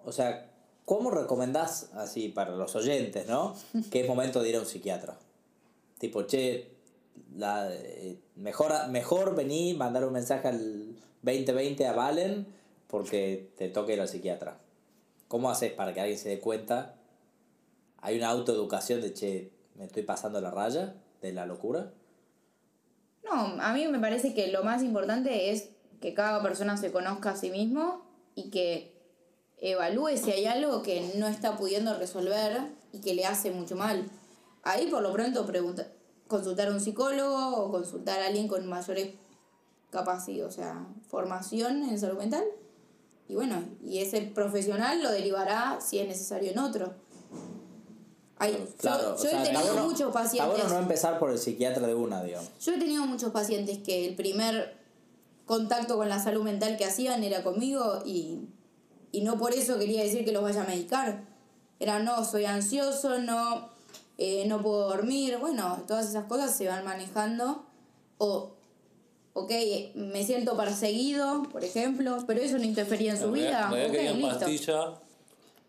o 0.04 0.12
sea, 0.12 0.50
cómo 0.84 1.10
recomendás, 1.10 1.90
así 1.94 2.28
para 2.28 2.54
los 2.54 2.74
oyentes, 2.76 3.26
¿no? 3.26 3.54
Que 3.90 4.02
es 4.02 4.08
momento 4.08 4.42
de 4.42 4.50
ir 4.50 4.56
a 4.56 4.60
un 4.60 4.66
psiquiatra. 4.66 5.18
Tipo, 5.98 6.22
che, 6.26 6.68
la, 7.36 7.68
eh, 7.72 8.18
mejor, 8.36 8.72
mejor 8.88 9.34
vení, 9.34 9.74
mandar 9.74 10.04
un 10.04 10.12
mensaje 10.12 10.48
al 10.48 10.94
2020 11.22 11.86
a 11.86 11.92
Valen 11.92 12.46
porque 12.94 13.50
te 13.56 13.68
toque 13.70 13.94
ir 13.94 14.00
al 14.00 14.06
psiquiatra. 14.06 14.60
¿Cómo 15.26 15.50
haces 15.50 15.72
para 15.72 15.92
que 15.92 16.00
alguien 16.00 16.16
se 16.16 16.28
dé 16.28 16.38
cuenta? 16.38 16.94
¿Hay 18.00 18.18
una 18.18 18.28
autoeducación 18.28 19.00
de, 19.00 19.12
che, 19.12 19.50
me 19.74 19.86
estoy 19.86 20.04
pasando 20.04 20.40
la 20.40 20.52
raya 20.52 20.94
de 21.20 21.32
la 21.32 21.44
locura? 21.44 21.92
No, 23.24 23.60
a 23.60 23.72
mí 23.74 23.88
me 23.88 23.98
parece 23.98 24.32
que 24.32 24.46
lo 24.46 24.62
más 24.62 24.84
importante 24.84 25.50
es 25.50 25.70
que 26.00 26.14
cada 26.14 26.40
persona 26.40 26.76
se 26.76 26.92
conozca 26.92 27.30
a 27.30 27.36
sí 27.36 27.50
mismo 27.50 28.06
y 28.36 28.50
que 28.50 28.94
evalúe 29.58 30.16
si 30.16 30.30
hay 30.30 30.46
algo 30.46 30.84
que 30.84 31.14
no 31.16 31.26
está 31.26 31.56
pudiendo 31.56 31.98
resolver 31.98 32.60
y 32.92 33.00
que 33.00 33.14
le 33.14 33.26
hace 33.26 33.50
mucho 33.50 33.74
mal. 33.74 34.08
Ahí 34.62 34.86
por 34.86 35.02
lo 35.02 35.12
pronto 35.12 35.44
pregunta, 35.46 35.88
consultar 36.28 36.68
a 36.68 36.70
un 36.70 36.80
psicólogo 36.80 37.56
o 37.56 37.72
consultar 37.72 38.20
a 38.20 38.26
alguien 38.28 38.46
con 38.46 38.64
mayores 38.68 39.14
capacidades, 39.90 40.54
o 40.54 40.56
sea, 40.56 40.86
formación 41.08 41.82
en 41.88 41.98
salud 41.98 42.18
mental. 42.18 42.44
Y 43.28 43.34
bueno, 43.34 43.62
y 43.84 43.98
ese 44.00 44.20
profesional 44.22 45.02
lo 45.02 45.10
derivará 45.10 45.80
si 45.80 45.98
es 45.98 46.06
necesario 46.08 46.50
en 46.50 46.58
otro. 46.58 46.94
Yo- 48.40 48.66
Claro, 48.78 49.16
yo, 49.16 49.22
sea, 49.22 49.42
he 49.42 49.46
tenido 49.46 49.74
muchos 49.88 50.12
pacientes. 50.12 50.52
bueno 50.58 50.68
no 50.68 50.78
empezar 50.78 51.18
por 51.18 51.30
el 51.30 51.38
psiquiatra 51.38 51.86
de 51.86 51.94
una, 51.94 52.22
digamos. 52.22 52.50
Yo 52.60 52.72
he 52.74 52.78
tenido 52.78 53.06
muchos 53.06 53.30
pacientes 53.32 53.78
que 53.78 54.06
el 54.06 54.16
primer 54.16 54.76
contacto 55.46 55.96
con 55.96 56.08
la 56.08 56.18
salud 56.22 56.42
mental 56.42 56.76
que 56.76 56.84
hacían 56.84 57.22
era 57.24 57.42
conmigo 57.42 58.02
y, 58.04 58.40
y 59.12 59.22
no 59.22 59.38
por 59.38 59.52
eso 59.54 59.78
quería 59.78 60.02
decir 60.02 60.24
que 60.24 60.32
los 60.32 60.42
vaya 60.42 60.62
a 60.62 60.66
medicar. 60.66 61.24
Era 61.80 62.00
no, 62.00 62.24
soy 62.24 62.44
ansioso, 62.44 63.18
no, 63.18 63.70
eh, 64.18 64.44
no 64.46 64.60
puedo 64.62 64.88
dormir. 64.90 65.38
Bueno, 65.38 65.82
todas 65.86 66.08
esas 66.10 66.24
cosas 66.26 66.54
se 66.54 66.66
van 66.68 66.84
manejando. 66.84 67.64
O, 68.18 68.52
ok, 69.34 69.50
me 69.94 70.24
siento 70.24 70.56
perseguido, 70.56 71.42
por 71.52 71.62
ejemplo, 71.62 72.16
pero 72.26 72.40
eso 72.40 72.56
no 72.58 72.64
interfería 72.64 73.12
en 73.12 73.20
su 73.20 73.30
vida. 73.30 73.68
realidad 73.68 73.86
Ok, 73.88 73.92
querían 73.92 74.16
listo. 74.18 74.38
pastilla. 74.38 74.94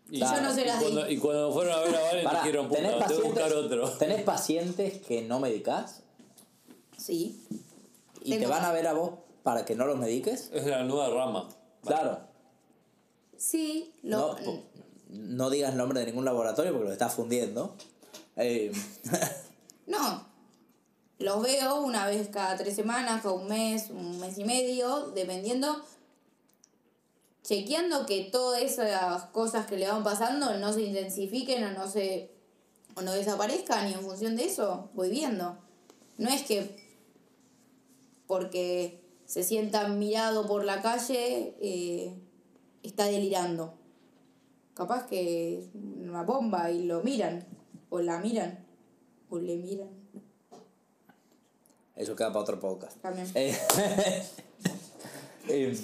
Y, 0.09 0.19
Yo 0.19 0.41
no 0.41 0.53
se 0.53 0.61
y 0.61 0.65
las 0.65 0.81
cuando, 0.81 1.09
y 1.09 1.17
cuando 1.17 1.51
fueron 1.51 1.73
a 1.73 1.79
ver 1.81 1.95
a 1.95 2.01
Valen 2.01 2.23
Pará, 2.23 2.39
dijeron, 2.43 2.67
puta, 2.69 2.79
¿tenés 2.79 2.91
tengo 2.91 2.99
que 3.07 3.13
pacientes, 3.15 3.33
buscar 3.43 3.53
otro. 3.53 3.89
¿Tenés 3.97 4.23
pacientes 4.23 5.01
que 5.01 5.21
no 5.23 5.39
medicás 5.39 6.03
Sí. 6.97 7.43
y 8.23 8.37
te 8.37 8.47
van 8.47 8.63
a 8.65 8.71
ver 8.71 8.87
a 8.87 8.93
vos 8.93 9.11
para 9.43 9.65
que 9.65 9.75
no 9.75 9.85
los 9.87 9.97
mediques? 9.97 10.49
Es 10.53 10.65
la 10.67 10.83
nueva 10.83 11.09
rama. 11.09 11.49
Claro. 11.83 12.19
Sí, 13.37 13.93
No, 14.03 14.29
lo, 14.29 14.35
po- 14.45 14.63
no 15.09 15.49
digas 15.49 15.71
el 15.71 15.77
nombre 15.77 15.99
de 15.99 16.05
ningún 16.05 16.23
laboratorio 16.25 16.71
porque 16.71 16.87
lo 16.87 16.93
estás 16.93 17.13
fundiendo. 17.13 17.75
Eh, 18.37 18.71
No, 19.87 20.27
los 21.19 21.41
veo 21.41 21.81
una 21.81 22.07
vez 22.07 22.27
cada 22.29 22.57
tres 22.57 22.75
semanas, 22.75 23.21
cada 23.21 23.35
un 23.35 23.47
mes, 23.47 23.89
un 23.89 24.19
mes 24.19 24.37
y 24.37 24.43
medio, 24.43 25.11
dependiendo, 25.11 25.83
chequeando 27.43 28.05
que 28.05 28.25
todas 28.31 28.61
esas 28.61 29.23
cosas 29.25 29.65
que 29.65 29.77
le 29.77 29.87
van 29.87 30.03
pasando 30.03 30.57
no 30.57 30.73
se 30.73 30.81
intensifiquen 30.81 31.63
o 31.63 31.71
no 31.71 31.87
se 31.87 32.31
o 32.95 33.01
no 33.01 33.11
desaparezcan 33.11 33.89
y 33.89 33.93
en 33.93 34.01
función 34.01 34.35
de 34.35 34.45
eso 34.45 34.89
voy 34.93 35.09
viendo. 35.09 35.57
No 36.17 36.29
es 36.29 36.43
que 36.43 36.83
porque 38.27 39.01
se 39.25 39.43
sienta 39.43 39.87
mirado 39.87 40.47
por 40.47 40.63
la 40.63 40.81
calle 40.81 41.55
eh, 41.61 42.13
está 42.83 43.05
delirando. 43.05 43.73
Capaz 44.73 45.07
que 45.07 45.59
es 45.59 45.69
una 45.73 46.23
bomba 46.23 46.71
y 46.71 46.83
lo 46.83 47.01
miran 47.03 47.45
o 47.89 47.99
la 47.99 48.19
miran 48.19 48.65
o 49.29 49.39
le 49.39 49.57
miran. 49.57 50.04
Eso 51.95 52.15
queda 52.15 52.29
para 52.29 52.41
otro 52.41 52.59
podcast. 52.59 52.97
También. 53.01 53.27
Eh, 53.35 53.55
eh, 55.49 55.77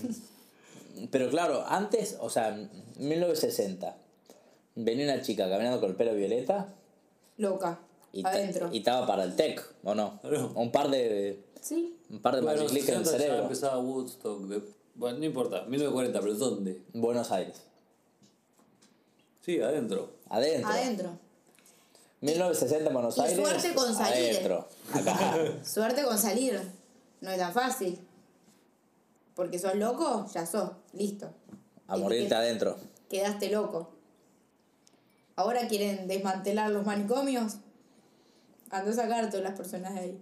pero 1.09 1.29
claro, 1.29 1.63
antes, 1.67 2.17
o 2.19 2.29
sea, 2.29 2.49
en 2.49 2.69
1960, 2.97 3.95
venía 4.75 5.05
una 5.13 5.21
chica 5.21 5.49
caminando 5.49 5.79
con 5.79 5.89
el 5.91 5.95
pelo 5.95 6.13
violeta 6.13 6.73
Loca. 7.37 7.79
y, 8.13 8.25
adentro. 8.25 8.69
y 8.71 8.79
estaba 8.79 9.05
para 9.07 9.23
el 9.23 9.35
TEC, 9.35 9.63
¿o 9.83 9.95
no? 9.95 10.19
Un 10.55 10.71
par 10.71 10.89
de, 10.89 11.43
Sí. 11.61 11.95
un 12.09 12.19
par 12.21 12.35
de 12.35 12.41
Bueno, 12.41 12.61
en 12.61 12.65
el 12.65 12.71
60 12.71 13.03
ya 13.11 13.17
cerebro. 13.17 13.43
empezaba 13.43 13.79
Woodstock. 13.79 14.41
de- 14.47 14.61
bueno, 14.95 15.19
no 15.19 15.25
importa, 15.25 15.63
1940, 15.63 16.19
pero 16.19 16.33
¿dónde? 16.35 16.81
Buenos 16.93 17.31
Aires. 17.31 17.61
Sí, 19.45 19.59
adentro. 19.61 20.11
Adentro. 20.29 20.69
Adentro. 20.69 21.19
1960 22.21 22.87
en 22.87 22.93
Buenos 22.93 23.17
Y 23.17 23.21
Aires. 23.21 23.37
suerte 23.37 23.73
con 23.73 23.95
salir. 23.95 24.29
Adentro. 24.31 24.67
Acá. 24.93 25.35
Suerte 25.65 26.03
con 26.03 26.17
salir. 26.17 26.61
No 27.21 27.31
es 27.31 27.37
tan 27.37 27.51
fácil. 27.53 27.99
Porque 29.35 29.57
sos 29.59 29.75
loco, 29.75 30.27
ya 30.33 30.45
sos. 30.45 30.71
Listo. 30.93 31.31
A 31.87 31.97
morirte 31.97 32.29
que- 32.29 32.35
adentro. 32.35 32.77
Quedaste 33.09 33.49
loco. 33.49 33.91
Ahora 35.35 35.67
quieren 35.67 36.07
desmantelar 36.07 36.69
los 36.71 36.85
manicomios. 36.85 37.55
Ando 38.69 38.91
a 38.91 38.93
sacar 38.93 39.29
todas 39.29 39.43
las 39.43 39.57
personas 39.57 39.93
de 39.95 39.99
ahí. 39.99 40.21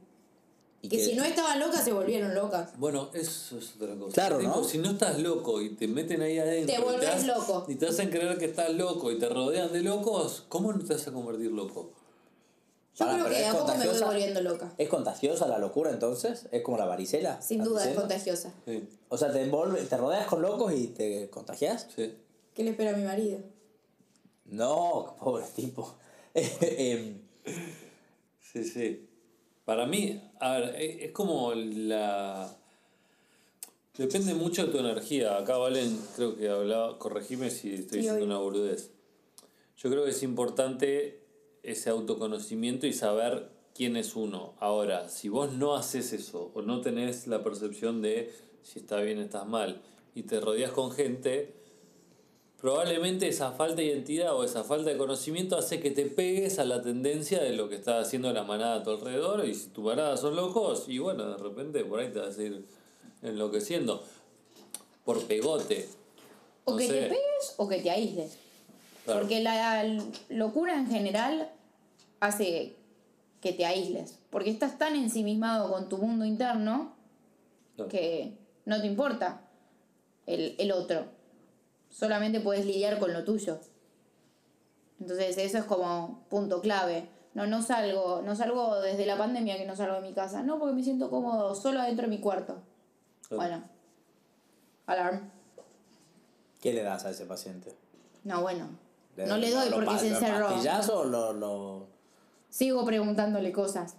Y 0.81 0.87
que, 0.89 0.97
que- 0.97 1.05
si 1.05 1.13
no 1.15 1.23
estaban 1.25 1.59
locas, 1.59 1.83
se 1.83 1.91
volvieron 1.91 2.33
locas. 2.33 2.77
Bueno, 2.77 3.09
eso 3.13 3.57
es 3.57 3.75
otra 3.75 3.95
cosa. 3.95 4.13
Claro, 4.13 4.37
Tipo, 4.39 4.55
¿no? 4.57 4.63
Si 4.63 4.77
no 4.77 4.91
estás 4.91 5.19
loco 5.19 5.61
y 5.61 5.75
te 5.75 5.87
meten 5.87 6.21
ahí 6.21 6.37
adentro. 6.39 6.73
Te 6.75 6.81
y 6.81 6.83
volvés 6.83 7.09
has- 7.09 7.25
loco. 7.25 7.65
Y 7.67 7.75
te 7.75 7.87
hacen 7.87 8.09
creer 8.09 8.37
que 8.37 8.45
estás 8.45 8.69
loco 8.73 9.11
y 9.11 9.19
te 9.19 9.27
rodean 9.27 9.71
de 9.73 9.81
locos, 9.81 10.45
¿cómo 10.47 10.71
no 10.71 10.79
te 10.83 10.93
vas 10.93 11.07
a 11.07 11.11
convertir 11.11 11.51
loco? 11.51 11.91
Yo 12.95 13.05
Pará, 13.05 13.23
creo 13.25 13.29
que 13.29 13.45
a 13.45 13.51
poco 13.51 13.65
me 13.65 13.71
voy 13.71 13.77
contagiosa. 13.77 14.05
volviendo 14.07 14.41
loca. 14.41 14.73
¿Es 14.77 14.89
contagiosa 14.89 15.47
la 15.47 15.57
locura 15.59 15.89
entonces? 15.91 16.47
¿Es 16.51 16.61
como 16.63 16.77
la 16.77 16.85
varicela? 16.85 17.41
Sin 17.41 17.59
¿Estás 17.61 17.69
duda 17.73 17.89
es 17.89 17.95
contagiosa. 17.97 18.53
Sí, 18.65 18.89
O 19.09 19.17
sea, 19.17 19.31
te 19.31 19.41
envolve, 19.41 19.81
te 19.83 19.95
rodeas 19.97 20.27
con 20.27 20.41
locos 20.41 20.73
y 20.73 20.87
te 20.87 21.29
contagias. 21.29 21.87
sí. 21.95 22.13
¿Qué 22.53 22.63
le 22.63 22.71
espera 22.71 22.91
a 22.91 22.97
mi 22.97 23.03
marido? 23.03 23.39
No, 24.45 25.15
pobre 25.19 25.45
tipo. 25.55 25.95
Em, 26.33 27.21
Sí, 28.51 28.63
sí. 28.63 29.08
Para 29.69 29.85
mí, 29.85 30.19
a 30.39 30.57
ver, 30.57 30.81
e- 30.81 31.05
es 31.05 31.11
como 31.11 31.53
la... 31.53 32.57
Depende 33.95 34.33
mucho 34.33 34.65
de 34.65 34.71
tu 34.71 34.79
energía. 34.79 35.37
Acá 35.37 35.57
Valen 35.57 35.95
creo 36.15 36.35
que 36.35 36.49
hablaba, 36.49 36.97
corregime 36.97 37.51
si 37.51 37.75
estoy 37.75 37.99
diciendo 37.99 38.25
una 38.25 38.39
boludez. 38.39 38.89
Yo 39.77 39.91
creo 39.91 40.05
que 40.05 40.09
es 40.09 40.23
importante 40.23 41.23
ese 41.61 41.91
autoconocimiento 41.91 42.87
y 42.87 42.93
saber 42.93 43.51
quién 43.75 43.95
es 43.95 44.15
uno. 44.15 44.55
Ahora, 44.59 45.07
si 45.07 45.29
vos 45.29 45.53
no 45.53 45.75
haces 45.75 46.13
eso 46.13 46.49
o 46.55 46.63
no 46.63 46.81
tenés 46.81 47.27
la 47.27 47.43
percepción 47.43 48.01
de 48.01 48.33
si 48.63 48.79
está 48.79 48.99
bien, 49.01 49.19
estás 49.19 49.45
mal, 49.45 49.83
y 50.15 50.23
te 50.23 50.39
rodeas 50.39 50.71
con 50.71 50.89
gente, 50.89 51.53
probablemente 52.61 53.27
esa 53.27 53.51
falta 53.53 53.75
de 53.75 53.85
identidad 53.85 54.35
o 54.35 54.43
esa 54.43 54.63
falta 54.63 54.89
de 54.89 54.97
conocimiento 54.97 55.57
hace 55.57 55.79
que 55.79 55.91
te 55.91 56.05
pegues 56.05 56.59
a 56.59 56.65
la 56.65 56.81
tendencia 56.81 57.41
de 57.41 57.53
lo 57.53 57.69
que 57.69 57.75
está 57.75 57.99
haciendo 57.99 58.31
la 58.33 58.43
manada 58.43 58.75
a 58.75 58.83
tu 58.83 58.89
alrededor 58.91 59.45
y 59.47 59.55
si 59.55 59.67
tu 59.69 59.81
manada 59.81 60.17
son 60.17 60.35
locos 60.35 60.85
y 60.87 60.97
bueno, 60.99 61.25
de 61.31 61.37
repente 61.37 61.83
por 61.85 61.99
ahí 61.99 62.11
te 62.11 62.19
vas 62.19 62.37
a 62.37 62.43
ir 62.43 62.65
enloqueciendo 63.21 64.03
por 65.05 65.23
pegote. 65.25 65.87
O 66.65 66.71
No 66.71 66.77
que 66.77 66.87
sé. 66.87 66.93
te 66.93 67.01
pegues 67.09 67.53
o 67.57 67.67
que 67.69 67.77
te 67.81 67.89
aísles. 67.89 68.37
Claro. 69.05 69.21
Porque 69.21 69.39
la 69.41 69.83
locura 70.29 70.75
en 70.77 70.87
general 70.87 71.49
hace 72.19 72.75
que 73.41 73.53
te 73.53 73.65
aísles. 73.65 74.19
Porque 74.29 74.49
estás 74.49 74.77
tan 74.77 74.95
ensimismado 74.95 75.71
con 75.71 75.87
tu 75.89 75.97
mundo 75.97 76.25
interno 76.25 76.93
Claro. 77.75 77.89
que 77.89 78.33
no 78.65 78.81
te 78.81 78.87
importa 78.87 79.41
el, 80.25 80.55
el 80.59 80.71
otro. 80.73 81.05
Solamente 81.89 82.39
puedes 82.39 82.65
lidiar 82.65 82.99
con 82.99 83.13
lo 83.13 83.23
tuyo. 83.23 83.59
Entonces 84.99 85.37
eso 85.37 85.57
es 85.57 85.63
como 85.63 86.25
punto 86.29 86.61
clave. 86.61 87.07
No, 87.33 87.45
no 87.47 87.61
salgo, 87.61 88.21
no 88.23 88.35
salgo 88.35 88.79
desde 88.81 89.05
la 89.05 89.17
pandemia 89.17 89.57
que 89.57 89.65
no 89.65 89.75
salgo 89.75 89.95
de 89.95 90.01
mi 90.01 90.13
casa. 90.13 90.41
No, 90.43 90.59
porque 90.59 90.73
me 90.75 90.83
siento 90.83 91.09
cómodo 91.09 91.55
solo 91.55 91.79
adentro 91.79 92.03
de 92.07 92.09
mi 92.09 92.19
cuarto. 92.19 92.61
Bueno. 93.29 93.63
Alarm. 94.87 95.29
¿Qué 96.61 96.73
le 96.73 96.83
das 96.83 97.05
a 97.05 97.11
ese 97.11 97.25
paciente? 97.25 97.73
No, 98.23 98.41
bueno. 98.41 98.67
No 99.17 99.37
le 99.37 99.51
doy 99.51 99.69
¿Lo 99.69 99.75
porque 99.75 99.85
pa- 99.91 99.99
se 99.99 100.09
lo 100.09 100.15
encerró. 100.17 100.47
pastillazo 100.47 100.99
o 101.01 101.05
lo, 101.05 101.33
lo- 101.33 101.87
Sigo 102.49 102.83
preguntándole 102.85 103.51
cosas. 103.51 103.95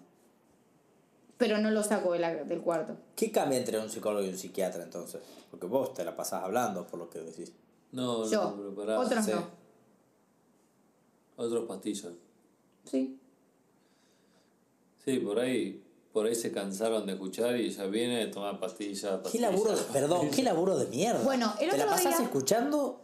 Pero 1.39 1.59
no 1.59 1.71
lo 1.71 1.83
saco 1.83 2.13
de 2.13 2.19
la- 2.19 2.35
del 2.45 2.61
cuarto. 2.61 2.97
¿Qué 3.17 3.31
cambia 3.31 3.59
entre 3.59 3.79
un 3.79 3.89
psicólogo 3.89 4.25
y 4.25 4.29
un 4.29 4.37
psiquiatra 4.37 4.83
entonces? 4.83 5.23
Porque 5.51 5.67
vos 5.67 5.95
te 5.95 6.05
la 6.05 6.17
pasás 6.17 6.43
hablando 6.43 6.87
por 6.87 6.99
lo 6.99 7.09
que 7.09 7.21
decís. 7.21 7.53
No, 7.93 8.29
Yo. 8.29 8.43
no, 8.51 8.57
pero 8.57 8.75
pará. 8.75 9.01
Otros 9.01 9.25
sí. 9.25 9.31
no. 9.33 9.45
Otros 11.37 11.67
pastillas. 11.67 12.13
Sí. 12.85 13.19
Sí, 15.05 15.19
por 15.19 15.39
ahí, 15.41 15.83
por 16.13 16.27
ahí 16.27 16.35
se 16.35 16.53
cansaron 16.53 17.07
de 17.07 17.13
escuchar 17.15 17.57
y 17.59 17.71
ya 17.71 17.85
viene, 17.87 18.27
toma 18.27 18.61
pastillas, 18.61 19.01
¿Qué 19.13 19.23
pastillas. 19.23 19.51
laburo, 19.53 19.75
perdón, 19.93 20.31
qué 20.31 20.43
laburo 20.43 20.77
de 20.79 20.87
mierda? 20.87 21.23
Bueno, 21.23 21.53
el 21.59 21.71
¿Te 21.71 21.77
la 21.79 21.85
otro 21.85 21.97
pasás 21.97 22.19
día- 22.19 22.27
escuchando 22.27 23.01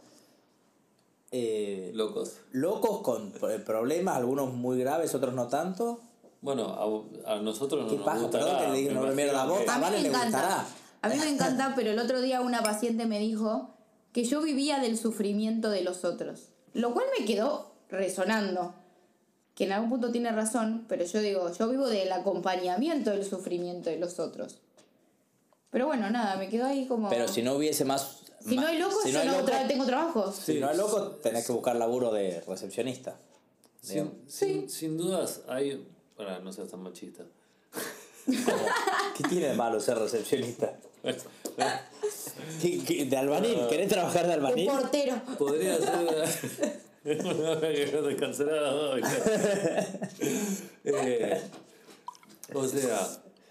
eh, 1.31 1.91
Locos. 1.95 2.37
locos 2.51 3.01
con 3.01 3.31
problemas, 3.31 4.15
algunos 4.17 4.53
muy 4.53 4.77
graves, 4.79 5.13
otros 5.15 5.33
no 5.33 5.47
tanto? 5.47 5.99
Bueno, 6.41 7.05
a, 7.25 7.33
a 7.33 7.39
nosotros 7.41 7.83
no 7.85 7.89
¿Qué 7.89 7.95
nos 7.97 8.05
paja? 8.05 8.19
gustará. 8.21 8.45
Perdón 8.45 8.61
que 8.61 8.71
le 8.71 8.77
dije 8.77 8.91
me 8.93 8.99
una 9.01 9.11
mierda 9.11 9.41
a 9.41 9.43
A 9.43 9.47
mí 9.47 9.53
Vale, 9.65 9.97
me 9.97 10.03
le 10.03 10.07
encanta. 10.09 10.25
gustará. 10.39 10.67
A 11.01 11.09
mí 11.09 11.15
me 11.19 11.29
encanta, 11.29 11.73
pero 11.75 11.91
el 11.91 11.99
otro 11.99 12.21
día 12.21 12.41
una 12.41 12.61
paciente 12.61 13.05
me 13.07 13.19
dijo 13.19 13.73
que 14.17 14.23
yo 14.23 14.41
vivía 14.41 14.79
del 14.79 14.97
sufrimiento 14.97 15.69
de 15.69 15.83
los 15.83 16.03
otros. 16.03 16.47
Lo 16.73 16.91
cual 16.91 17.05
me 17.19 17.23
quedó 17.23 17.75
resonando. 17.87 18.73
Que 19.53 19.65
en 19.65 19.73
algún 19.73 19.91
punto 19.91 20.11
tiene 20.11 20.31
razón, 20.31 20.85
pero 20.89 21.05
yo 21.05 21.21
digo, 21.21 21.53
yo 21.53 21.69
vivo 21.69 21.87
del 21.87 22.11
acompañamiento 22.11 23.11
del 23.11 23.23
sufrimiento 23.23 23.91
de 23.91 23.99
los 23.99 24.17
otros. 24.17 24.55
Pero 25.69 25.85
bueno, 25.85 26.09
nada, 26.09 26.35
me 26.35 26.49
quedó 26.49 26.65
ahí 26.65 26.87
como. 26.87 27.09
Pero 27.09 27.27
si 27.27 27.43
no 27.43 27.53
hubiese 27.53 27.85
más... 27.85 28.21
Si 28.39 28.55
no 28.55 28.65
hay 28.65 28.79
locos, 28.79 29.03
si 29.03 29.11
yo 29.11 29.19
hay 29.19 29.27
no 29.27 29.45
tra- 29.45 29.67
tengo 29.67 29.85
trabajos. 29.85 30.35
Si 30.35 30.59
no 30.59 30.67
hay 30.69 30.77
locos, 30.77 31.21
tenés 31.21 31.45
que 31.45 31.53
buscar 31.53 31.75
laburo 31.75 32.11
de 32.11 32.41
recepcionista. 32.41 33.19
Sin, 33.83 34.23
sin, 34.25 34.67
sin 34.67 34.97
dudas 34.97 35.41
hay... 35.47 35.87
Para, 36.15 36.39
no 36.39 36.51
seas 36.51 36.69
tan 36.69 36.79
machista. 36.81 37.23
¿Qué 38.25 39.23
tiene 39.29 39.49
de 39.49 39.53
malo 39.53 39.79
ser 39.79 39.99
recepcionista? 39.99 40.75
¿Qué- 42.61 42.79
qué- 42.85 43.05
¿De 43.05 43.17
albanil? 43.17 43.57
¿Querés 43.69 43.89
trabajar 43.89 44.27
de 44.27 44.33
Un 44.33 44.65
portero. 44.67 45.15
Podría 45.37 45.75
ser... 45.77 45.87
que 47.03 48.25
a 48.59 48.71
dos. 48.71 48.99
Eh, 50.83 51.41
o 52.53 52.65
sea, 52.67 53.07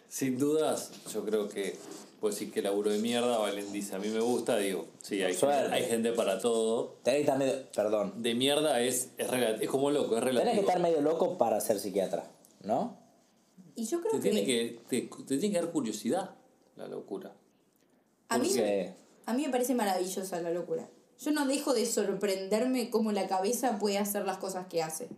sin 0.09 0.39
dudas, 0.39 0.91
yo 1.13 1.25
creo 1.25 1.49
que... 1.49 1.77
Pues 2.21 2.35
sí 2.37 2.51
que 2.51 2.63
laburo 2.63 2.91
de 2.91 2.99
mierda, 2.99 3.37
Valen 3.37 3.71
dice, 3.75 3.95
a 3.95 3.99
mí 3.99 4.09
me 4.09 4.21
gusta, 4.21 4.57
digo, 4.57 4.87
sí, 5.03 5.23
hay, 5.23 5.35
Suerte. 5.35 5.73
hay 5.73 5.85
gente 5.85 6.13
para 6.13 6.41
todo. 6.41 6.97
Tenés 7.03 7.19
que 7.19 7.21
estar 7.25 7.39
medio... 7.39 7.55
Perdón. 7.75 8.15
De 8.23 8.35
mierda 8.35 8.81
es, 8.81 9.11
es, 9.19 9.29
relati- 9.29 9.59
es 9.61 9.69
como 9.69 9.91
loco, 9.91 10.17
es 10.17 10.25
relativo. 10.25 10.41
Tenés 10.51 10.55
que 10.55 10.61
estar 10.67 10.81
medio 10.81 11.03
loco 11.03 11.37
para 11.37 11.61
ser 11.61 11.79
psiquiatra, 11.79 12.25
¿no? 12.63 12.97
Y 13.75 13.85
yo 13.85 14.01
creo 14.01 14.13
Te 14.13 14.19
que. 14.21 14.31
tiene 14.31 14.47
que, 14.47 14.81
te, 14.89 15.03
te 15.25 15.37
tiene 15.39 15.55
que 15.55 15.61
dar 15.63 15.71
curiosidad 15.71 16.31
la 16.77 16.89
locura. 16.89 17.33
A, 18.29 18.39
mí, 18.39 18.51
a 19.27 19.35
mí 19.35 19.43
me 19.47 19.51
parece 19.51 19.75
maravillosa 19.75 20.41
la 20.41 20.51
locura. 20.51 20.89
Yo 21.19 21.31
no 21.31 21.47
dejo 21.47 21.73
de 21.73 21.87
sorprenderme 21.87 22.91
cómo 22.91 23.13
la 23.13 23.27
cabeza 23.27 23.79
puede 23.79 23.99
hacer 23.99 24.27
las 24.27 24.39
cosas 24.39 24.67
que 24.67 24.83
hace. 24.83 25.09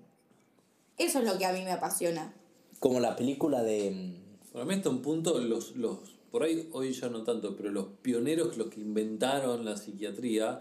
Eso 0.96 1.18
es 1.20 1.24
lo 1.24 1.38
que 1.38 1.46
a 1.46 1.52
mí 1.52 1.62
me 1.64 1.72
apasiona. 1.72 2.32
Como 2.80 3.00
la 3.00 3.16
película 3.16 3.62
de... 3.62 3.90
mm, 3.90 4.52
Para 4.52 4.64
mí 4.64 4.74
hasta 4.74 4.90
un 4.90 5.02
punto, 5.02 5.38
los, 5.40 5.76
los, 5.76 5.98
por 6.30 6.42
ahí 6.42 6.68
hoy 6.72 6.92
ya 6.92 7.08
no 7.08 7.24
tanto, 7.24 7.56
pero 7.56 7.70
los 7.70 7.86
pioneros, 8.02 8.56
los 8.56 8.68
que 8.68 8.80
inventaron 8.80 9.64
la 9.64 9.76
psiquiatría, 9.76 10.60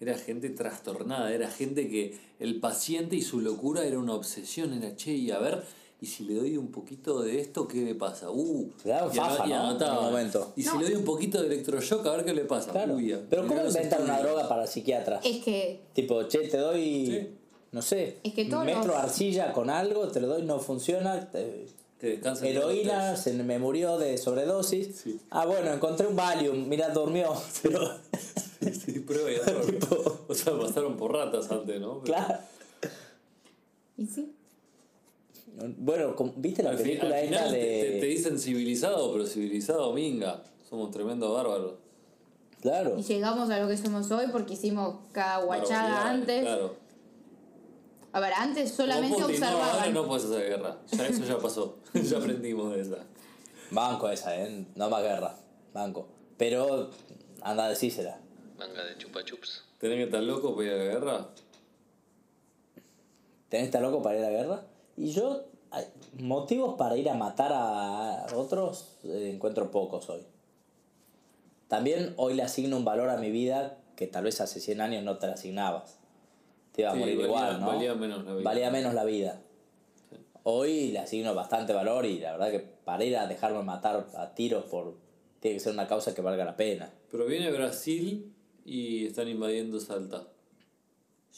era 0.00 0.18
gente 0.18 0.50
trastornada, 0.50 1.32
era 1.32 1.50
gente 1.50 1.88
que 1.88 2.18
el 2.40 2.60
paciente 2.60 3.16
y 3.16 3.22
su 3.22 3.40
locura 3.40 3.84
era 3.86 3.98
una 3.98 4.14
obsesión, 4.14 4.72
era 4.72 4.96
che, 4.96 5.12
y 5.12 5.30
a 5.30 5.38
ver, 5.38 5.62
y 6.02 6.06
si 6.06 6.24
le 6.24 6.34
doy 6.34 6.56
un 6.56 6.72
poquito 6.72 7.22
de 7.22 7.40
esto, 7.40 7.66
¿qué 7.68 7.80
me 7.80 7.94
pasa? 7.94 8.28
Uh, 8.30 8.68
Le 8.84 8.90
daban 8.90 9.12
faja, 9.14 9.46
y 9.46 9.50
¿no? 9.50 9.70
En 9.76 9.82
un 9.98 10.04
momento. 10.04 10.52
Y 10.56 10.62
si 10.64 10.68
No. 10.68 10.80
le 10.80 10.86
doy 10.86 10.94
un 10.96 11.04
poquito 11.04 11.40
de 11.40 11.46
electroshock, 11.46 12.04
a 12.06 12.16
ver 12.16 12.24
qué 12.24 12.34
le 12.34 12.44
pasa. 12.44 12.72
Claro. 12.72 12.94
Uy, 12.96 13.16
Pero 13.30 13.42
mirá 13.44 13.54
¿cómo 13.54 13.62
los 13.66 13.74
inventan 13.76 14.02
una 14.02 14.20
droga 14.20 14.48
para 14.48 14.66
psiquiatras? 14.66 15.24
Es 15.24 15.42
que 15.44 15.80
Tipo, 15.94 16.24
che, 16.24 16.40
te 16.48 16.56
doy... 16.58 17.06
Sí. 17.06 17.28
No 17.70 17.80
sé, 17.80 18.18
Es 18.22 18.34
que 18.34 18.44
todos 18.44 18.64
metro 18.66 18.88
los- 18.88 18.96
arcilla 18.96 19.52
con 19.54 19.70
algo, 19.70 20.06
te 20.08 20.20
lo 20.20 20.26
doy, 20.26 20.42
no 20.42 20.58
funciona. 20.58 21.30
te- 21.30 21.66
Que 21.98 22.08
descansen 22.08 22.48
Heroína, 22.48 23.16
se 23.16 23.32
me 23.34 23.58
murió 23.60 23.96
de 23.96 24.18
sobredosis. 24.18 24.96
Sí. 25.04 25.20
Ah, 25.30 25.46
bueno, 25.46 25.72
encontré 25.72 26.06
un 26.08 26.16
Valium, 26.16 26.68
mira, 26.68 26.88
durmió. 26.90 27.32
Pero, 27.62 27.80
Sí, 28.60 28.98
prueba 29.00 29.30
y 29.30 29.34
error. 29.36 29.64
Tipo- 29.78 30.18
O 30.28 30.34
sea, 30.34 30.58
pasaron 30.58 30.96
por 30.96 31.12
ratas 31.12 31.48
antes, 31.50 31.80
¿no? 31.80 32.00
Pero- 32.00 32.14
claro. 32.14 32.34
Y 33.96 34.06
sí. 34.06 34.32
Bueno, 35.78 36.14
¿viste 36.36 36.62
la 36.62 36.70
Al, 36.70 36.76
fin- 36.78 36.86
película 36.86 37.20
esta 37.20 37.36
final 37.38 37.50
te, 37.52 37.58
te- 37.60 37.90
de. 38.00 38.06
dicen 38.06 38.38
civilizado, 38.38 39.12
pero 39.12 39.26
civilizado 39.26 39.92
minga. 39.92 40.42
Somos 40.68 40.90
tremendos 40.90 41.32
bárbaros. 41.34 41.74
Claro. 42.60 42.96
Y 42.98 43.02
llegamos 43.02 43.50
a 43.50 43.58
lo 43.58 43.68
que 43.68 43.76
somos 43.76 44.10
hoy 44.10 44.26
porque 44.32 44.54
hicimos 44.54 44.96
cada 45.12 45.44
guachada 45.44 46.08
antes. 46.10 46.42
Claro. 46.42 46.76
A 48.12 48.20
ver, 48.20 48.32
antes 48.34 48.70
solamente 48.72 49.14
Como 49.14 49.26
Putin, 49.26 49.40
no, 49.40 49.46
ahora 49.48 49.64
observaban. 49.66 49.94
no 49.94 50.06
puedes 50.06 50.24
hacer 50.24 50.48
guerra. 50.48 50.76
Ya 50.92 51.06
eso 51.06 51.24
ya 51.24 51.38
pasó. 51.38 51.78
ya 51.94 52.18
aprendimos 52.18 52.72
de 52.74 52.80
esa. 52.82 52.98
Banco 53.70 54.08
esa, 54.10 54.36
¿eh? 54.36 54.64
No 54.76 54.88
más 54.90 55.02
guerra. 55.02 55.34
Banco. 55.74 56.06
Pero 56.36 56.90
anda 57.40 57.64
a 57.66 57.68
decírsela. 57.70 58.18
Manga 58.58 58.84
de 58.84 58.96
chupa 58.98 59.24
chups. 59.24 59.64
¿Tenés 59.78 59.96
que 59.98 60.04
estar 60.04 60.22
loco 60.22 60.54
para 60.54 60.66
ir 60.68 60.72
a 60.72 60.76
la 60.76 60.84
guerra? 60.84 61.28
¿Tenés 63.48 63.64
que 63.64 63.68
estar 63.68 63.82
loco 63.82 64.02
para 64.02 64.18
ir 64.18 64.24
a 64.24 64.30
la 64.30 64.36
guerra? 64.36 64.62
Y 64.96 65.12
yo, 65.12 65.44
hay 65.70 65.84
motivos 66.20 66.74
para 66.76 66.96
ir 66.96 67.08
a 67.08 67.14
matar 67.14 67.52
a 67.54 68.26
otros, 68.34 68.96
eh, 69.04 69.30
encuentro 69.34 69.70
pocos 69.70 70.08
hoy. 70.10 70.22
También 71.68 72.14
hoy 72.16 72.34
le 72.34 72.42
asigno 72.42 72.76
un 72.76 72.84
valor 72.84 73.08
a 73.10 73.16
mi 73.16 73.30
vida 73.30 73.78
que 73.96 74.06
tal 74.06 74.24
vez 74.24 74.40
hace 74.40 74.60
100 74.60 74.80
años 74.80 75.02
no 75.04 75.18
te 75.18 75.26
la 75.26 75.34
asignabas. 75.34 75.98
Te 76.72 76.82
iba 76.82 76.90
a 76.90 76.94
Sí, 76.94 77.00
morir 77.00 77.16
valía- 77.16 77.26
igual, 77.28 77.60
¿no? 77.60 77.66
valía 77.66 77.94
menos 77.94 78.24
la 78.24 78.32
vida. 78.34 78.42
Valía 78.44 78.70
menos 78.70 78.94
la 78.94 79.04
vida. 79.04 79.40
Hoy 80.44 80.90
le 80.92 80.98
asigno 80.98 81.34
bastante 81.34 81.72
valor 81.72 82.04
y 82.04 82.18
la 82.18 82.32
verdad 82.32 82.50
que 82.50 82.58
para 82.60 83.04
ir 83.04 83.16
a 83.16 83.26
dejarme 83.26 83.62
matar 83.62 84.08
a 84.16 84.34
tiros 84.34 84.64
por 84.64 84.96
tiene 85.40 85.56
que 85.56 85.60
ser 85.60 85.72
una 85.72 85.86
causa 85.86 86.14
que 86.14 86.20
valga 86.22 86.44
la 86.44 86.56
pena. 86.56 86.92
Pero 87.10 87.26
viene 87.26 87.50
Brasil 87.50 88.32
y 88.64 89.06
están 89.06 89.28
invadiendo 89.28 89.78
Salta. 89.80 90.24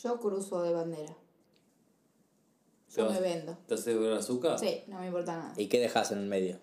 Yo 0.02 0.18
cruzo 0.20 0.62
de 0.62 0.72
bandera. 0.72 1.16
¿Te 2.94 3.00
Yo 3.00 3.06
vas- 3.06 3.14
me 3.14 3.20
vendo. 3.20 3.56
¿Te 3.66 3.74
haces 3.74 3.98
ver 3.98 4.12
azúcar? 4.12 4.58
Sí, 4.58 4.82
no 4.86 5.00
me 5.00 5.06
importa 5.06 5.36
nada. 5.36 5.52
¿Y 5.56 5.66
qué 5.66 5.80
dejas 5.80 6.12
en 6.12 6.18
el 6.18 6.26
medio? 6.26 6.58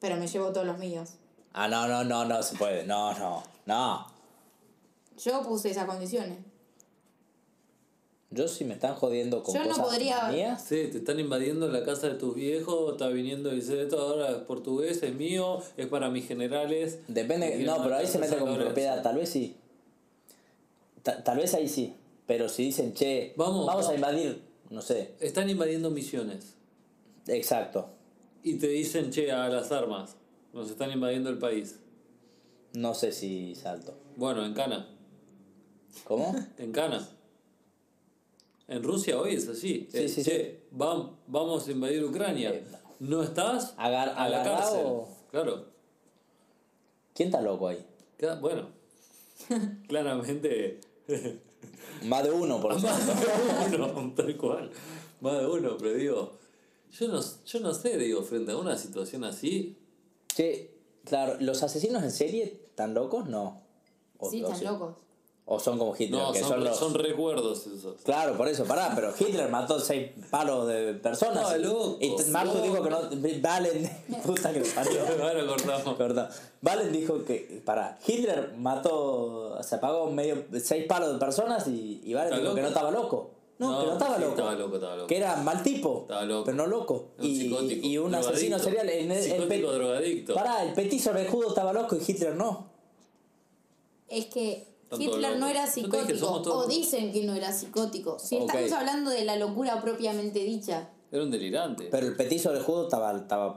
Pero 0.00 0.16
me 0.16 0.26
llevo 0.26 0.52
todos 0.52 0.66
los 0.66 0.78
míos. 0.78 1.10
Ah, 1.52 1.68
no, 1.68 1.86
no, 1.88 2.02
no, 2.04 2.24
no 2.24 2.42
se 2.42 2.56
puede. 2.56 2.84
No, 2.86 3.16
no, 3.18 3.42
no. 3.66 4.06
Yo 5.18 5.42
puse 5.42 5.70
esas 5.70 5.86
condiciones. 5.86 6.38
Yo 8.30 8.48
si 8.48 8.64
me 8.64 8.74
están 8.74 8.94
jodiendo 8.96 9.42
con 9.42 9.54
Yo 9.54 9.62
no 9.62 9.68
cosas 9.70 9.84
podría- 9.86 10.28
mías, 10.28 10.60
Sí, 10.62 10.88
te 10.90 10.98
están 10.98 11.18
invadiendo 11.20 11.68
la 11.68 11.84
casa 11.84 12.08
de 12.08 12.14
tus 12.16 12.34
viejos, 12.34 12.92
está 12.92 13.08
viniendo 13.08 13.52
y 13.52 13.56
dice 13.56 13.80
esto 13.82 13.98
ahora 14.00 14.30
es 14.30 14.38
portugués, 14.38 15.02
es 15.02 15.14
mío, 15.14 15.62
es 15.76 15.86
para 15.86 16.10
mis 16.10 16.26
generales. 16.26 16.98
depende. 17.08 17.56
No, 17.64 17.82
pero 17.82 17.96
ahí 17.96 18.06
se 18.06 18.18
mete 18.18 18.34
te 18.34 18.40
con 18.40 18.56
propiedad. 18.56 19.00
Tal 19.02 19.16
vez 19.16 19.28
sí. 19.30 19.56
Ta- 21.02 21.22
tal 21.22 21.38
vez 21.38 21.54
ahí 21.54 21.68
sí. 21.68 21.94
Pero 22.26 22.48
si 22.48 22.64
dicen, 22.64 22.92
che, 22.94 23.32
Vamos, 23.36 23.64
vamos, 23.64 23.84
a 23.86 23.92
vamos. 23.92 23.94
invadir, 23.94 24.42
no 24.70 24.82
sé. 24.82 25.14
Están 25.20 25.48
invadiendo 25.50 25.90
misiones. 25.90 26.54
Exacto. 27.26 27.90
Y 28.42 28.54
te 28.58 28.68
dicen, 28.68 29.10
che, 29.10 29.32
a 29.32 29.48
las 29.48 29.72
armas. 29.72 30.16
Nos 30.52 30.70
están 30.70 30.90
invadiendo 30.92 31.28
el 31.30 31.38
país. 31.38 31.80
No 32.74 32.94
sé 32.94 33.12
si 33.12 33.54
salto. 33.54 33.98
Bueno, 34.16 34.44
en 34.44 34.54
Cana. 34.54 34.88
¿Cómo? 36.04 36.34
En 36.58 36.72
Cana. 36.72 37.08
En 38.68 38.82
Rusia 38.82 39.18
hoy 39.20 39.34
es 39.34 39.48
así. 39.48 39.88
Sí, 39.90 39.98
Eh, 39.98 40.08
sí, 40.08 40.22
che, 40.24 40.62
vam- 40.72 41.12
vamos 41.26 41.68
a 41.68 41.70
invadir 41.72 42.04
Ucrania. 42.04 42.50
Eh, 42.50 42.64
¿No 43.00 43.22
estás? 43.22 43.74
Agar- 43.76 44.14
a 44.16 44.28
la 44.28 44.42
cárcel. 44.42 44.84
Claro. 45.30 45.66
¿Quién 47.14 47.28
está 47.28 47.40
loco 47.42 47.68
ahí? 47.68 47.84
Bueno. 48.40 48.68
Claramente. 49.88 50.80
Más 52.04 52.22
de 52.24 52.30
uno, 52.30 52.60
por. 52.60 52.72
Más 52.82 53.70
de 53.70 53.76
uno, 53.76 54.12
tal 54.14 54.36
cual. 54.36 54.70
Más 55.20 55.38
de 55.38 55.46
uno, 55.46 55.76
pero 55.78 55.94
digo. 55.94 56.32
Yo 56.90 57.08
no, 57.08 57.20
yo 57.44 57.60
no 57.60 57.74
sé, 57.74 57.98
digo, 57.98 58.22
frente 58.22 58.52
a 58.52 58.56
una 58.56 58.76
situación 58.78 59.24
así. 59.24 59.76
Che, 60.28 60.70
claro, 61.04 61.36
¿los 61.40 61.62
asesinos 61.62 62.02
en 62.02 62.10
serie 62.10 62.68
tan 62.74 62.94
locos? 62.94 63.28
No. 63.28 63.62
O, 64.18 64.30
Sí, 64.30 64.42
o 64.42 64.52
están 64.52 64.72
locos. 64.72 64.96
O 65.48 65.60
son 65.60 65.78
como 65.78 65.94
Hitler, 65.94 66.20
No, 66.20 66.32
que 66.32 66.40
son, 66.40 66.48
son, 66.48 66.64
los... 66.64 66.76
son 66.76 66.94
recuerdos 66.94 67.68
esos. 67.68 68.00
Claro, 68.02 68.36
por 68.36 68.48
eso, 68.48 68.64
pará, 68.64 68.90
pero 68.96 69.14
Hitler 69.16 69.48
mató 69.48 69.78
seis 69.78 70.10
palos 70.28 70.66
de 70.66 70.94
personas. 70.94 71.52
No, 71.52 71.56
loco, 71.58 71.98
y 72.00 72.10
Marco 72.30 72.58
dijo 72.62 72.82
que 72.82 72.90
no. 72.90 72.98
Valen. 73.42 73.88
Puta 74.24 74.52
que 74.52 74.58
lo 74.58 74.66
parió. 74.66 75.00
Ahora 75.22 75.46
cortamos. 75.46 75.94
Perdón. 75.96 76.28
Valen 76.62 76.90
dijo 76.92 77.24
que. 77.24 77.62
Pará, 77.64 77.96
Hitler 78.04 78.54
mató. 78.56 79.56
Se 79.62 79.76
apagó 79.76 80.10
medio. 80.10 80.44
seis 80.60 80.84
palos 80.88 81.12
de 81.12 81.18
personas 81.20 81.68
y, 81.68 82.00
y 82.04 82.12
Valen 82.14 82.32
¿Está 82.32 82.42
dijo 82.42 82.54
que 82.56 82.62
no 82.62 82.68
estaba 82.68 82.90
loco. 82.90 83.30
No, 83.58 83.70
No, 83.70 83.80
que 83.80 83.86
no 83.86 83.92
estaba 83.92 84.16
sí, 84.16 84.20
loco. 84.22 84.32
estaba 84.32 84.54
loco, 84.56 84.74
estaba 84.74 84.96
loco. 84.96 85.06
Que 85.06 85.16
era 85.16 85.36
mal 85.36 85.62
tipo. 85.62 86.00
Estaba 86.02 86.24
loco. 86.24 86.44
Pero 86.46 86.56
no 86.56 86.66
loco. 86.66 87.10
Un 87.18 87.24
y, 87.24 87.36
psicótico, 87.36 87.86
y 87.86 87.98
un 87.98 88.10
drogadicto. 88.10 88.32
asesino 88.34 88.58
serial. 88.58 88.88
En 88.90 89.12
el, 89.12 89.16
el 89.18 89.22
Psicótico 89.22 89.68
pe- 89.68 89.74
drogadicto. 89.74 90.34
Pará, 90.34 90.64
el 90.64 90.72
petiso 90.74 91.10
orejudo 91.10 91.50
estaba 91.50 91.72
loco 91.72 91.94
y 91.96 92.00
Hitler 92.10 92.34
no. 92.34 92.66
Es 94.08 94.26
que 94.26 94.74
Hitler 94.98 95.38
no 95.38 95.46
era 95.48 95.66
psicótico, 95.66 96.42
todos- 96.42 96.66
o 96.66 96.68
dicen 96.68 97.12
que 97.12 97.24
no 97.24 97.34
era 97.34 97.52
psicótico. 97.52 98.18
Si 98.18 98.36
Ok. 98.36 98.54
estamos 98.54 98.72
hablando 98.72 99.10
de 99.10 99.24
la 99.24 99.36
locura 99.36 99.80
propiamente 99.80 100.40
dicha, 100.40 100.90
Era 101.12 101.22
un 101.22 101.30
delirante. 101.30 101.88
Pero 101.90 102.06
el 102.08 102.16
petizo 102.16 102.52
de 102.52 102.60
judo 102.60 102.84
estaba, 102.84 103.16
estaba... 103.16 103.56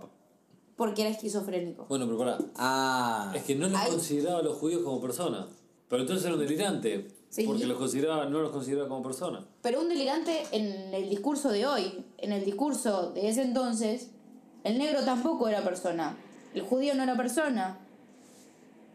porque 0.75 1.01
era 1.01 1.09
esquizofrénico. 1.11 1.85
Bueno, 1.89 2.05
pero 2.05 2.17
pará. 2.19 2.37
Ah, 2.55 3.31
Es 3.35 3.43
que 3.43 3.55
no 3.55 3.67
los 3.67 3.79
Ay. 3.79 3.89
consideraba 3.91 4.39
a 4.39 4.43
los 4.43 4.55
judíos 4.57 4.81
como 4.83 5.01
personas. 5.01 5.45
Pero 5.89 6.03
entonces 6.03 6.23
era 6.25 6.35
un 6.35 6.39
delirante. 6.39 7.07
Sí. 7.29 7.45
Porque 7.45 7.65
los 7.65 7.77
consideraba, 7.77 8.25
no 8.25 8.39
los 8.41 8.51
consideraba 8.51 8.87
como 8.87 9.01
personas. 9.03 9.43
Pero 9.61 9.81
un 9.81 9.89
delirante 9.89 10.43
en 10.51 10.93
el 10.93 11.09
discurso 11.09 11.49
de 11.49 11.65
hoy, 11.67 12.05
en 12.19 12.31
el 12.31 12.45
discurso 12.45 13.11
de 13.11 13.27
ese 13.29 13.41
entonces, 13.41 14.09
el 14.63 14.77
negro 14.77 15.03
tampoco 15.03 15.47
era 15.47 15.63
persona, 15.63 16.17
el 16.53 16.61
judío 16.61 16.93
no 16.95 17.03
era 17.03 17.15
persona. 17.17 17.79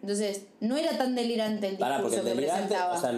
Entonces, 0.04 0.42
no 0.60 0.76
era 0.76 0.98
tan 0.98 1.14
delirante 1.14 1.66
el 1.68 1.76
discurso 1.78 2.02
porque 2.02 2.16
el 2.16 2.22
que 2.24 2.28
delirante, 2.28 2.74
presentaba. 2.74 2.94
o 2.98 3.00
sea, 3.00 3.12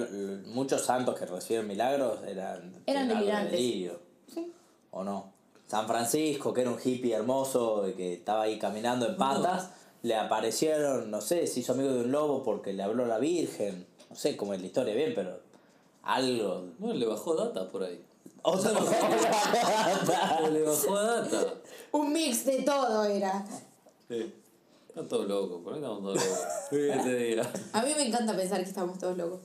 muchos 0.46 0.82
santos 0.82 1.18
que 1.18 1.26
reciben 1.26 1.66
milagros 1.66 2.20
eran, 2.26 2.80
Eran 2.86 3.08
delirantes. 3.08 3.50
delirio, 3.52 4.00
Sí. 4.32 4.52
¿o 4.92 5.02
no? 5.02 5.32
San 5.66 5.88
Francisco, 5.88 6.54
que 6.54 6.60
era 6.60 6.70
un 6.70 6.78
hippie 6.82 7.12
hermoso, 7.14 7.84
que 7.96 8.14
estaba 8.14 8.42
ahí 8.42 8.56
caminando 8.58 9.06
en 9.08 9.16
patas, 9.16 9.70
le 10.02 10.14
aparecieron, 10.14 11.10
no 11.10 11.20
sé, 11.20 11.48
se 11.48 11.58
hizo 11.58 11.72
amigo 11.72 11.92
de 11.92 12.02
un 12.02 12.12
lobo 12.12 12.44
porque 12.44 12.72
le 12.72 12.84
habló 12.84 13.04
la 13.04 13.18
Virgen. 13.18 13.84
No 14.08 14.14
sé 14.14 14.36
cómo 14.36 14.54
es 14.54 14.60
la 14.60 14.66
historia 14.68 14.94
bien, 14.94 15.12
pero 15.14 15.40
algo. 16.04 16.66
No, 16.78 16.92
le 16.94 17.04
bajó 17.04 17.34
data 17.34 17.68
por 17.68 17.82
ahí. 17.82 18.00
Otra 18.42 18.70
le 20.52 20.62
bajó 20.62 20.94
data. 20.94 21.54
Un 21.90 22.12
mix 22.12 22.44
de 22.44 22.62
todo 22.62 23.04
era. 23.04 23.44
Sí. 24.08 24.32
Están 24.96 25.08
todos 25.08 25.28
locos, 25.28 25.60
por 25.62 25.74
ahí 25.74 25.78
estamos 25.78 26.00
todos 26.00 26.14
locos. 26.16 26.46
¿Qué 26.70 27.00
te 27.04 27.16
diga? 27.16 27.52
A 27.74 27.82
mí 27.82 27.92
me 27.94 28.06
encanta 28.08 28.34
pensar 28.34 28.62
que 28.62 28.68
estamos 28.70 28.98
todos 28.98 29.14
locos. 29.18 29.40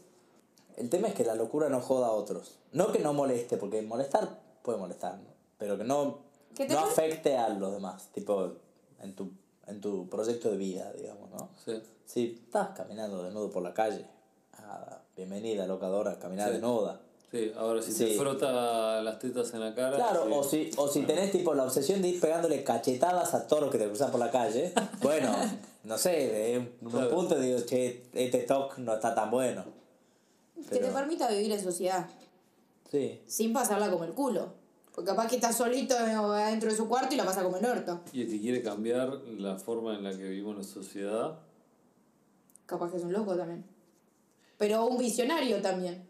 El 0.78 0.90
tema 0.90 1.10
es 1.10 1.14
que 1.14 1.26
la 1.26 1.36
locura 1.36 1.68
no 1.68 1.82
joda 1.82 2.08
a 2.08 2.12
otros. 2.12 2.56
No 2.72 2.94
que 2.94 3.00
no 3.00 3.12
moleste, 3.12 3.58
porque 3.58 3.82
molestar 3.82 4.40
puede 4.64 4.78
molestar, 4.78 5.18
¿no? 5.18 5.30
pero 5.58 5.78
que 5.78 5.84
no, 5.84 6.20
¿Que 6.56 6.68
te 6.68 6.74
no 6.74 6.80
afecte 6.80 7.36
a 7.36 7.50
los 7.50 7.74
demás, 7.74 8.08
tipo 8.14 8.54
en 9.02 9.14
tu, 9.14 9.30
en 9.68 9.82
tu 9.82 10.08
proyecto 10.08 10.50
de 10.52 10.56
vida, 10.56 10.90
digamos, 10.94 11.30
¿no? 11.32 11.50
Sí. 11.66 11.82
Si 12.06 12.40
estás 12.46 12.70
caminando 12.70 13.22
desnudo 13.22 13.52
por 13.52 13.62
la 13.62 13.74
calle, 13.74 14.06
ah, 14.54 15.00
bienvenida 15.18 15.68
locadora, 15.68 16.18
caminar 16.18 16.48
Sí. 16.48 16.54
desnuda. 16.54 17.02
Sí, 17.32 17.52
ahora 17.56 17.82
si 17.82 17.94
Sí. 17.94 18.06
te 18.06 18.18
frota 18.18 19.02
las 19.02 19.18
tetas 19.20 19.54
en 19.54 19.62
la 19.62 19.74
cara. 19.74 19.96
Claro, 19.96 20.26
sí. 20.26 20.32
o 20.34 20.44
si, 20.44 20.72
o 20.78 20.88
si 20.90 21.02
tenés 21.04 21.32
tipo 21.32 21.54
la 21.54 21.64
obsesión 21.64 22.02
de 22.02 22.10
ir 22.10 22.20
pegándole 22.20 22.62
cachetadas 22.64 23.34
a 23.34 23.48
todos 23.48 23.62
los 23.64 23.72
que 23.72 23.78
te 23.78 23.88
cruzan 23.88 24.12
por 24.12 24.20
la 24.20 24.30
calle, 24.32 24.74
bueno, 25.02 25.34
no 25.86 25.98
sé, 25.98 26.56
en 26.56 26.74
un 26.82 26.92
Claro. 26.92 27.10
punto 27.10 27.40
digo, 27.40 27.60
che, 27.62 28.04
este 28.14 28.40
talk 28.40 28.78
no 28.80 28.94
está 28.96 29.16
tan 29.16 29.32
bueno. 29.32 29.64
Que 30.56 30.62
te 30.76 30.80
Pero- 30.82 30.94
permita 30.94 31.30
vivir 31.30 31.52
en 31.54 31.64
sociedad, 31.64 32.06
Sí. 32.92 33.22
sin 33.28 33.54
pasarla 33.54 33.90
como 33.90 34.04
el 34.04 34.12
culo. 34.12 34.60
Porque 34.94 35.10
capaz 35.12 35.28
que 35.28 35.36
está 35.36 35.54
solito 35.54 35.96
adentro 35.98 36.70
de 36.70 36.76
su 36.76 36.90
cuarto 36.90 37.14
y 37.16 37.18
la 37.18 37.24
pasa 37.24 37.44
como 37.44 37.56
el 37.56 37.66
orto. 37.66 38.02
Y 38.12 38.24
el 38.24 38.28
que 38.30 38.42
quiere 38.42 38.62
cambiar 38.62 39.08
la 39.38 39.56
forma 39.58 39.96
en 39.96 40.04
la 40.04 40.12
que 40.12 40.18
vivimos 40.24 40.52
en 40.52 40.58
la 40.58 40.64
sociedad, 40.66 41.40
Capaz 42.66 42.92
que 42.92 42.98
es 42.98 43.04
un 43.04 43.12
loco 43.14 43.36
también. 43.36 43.64
Pero 44.58 44.86
un 44.86 44.98
visionario 44.98 45.62
también. 45.62 46.08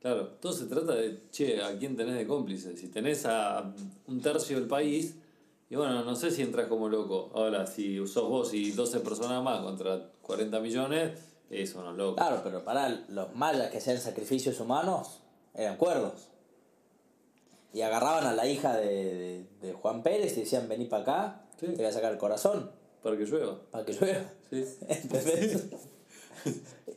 Claro, 0.00 0.28
todo 0.40 0.52
se 0.52 0.66
trata 0.66 0.94
de, 0.94 1.28
che, 1.30 1.62
¿a 1.62 1.76
quién 1.78 1.96
tenés 1.96 2.16
de 2.16 2.26
cómplice? 2.26 2.76
Si 2.76 2.88
tenés 2.88 3.24
a 3.26 3.72
un 4.06 4.20
tercio 4.20 4.58
del 4.58 4.68
país, 4.68 5.16
y 5.68 5.76
bueno, 5.76 6.02
no 6.04 6.16
sé 6.16 6.30
si 6.30 6.42
entras 6.42 6.66
como 6.66 6.88
loco. 6.88 7.30
Ahora, 7.34 7.66
si 7.66 7.96
sos 8.06 8.28
vos 8.28 8.52
y 8.54 8.72
12 8.72 9.00
personas 9.00 9.42
más 9.42 9.60
contra 9.62 10.10
40 10.22 10.58
millones, 10.60 11.12
eh, 11.50 11.66
son 11.66 11.82
unos 11.82 11.96
locos. 11.96 12.16
Claro, 12.16 12.40
pero 12.42 12.64
para 12.64 12.88
los 13.08 13.34
mayas 13.34 13.70
que 13.70 13.78
hacían 13.78 13.98
sacrificios 13.98 14.58
humanos 14.60 15.20
eran 15.54 15.76
cuerdos. 15.76 16.28
Y 17.72 17.82
agarraban 17.82 18.24
a 18.26 18.32
la 18.32 18.48
hija 18.48 18.74
de, 18.76 18.86
de, 18.86 19.46
de 19.68 19.72
Juan 19.72 20.02
Pérez 20.02 20.36
y 20.36 20.40
decían, 20.40 20.68
vení 20.68 20.86
para 20.86 21.02
acá, 21.02 21.46
Sí. 21.60 21.66
te 21.66 21.76
voy 21.76 21.84
a 21.84 21.92
sacar 21.92 22.10
el 22.12 22.18
corazón 22.18 22.70
Para 23.02 23.16
que 23.18 23.26
llueva. 23.26 23.60
para 23.70 23.84
que 23.84 23.92
llueva. 23.92 24.24
Sí. 24.50 24.64
¿Entendés? 24.88 25.66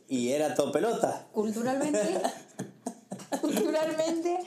y 0.08 0.30
era 0.30 0.54
todo 0.54 0.72
pelota. 0.72 1.28
Culturalmente. 1.32 2.00
culturalmente. 3.54 4.38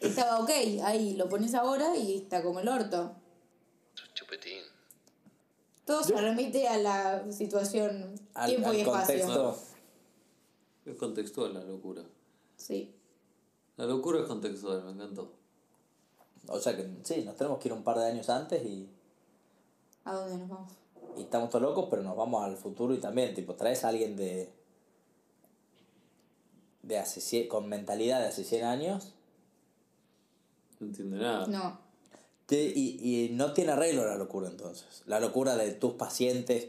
Estaba 0.00 0.40
ok. 0.40 0.50
Ahí 0.84 1.14
lo 1.14 1.28
pones 1.28 1.54
ahora 1.54 1.96
y 1.96 2.18
está 2.18 2.42
como 2.42 2.60
el 2.60 2.68
orto. 2.68 3.12
Chupetín. 4.14 4.62
Todo 5.84 6.02
se 6.02 6.16
remite 6.16 6.66
a 6.68 6.78
la 6.78 7.32
situación 7.32 8.14
Al, 8.34 8.50
tiempo 8.50 8.72
y 8.72 8.80
al 8.80 8.86
espacio. 8.86 9.20
contexto. 9.24 9.58
Es 10.84 10.96
contextual 10.96 11.54
la 11.54 11.64
locura. 11.64 12.02
Sí. 12.56 12.92
La 13.76 13.86
locura 13.86 14.20
es 14.20 14.26
contextual, 14.26 14.82
me 14.84 14.92
encantó. 14.92 15.32
O 16.48 16.60
sea 16.60 16.76
que 16.76 16.88
sí, 17.02 17.22
nos 17.24 17.36
tenemos 17.36 17.58
que 17.58 17.68
ir 17.68 17.72
un 17.72 17.82
par 17.82 17.98
de 17.98 18.06
años 18.06 18.28
antes 18.30 18.64
y, 18.64 18.88
¿A 20.04 20.14
dónde 20.14 20.38
nos 20.38 20.48
vamos? 20.48 20.72
y 21.16 21.22
estamos 21.22 21.50
todos 21.50 21.62
locos, 21.62 21.86
pero 21.90 22.02
nos 22.02 22.16
vamos 22.16 22.44
al 22.44 22.56
futuro 22.56 22.94
y 22.94 22.98
también, 22.98 23.34
tipo, 23.34 23.54
traes 23.54 23.84
a 23.84 23.88
alguien 23.88 24.16
de. 24.16 24.52
De 26.86 26.98
hace 26.98 27.20
cien- 27.20 27.48
con 27.48 27.68
mentalidad 27.68 28.20
de 28.20 28.26
hace 28.28 28.44
100 28.44 28.64
años 28.64 29.12
No 30.78 30.86
entiende 30.86 31.18
nada. 31.18 31.46
No. 31.46 31.78
Te- 32.46 32.72
y, 32.74 32.98
y 33.02 33.30
no 33.30 33.52
tiene 33.54 33.72
arreglo 33.72 34.06
la 34.06 34.16
locura 34.16 34.48
entonces. 34.48 35.02
La 35.06 35.18
locura 35.20 35.56
de 35.56 35.72
tus 35.72 35.94
pacientes. 35.94 36.68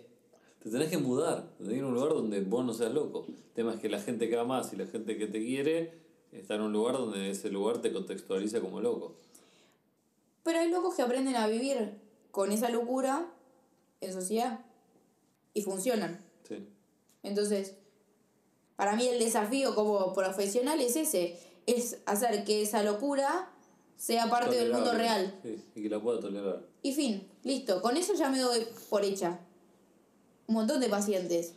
Te 0.63 0.69
tenés 0.71 0.89
que 0.89 0.97
mudar, 0.97 1.47
tenés 1.57 1.73
que 1.73 1.77
ir 1.77 1.83
a 1.83 1.87
un 1.87 1.93
lugar 1.93 2.09
donde 2.13 2.41
vos 2.41 2.65
no 2.65 2.73
seas 2.73 2.91
loco. 2.93 3.25
El 3.27 3.35
tema 3.53 3.73
es 3.73 3.79
que 3.79 3.89
la 3.89 4.01
gente 4.01 4.27
que 4.29 4.37
amas 4.37 4.73
y 4.73 4.75
la 4.75 4.85
gente 4.87 5.17
que 5.17 5.27
te 5.27 5.39
quiere 5.39 5.93
está 6.31 6.55
en 6.55 6.61
un 6.61 6.73
lugar 6.73 6.97
donde 6.97 7.29
ese 7.29 7.49
lugar 7.49 7.79
te 7.81 7.93
contextualiza 7.93 8.59
como 8.59 8.81
loco. 8.81 9.15
Pero 10.43 10.59
hay 10.59 10.69
locos 10.71 10.95
que 10.95 11.01
aprenden 11.03 11.35
a 11.35 11.47
vivir 11.47 11.91
con 12.31 12.51
esa 12.51 12.69
locura 12.69 13.27
en 14.01 14.13
sociedad 14.13 14.61
y 15.53 15.61
funcionan. 15.61 16.19
Sí. 16.47 16.65
Entonces, 17.23 17.75
para 18.77 18.95
mí 18.95 19.05
el 19.07 19.19
desafío 19.19 19.75
como 19.75 20.13
profesional 20.13 20.79
es 20.79 20.95
ese, 20.95 21.37
es 21.65 21.97
hacer 22.05 22.45
que 22.45 22.61
esa 22.61 22.81
locura 22.83 23.49
sea 23.97 24.29
parte 24.29 24.55
del 24.55 24.71
mundo 24.71 24.91
Tolerable. 24.91 25.31
real. 25.33 25.39
Sí, 25.43 25.65
y 25.75 25.83
que 25.83 25.89
la 25.89 25.99
pueda 25.99 26.19
tolerar. 26.21 26.61
Y 26.83 26.93
fin, 26.93 27.27
listo. 27.43 27.81
Con 27.81 27.97
eso 27.97 28.13
ya 28.13 28.29
me 28.29 28.39
doy 28.39 28.65
por 28.89 29.03
hecha. 29.03 29.39
Un 30.47 30.55
montón 30.55 30.79
de 30.79 30.87
pacientes 30.87 31.53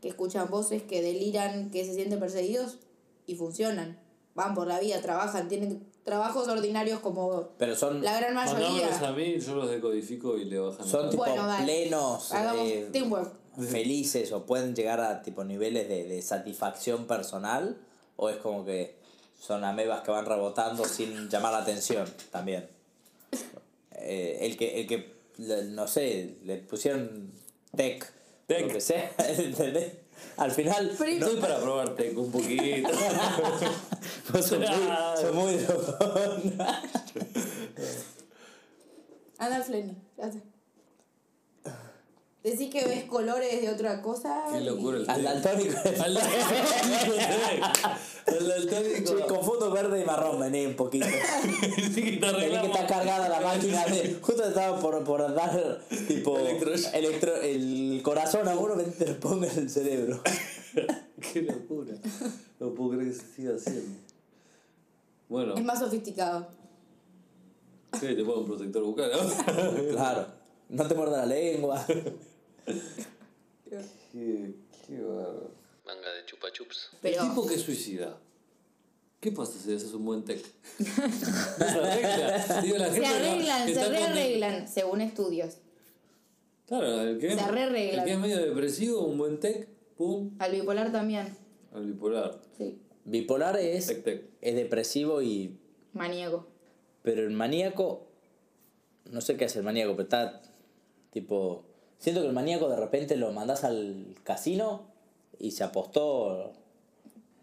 que 0.00 0.08
escuchan 0.08 0.50
voces, 0.50 0.82
que 0.82 1.00
deliran, 1.02 1.70
que 1.70 1.84
se 1.84 1.94
sienten 1.94 2.18
perseguidos 2.18 2.78
y 3.26 3.36
funcionan. 3.36 3.98
Van 4.34 4.54
por 4.54 4.66
la 4.66 4.80
vida, 4.80 5.00
trabajan, 5.00 5.46
tienen 5.48 5.86
trabajos 6.02 6.48
ordinarios 6.48 6.98
como 7.00 7.48
Pero 7.58 7.76
son, 7.76 8.02
la 8.02 8.18
gran 8.18 8.34
Mandámelos 8.34 8.92
a 9.02 9.12
mayoría. 9.12 9.34
mí, 9.36 9.40
yo 9.40 9.54
los 9.54 9.70
decodifico 9.70 10.36
y 10.36 10.46
le 10.46 10.58
bajan. 10.58 10.86
son 10.86 11.10
tipo 11.10 11.22
Bueno, 11.24 11.46
plenos, 11.62 12.32
Hagamos 12.32 12.66
eh, 12.66 12.88
teamwork. 12.92 13.32
Felices 13.58 14.32
o 14.32 14.46
pueden 14.46 14.74
llegar 14.74 15.00
a 15.00 15.22
tipo 15.22 15.44
niveles 15.44 15.88
de, 15.88 16.04
de 16.04 16.22
satisfacción 16.22 17.06
personal 17.06 17.76
o 18.16 18.28
es 18.28 18.36
como 18.36 18.64
que 18.64 18.96
son 19.38 19.64
amebas 19.64 20.02
que 20.02 20.10
van 20.10 20.24
rebotando 20.24 20.84
sin 20.84 21.28
llamar 21.28 21.52
la 21.52 21.58
atención 21.58 22.08
también. 22.30 22.68
Eh, 23.92 24.38
el 24.42 24.56
que, 24.56 24.80
el 24.80 24.86
que 24.86 25.14
no 25.38 25.86
sé, 25.86 26.36
le 26.44 26.56
pusieron 26.58 27.30
tech, 27.76 28.10
Tech. 28.46 28.62
lo 28.62 28.68
que 28.68 28.80
sea, 28.80 29.12
¿entendés? 29.18 29.92
Al 30.36 30.50
final 30.50 30.90
Estoy 30.90 31.36
para 31.40 31.58
probarte 31.58 32.10
un 32.16 32.30
poquito. 32.30 32.88
Vos 34.32 34.46
sos 34.46 34.58
muy, 34.58 34.68
sos 35.16 35.34
muy 35.34 35.58
Anda 39.38 39.56
al 39.56 39.64
Flenny. 39.64 39.96
ya 40.16 40.26
está. 40.26 40.53
Decís 42.44 42.68
que 42.70 42.84
ves 42.86 43.04
colores 43.04 43.62
de 43.62 43.70
otra 43.70 44.02
cosa. 44.02 44.44
Qué 44.52 44.60
locura 44.60 44.98
el 44.98 45.08
Al 45.08 45.22
daltónico. 45.22 45.76
Al 46.04 46.14
daltónico. 48.48 49.26
Confundo 49.26 49.70
verde 49.70 50.02
y 50.02 50.04
marrón, 50.04 50.38
vení 50.40 50.66
un 50.66 50.76
poquito. 50.76 51.06
Sí, 51.94 52.02
que 52.02 52.12
te 52.18 52.18
Tenés 52.18 52.60
que 52.60 52.66
estar 52.66 52.86
cargada 52.86 53.28
la 53.30 53.40
máquina. 53.40 53.86
de- 53.86 54.18
justo 54.20 54.44
estaba 54.44 54.78
por, 54.78 55.02
por 55.04 55.32
dar 55.34 55.80
tipo 56.06 56.38
electro, 56.38 57.34
el 57.36 58.00
corazón 58.02 58.46
a 58.46 58.54
uno, 58.58 58.76
vení 58.76 58.92
te 58.92 59.06
lo 59.06 59.18
ponga 59.20 59.46
en 59.50 59.58
el 59.60 59.70
cerebro. 59.70 60.20
Qué 61.32 61.42
locura. 61.42 61.94
No 62.60 62.74
puedo 62.74 62.90
creer 62.90 63.12
que 63.12 63.18
se 63.20 63.26
siga 63.34 63.54
haciendo. 63.56 63.98
Bueno, 65.30 65.54
Es 65.54 65.64
más 65.64 65.78
sofisticado. 65.78 66.46
sí, 67.94 68.00
te 68.14 68.16
pongo 68.22 68.40
un 68.40 68.46
protector 68.46 68.82
bucal. 68.82 69.10
Claro. 69.92 70.26
No 70.68 70.86
te 70.86 70.94
muerda 70.94 71.18
la 71.18 71.26
lengua. 71.26 71.86
Qué, 74.12 74.54
qué 74.86 75.00
bárbaro. 75.00 75.50
Manga 75.86 76.12
de 76.12 76.24
chupa 76.26 76.50
chups. 76.52 76.90
Pero- 77.02 77.22
El 77.22 77.28
tipo 77.28 77.46
que 77.46 77.58
suicida. 77.58 78.18
¿Qué 79.20 79.32
pasa 79.32 79.58
si 79.58 79.72
haces 79.74 79.92
un 79.94 80.04
buen 80.04 80.22
tech? 80.24 80.44
¿No 80.78 80.86
se 80.86 81.64
arregla? 81.64 82.60
Digo, 82.62 82.76
la 82.78 82.86
Se 82.92 83.00
gente 83.00 83.06
arreglan, 83.08 83.64
se 83.64 83.70
está 83.72 83.84
con- 83.84 83.92
rearreglan, 83.92 84.68
según 84.68 85.00
estudios. 85.00 85.56
Claro, 86.66 87.00
el 87.02 87.18
que, 87.18 87.28
es, 87.32 87.40
Se 87.40 87.46
rearreglan. 87.50 87.98
el 88.00 88.04
que 88.04 88.12
es 88.12 88.18
medio 88.18 88.38
depresivo, 88.38 89.00
un 89.06 89.18
buen 89.18 89.40
tech, 89.40 89.66
pum, 89.96 90.30
Al 90.38 90.52
bipolar 90.52 90.92
también. 90.92 91.34
al 91.72 91.86
bipolar. 91.86 92.38
Sí. 92.58 92.78
Bipolar 93.06 93.58
es, 93.58 93.86
Tec, 93.86 94.04
tec. 94.04 94.24
es 94.40 94.54
depresivo 94.54 95.20
y 95.22 95.58
Maníaco. 95.92 96.46
Pero 97.02 97.22
el 97.22 97.30
maníaco, 97.30 98.06
no 99.10 99.20
sé 99.20 99.36
qué 99.36 99.44
es 99.44 99.56
el 99.56 99.62
maníaco, 99.62 99.92
pero 99.92 100.04
está 100.04 100.42
tipo... 101.10 101.66
Siento 102.04 102.20
que 102.20 102.26
el 102.26 102.34
maníaco 102.34 102.68
de 102.68 102.76
repente 102.76 103.16
lo 103.16 103.32
mandás 103.32 103.64
al 103.64 104.14
casino 104.24 104.82
y 105.38 105.52
se 105.52 105.64
apostó, 105.64 106.52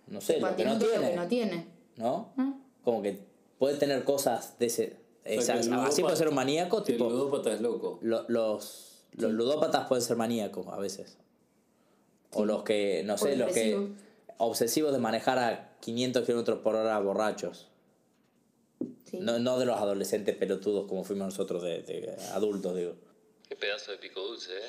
no 0.05 0.21
sé, 0.21 0.39
lo 0.39 0.55
que 0.55 0.63
no 0.65 0.77
tiene. 0.77 0.95
lo 0.97 1.09
que 1.09 1.15
no 1.15 1.27
tiene. 1.27 1.67
¿No? 1.97 2.29
¿Mm? 2.35 2.51
Como 2.83 3.01
que 3.01 3.17
puede 3.57 3.77
tener 3.77 4.03
cosas 4.03 4.59
de 4.59 4.67
ese... 4.67 4.97
O 5.37 5.41
sea, 5.41 5.55
así 5.85 6.03
puede 6.03 6.15
ser 6.15 6.27
un 6.29 6.35
maníaco, 6.35 6.83
que 6.83 6.91
El 6.91 6.97
tipo... 6.99 7.09
ludópata 7.09 7.51
es 7.51 7.61
loco. 7.61 7.97
lo- 8.03 8.23
los, 8.29 9.03
los 9.13 9.31
ludópatas 9.31 9.87
pueden 9.87 10.03
ser 10.03 10.15
maníacos 10.15 10.67
a 10.67 10.77
veces. 10.77 11.17
O 12.33 12.45
los 12.45 12.61
que, 12.61 13.01
no 13.03 13.17
sé, 13.17 13.35
los 13.37 13.51
que... 13.51 13.87
Obsesivos 14.37 14.93
de 14.93 14.99
manejar 14.99 15.39
a 15.39 15.71
500 15.79 16.23
kilómetros 16.23 16.59
por 16.59 16.75
hora 16.75 16.99
borrachos. 16.99 17.67
Sí. 19.05 19.17
No, 19.19 19.39
no 19.39 19.57
de 19.57 19.65
los 19.65 19.77
adolescentes 19.77 20.35
pelotudos 20.35 20.87
como 20.87 21.03
fuimos 21.03 21.25
nosotros 21.25 21.63
de, 21.63 21.81
de 21.81 22.15
adultos, 22.33 22.75
digo. 22.75 22.93
Qué 23.51 23.57
pedazo 23.57 23.91
de 23.91 23.97
pico 23.97 24.21
dulce, 24.21 24.53
¿eh? 24.59 24.61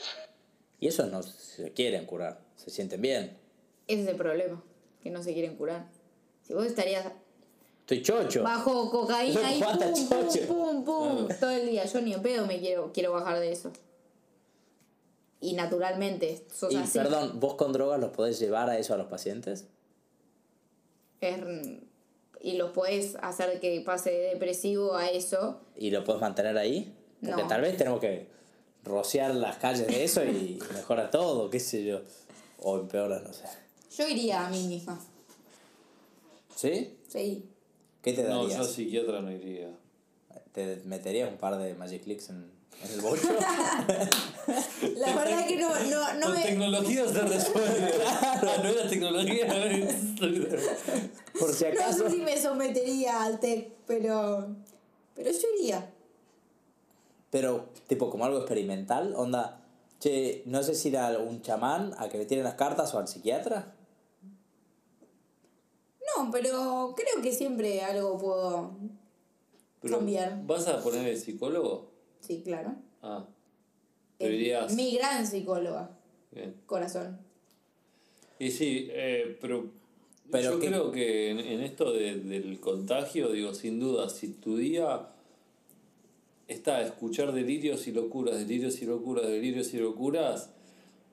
Y 0.80 0.88
esos 0.88 1.08
no 1.08 1.22
se 1.22 1.70
quieren 1.72 2.04
curar, 2.04 2.40
se 2.56 2.68
sienten 2.68 3.00
bien. 3.00 3.38
Ese 3.86 4.02
es 4.02 4.08
el 4.08 4.16
problema, 4.16 4.60
que 5.00 5.08
no 5.08 5.22
se 5.22 5.32
quieren 5.34 5.54
curar. 5.54 5.86
Si 6.44 6.52
vos 6.52 6.66
estarías 6.66 7.06
Estoy 7.82 8.02
chocho. 8.02 8.42
bajo 8.42 8.90
cocaína 8.90 9.54
y 9.56 9.62
pum, 9.62 10.08
pum, 10.08 10.46
pum, 10.48 10.84
pum, 10.84 11.28
todo 11.38 11.50
el 11.50 11.68
día. 11.70 11.84
Yo 11.84 12.00
ni 12.00 12.12
en 12.12 12.22
pedo 12.22 12.44
me 12.48 12.58
quiero, 12.58 12.90
quiero 12.92 13.12
bajar 13.12 13.38
de 13.38 13.52
eso. 13.52 13.70
Y 15.40 15.52
naturalmente, 15.52 16.44
sos 16.52 16.72
Y 16.72 16.76
así. 16.78 16.98
perdón, 16.98 17.38
¿vos 17.38 17.54
con 17.54 17.72
drogas 17.72 18.00
los 18.00 18.10
podés 18.10 18.40
llevar 18.40 18.68
a 18.68 18.78
eso 18.78 18.94
a 18.94 18.96
los 18.96 19.06
pacientes? 19.06 19.68
Es- 21.20 21.38
y 22.40 22.54
los 22.56 22.72
podés 22.72 23.14
hacer 23.22 23.60
que 23.60 23.80
pase 23.82 24.10
de 24.10 24.18
depresivo 24.30 24.96
a 24.96 25.08
eso. 25.08 25.60
¿Y 25.76 25.92
lo 25.92 26.02
podés 26.02 26.20
mantener 26.20 26.58
ahí? 26.58 26.92
Porque 27.24 27.42
No. 27.42 27.46
tal 27.48 27.60
vez 27.60 27.76
tenemos 27.76 28.00
que 28.00 28.41
rociar 28.84 29.34
las 29.34 29.56
calles 29.56 29.86
de 29.86 30.04
eso 30.04 30.24
y 30.24 30.58
mejora 30.74 31.10
todo, 31.10 31.50
qué 31.50 31.60
sé 31.60 31.84
yo. 31.84 32.00
O 32.60 32.78
empeora, 32.78 33.18
no 33.20 33.32
sé. 33.32 33.44
Yo 33.96 34.08
iría 34.08 34.46
a 34.46 34.50
mí 34.50 34.62
misma. 34.68 34.98
¿Sí? 36.56 36.96
Sí. 37.08 37.44
¿Qué 38.02 38.12
te 38.12 38.22
No, 38.24 38.42
darías? 38.42 38.58
yo 38.58 38.64
psiquiatra 38.64 39.20
no 39.20 39.30
iría. 39.30 39.68
¿Te 40.52 40.76
meterías 40.84 41.30
un 41.30 41.38
par 41.38 41.56
de 41.58 41.74
Magic 41.74 42.02
Clicks 42.04 42.30
en, 42.30 42.50
en 42.84 42.90
el 42.92 43.00
bocho? 43.00 43.28
La 44.96 45.14
verdad 45.16 45.46
que 45.46 45.56
no, 45.56 45.68
no, 45.84 46.14
no 46.14 46.26
Con 46.26 46.34
me. 46.34 46.42
tecnología 46.44 47.06
se 47.08 47.20
resuelve. 47.20 47.92
No 48.62 48.68
era 48.68 48.88
tecnología. 48.88 49.46
Por 51.38 51.52
si 51.52 51.64
No 51.64 51.70
acaso. 51.70 52.04
sé 52.04 52.10
si 52.10 52.16
me 52.18 52.40
sometería 52.40 53.22
al 53.24 53.40
TEC, 53.40 53.70
pero. 53.86 54.54
Pero 55.14 55.30
yo 55.30 55.46
iría. 55.60 55.90
Pero, 57.32 57.70
tipo, 57.88 58.10
como 58.10 58.26
algo 58.26 58.38
experimental, 58.38 59.14
onda, 59.16 59.64
che, 59.98 60.42
no 60.46 60.62
sé 60.62 60.74
si 60.74 60.90
ir 60.90 60.98
a 60.98 61.18
un 61.18 61.40
chamán 61.40 61.94
a 61.96 62.08
que 62.10 62.18
le 62.18 62.26
tiren 62.26 62.44
las 62.44 62.54
cartas 62.54 62.92
o 62.94 62.98
al 62.98 63.08
psiquiatra. 63.08 63.74
No, 66.16 66.30
pero 66.30 66.94
creo 66.96 67.22
que 67.22 67.32
siempre 67.32 67.80
algo 67.80 68.18
puedo 68.18 68.72
Pero, 69.80 69.96
cambiar. 69.98 70.42
¿Vas 70.46 70.68
a 70.68 70.82
poner 70.82 71.06
el 71.08 71.16
psicólogo? 71.18 71.90
Sí, 72.20 72.42
claro. 72.44 72.74
Ah. 73.02 73.24
Pero 74.18 74.34
Es 74.34 74.40
irías. 74.40 74.74
Mi 74.74 74.94
gran 74.96 75.26
psicóloga. 75.26 75.90
Bien. 76.32 76.54
Corazón. 76.66 77.18
Y 78.38 78.50
sí, 78.50 78.88
eh, 78.90 79.38
pero, 79.40 79.70
Pero 80.30 80.52
yo 80.52 80.60
que- 80.60 80.66
creo 80.68 80.92
que 80.92 81.30
en, 81.30 81.38
en 81.40 81.60
esto 81.62 81.92
de- 81.92 82.18
del 82.20 82.60
contagio, 82.60 83.30
digo, 83.30 83.54
sin 83.54 83.80
duda, 83.80 84.08
si 84.10 84.28
tu 84.34 84.56
día 84.56 85.08
está 86.53 86.80
escuchar 86.82 87.32
delirios 87.32 87.86
y 87.86 87.92
locuras, 87.92 88.36
delirios 88.38 88.80
y 88.82 88.86
locuras, 88.86 89.26
delirios 89.26 89.72
y 89.74 89.78
locuras, 89.78 90.50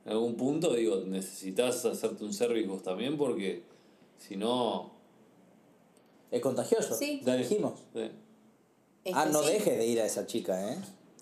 en 0.06 0.12
algún 0.14 0.36
punto, 0.36 0.74
digo, 0.74 1.04
necesitas 1.06 1.86
hacerte 1.86 2.24
un 2.24 2.34
service 2.34 2.68
vos 2.68 2.84
también 2.84 3.18
porque 3.18 3.64
si 4.18 4.36
no... 4.36 4.92
Es 6.32 6.42
contagioso. 6.42 6.96
Sí. 6.96 7.22
Ya 7.26 7.36
dijimos. 7.36 7.80
eh, 7.96 8.12
Es 9.04 9.14
Ah, 9.16 9.26
no 9.26 9.42
sí. 9.44 9.54
dejes 9.54 9.78
de 9.78 9.86
ir 9.88 10.00
a 10.00 10.06
esa 10.06 10.26
chica, 10.28 10.72
¿eh? 10.74 10.78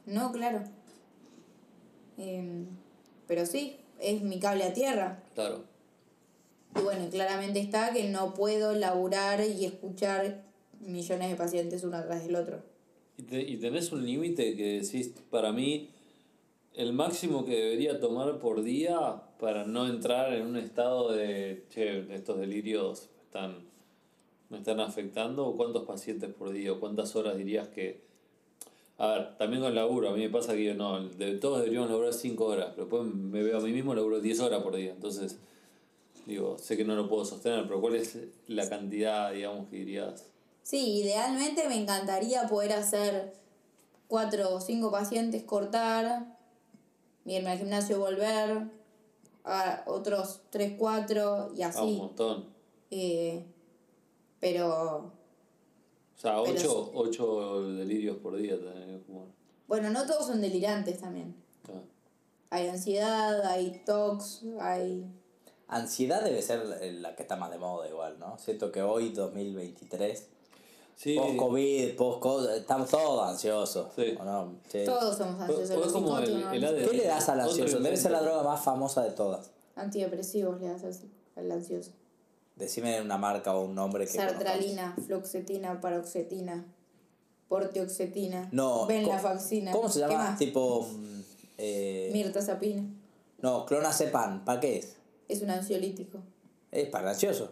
No, 0.06 0.32
claro. 0.32 0.64
Em, 2.18 2.66
pero 3.28 3.46
sí, 3.46 3.78
es 4.00 4.22
mi 4.22 4.40
cable 4.40 4.64
a 4.64 4.74
tierra. 4.74 5.24
claro. 5.36 5.64
Y 6.76 6.82
bueno, 6.82 7.10
claramente 7.10 7.60
está 7.60 7.92
que 7.92 8.10
no 8.10 8.34
puedo 8.36 8.74
laburar 8.74 9.42
y 9.44 9.66
escuchar 9.66 10.44
millones 10.80 11.30
de 11.30 11.36
pacientes 11.36 11.84
uno 11.84 11.98
atrás 11.98 12.22
del 12.24 12.36
otro. 12.36 12.62
Y, 13.18 13.24
te- 13.24 13.42
y 13.42 13.58
tenés 13.58 13.92
un 13.92 14.06
límite 14.06 14.56
que 14.56 14.82
decís, 14.82 15.14
para 15.30 15.52
mí, 15.52 15.90
el 16.76 16.94
máximo 16.94 17.46
que 17.46 17.56
debería 17.58 18.00
tomar 18.00 18.40
por 18.40 18.64
día 18.64 19.24
para 19.40 19.66
no 19.66 19.88
entrar 19.88 20.34
en 20.34 20.46
un 20.48 20.58
estado 20.58 21.12
de, 21.14 21.66
che, 21.70 22.14
estos 22.16 22.40
delirios 22.40 23.10
están, 23.26 23.66
me 24.50 24.58
están 24.60 24.80
afectando, 24.80 25.48
o 25.48 25.58
cuántos 25.58 25.86
pacientes 25.86 26.34
por 26.34 26.52
día, 26.52 26.74
o 26.74 26.80
cuántas 26.80 27.16
horas 27.16 27.38
dirías 27.38 27.68
que... 27.70 28.02
A 29.00 29.08
ver, 29.14 29.38
también 29.38 29.62
con 29.64 29.76
laburo, 29.76 30.10
a 30.10 30.14
mí 30.14 30.22
me 30.22 30.30
pasa 30.30 30.56
que 30.56 30.74
no, 30.74 31.04
de, 31.08 31.36
todos 31.38 31.60
deberíamos 31.60 31.90
laburar 31.90 32.14
5 32.14 32.46
horas, 32.46 32.70
pero 32.76 32.86
después 32.86 33.04
me 33.14 33.44
veo 33.44 33.58
a 33.58 33.62
mí 33.62 33.72
mismo 33.72 33.96
laburo 33.96 34.20
10 34.22 34.40
horas 34.40 34.64
por 34.64 34.76
día, 34.76 34.92
entonces, 34.94 35.40
digo, 36.28 36.58
sé 36.60 36.78
que 36.78 36.86
no 36.86 36.96
lo 36.96 37.10
puedo 37.10 37.26
sostener, 37.26 37.66
pero 37.68 37.82
¿cuál 37.82 37.96
es 37.96 38.20
la 38.48 38.70
cantidad, 38.70 39.34
digamos, 39.34 39.70
que 39.70 39.78
dirías? 39.78 40.32
Sí, 40.68 40.98
idealmente 41.00 41.66
me 41.70 41.78
encantaría 41.82 42.46
poder 42.50 42.74
hacer 42.74 43.34
cuatro 44.10 44.54
o 44.56 44.60
cinco 44.60 44.92
pacientes, 44.92 45.44
cortar, 45.44 46.38
irme 47.24 47.52
al 47.52 47.58
gimnasio, 47.58 48.00
volver, 48.00 48.68
a 49.46 49.84
otros 49.88 50.42
tres, 50.50 50.74
cuatro 50.78 51.54
y 51.56 51.62
Ah, 51.62 51.68
un 51.70 51.74
así. 51.74 51.96
montón. 51.96 52.46
Eh, 52.92 53.46
pero 54.42 55.14
O 56.18 56.20
sea, 56.20 56.34
Pero 56.44 56.52
ocho, 56.52 56.92
ocho 56.96 57.62
delirios 57.62 58.18
por 58.18 58.36
día 58.36 58.58
fumar. 59.06 59.28
bueno, 59.70 59.90
no 59.90 60.06
todos 60.06 60.26
son 60.28 60.42
delirantes 60.42 61.00
también. 61.00 61.34
Ah. 61.70 61.80
Hay 62.50 62.68
ansiedad, 62.68 63.46
hay 63.46 63.84
tox, 63.86 64.42
hay... 64.60 65.06
Ansiedad 65.70 66.22
debe 66.26 66.42
ser 66.42 66.66
la- 66.66 66.78
la 67.10 67.16
que 67.16 67.22
está 67.24 67.38
más 67.38 67.52
de 67.52 67.58
moda 67.58 67.88
igual, 67.88 68.20
¿no? 68.20 68.38
Siento 68.38 68.70
que 68.74 68.82
hoy, 68.82 69.10
2023, 69.14 70.28
Sí, 70.98 71.16
post-COVID, 71.16 71.96
post 71.96 72.50
estamos 72.58 72.90
todos 72.90 73.30
ansiosos. 73.30 73.88
Sí. 73.96 74.16
¿o 74.20 74.24
no? 74.24 74.56
Sí. 74.68 74.80
Todos 74.84 75.16
somos 75.16 75.40
ansiosos. 75.40 75.70
o 75.70 75.74
es 75.76 75.80
los 75.80 75.94
como 75.94 76.18
el- 76.18 76.26
psicóticos, 76.26 76.54
el 76.54 76.62
¿no? 76.62 76.68
ADN. 76.70 76.90
¿Qué 76.90 76.98
le 76.98 77.06
das 77.06 77.30
al 77.30 77.40
ansioso? 77.42 77.80
Debe 77.80 77.96
ser 77.98 78.12
la 78.12 78.22
droga 78.22 78.42
más 78.42 78.62
famosa 78.64 79.04
de 79.04 79.12
todas. 79.12 79.52
Antidepresivos 79.76 80.60
le 80.60 80.70
das 80.70 80.84
al, 81.36 81.52
ansioso. 81.52 81.92
Decime 82.56 83.00
una 83.00 83.20
marca 83.20 83.56
o 83.56 83.66
un 83.66 83.76
nombre 83.76 84.06
que 84.08 84.12
Sertralina, 84.14 84.96
fluoxetina, 85.06 85.80
paroxetina, 85.80 86.66
portioxetina. 87.48 88.50
No. 88.52 88.88
venlafaxina. 88.88 89.72
¿Cómo 89.72 89.90
se 89.90 90.00
¿Qué 90.02 90.08
llama? 90.08 90.24
más? 90.32 90.40
Tipo. 90.40 90.88
mm, 90.92 91.18
Eh, 91.60 92.10
Mirtazapina. 92.14 92.84
no, 93.42 93.66
clonazepam. 93.68 94.44
¿Para 94.46 94.60
qué 94.60 94.78
es? 94.78 94.96
Es 95.28 95.42
un 95.44 95.50
ansiolítico. 95.52 96.20
Es 96.72 96.90
para 96.90 97.04
el 97.06 97.10
ansioso. 97.10 97.52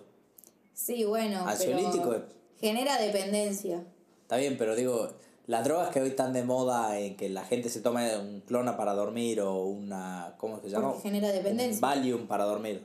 Sí, 0.73 1.05
bueno, 1.05 1.45
Ansiolítico 1.47 2.09
pero 2.09 2.15
es- 2.17 2.23
genera 2.60 2.97
dependencia. 2.97 3.84
Está 4.24 4.38
bien, 4.38 4.58
pero 4.58 4.76
digo, 4.76 5.10
las 5.47 5.64
drogas 5.64 5.89
que 5.89 6.01
hoy 6.01 6.10
están 6.10 6.34
de 6.34 6.43
moda 6.43 6.99
en 6.99 7.16
que 7.16 7.30
la 7.30 7.45
gente 7.45 7.70
se 7.70 7.82
toma 7.82 8.01
un 8.20 8.41
clona 8.41 8.78
para 8.78 8.93
dormir 8.93 9.41
o 9.41 9.64
una. 9.66 10.36
¿Cómo 10.38 10.60
se 10.60 10.70
llama? 10.70 10.93
Porque 10.93 11.10
genera 11.10 11.32
dependencia. 11.32 11.76
Un 11.76 11.82
Valium 11.82 12.28
para 12.28 12.45
dormir. 12.45 12.84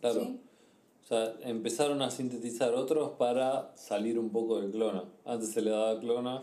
Claro. 0.00 0.20
Sí. 0.20 0.40
O 1.04 1.06
sea, 1.06 1.34
empezaron 1.42 2.00
a 2.02 2.10
sintetizar 2.10 2.74
otros 2.74 3.10
para 3.18 3.72
salir 3.76 4.18
un 4.18 4.30
poco 4.30 4.60
del 4.60 4.70
clona. 4.70 5.04
Antes 5.24 5.52
se 5.52 5.60
le 5.60 5.70
daba 5.70 6.00
clona. 6.00 6.42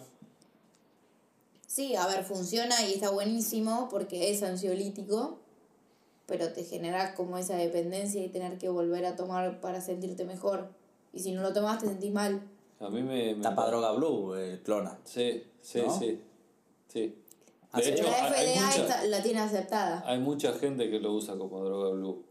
Sí, 1.66 1.96
a 1.96 2.06
ver, 2.06 2.24
funciona 2.24 2.76
y 2.86 2.94
está 2.94 3.10
buenísimo 3.10 3.88
porque 3.90 4.30
es 4.30 4.44
ansiolítico, 4.44 5.40
pero 6.28 6.54
te 6.54 6.64
genera 6.64 7.16
como 7.16 7.38
esa 7.38 7.56
dependencia 7.56 8.24
y 8.24 8.30
tener 8.30 8.58
que 8.58 8.70
volver 8.70 9.06
a 9.06 9.16
tomar 9.16 9.62
para 9.62 9.82
sentirte 9.82 10.26
mejor. 10.26 10.70
Y 11.14 11.20
si 11.20 11.32
no 11.32 11.42
lo 11.42 11.52
tomas 11.54 11.80
te 11.80 11.88
sentís 11.88 12.12
mal. 12.12 12.42
A 12.80 12.90
mí 12.90 13.02
me... 13.04 13.36
me 13.36 13.42
Tapa 13.44 13.68
droga 13.68 13.92
blue, 13.92 14.34
el 14.36 14.62
clona. 14.62 14.98
Sí, 15.04 15.44
sí, 15.62 15.82
¿No? 15.86 16.00
sí. 16.00 16.22
Sí. 16.88 17.16
Ah, 17.72 17.80
De 17.80 17.90
hecho, 17.90 18.04
la 18.04 18.12
FDA 18.28 18.82
mucha, 18.82 19.06
la 19.06 19.24
tiene 19.24 19.40
aceptada. 19.40 20.04
hay 20.06 20.20
mucha 20.20 20.52
gente 20.54 20.90
que 20.90 21.00
lo 21.00 21.14
usa 21.14 21.38
como 21.38 21.64
droga 21.64 21.90
blue. 21.92 22.26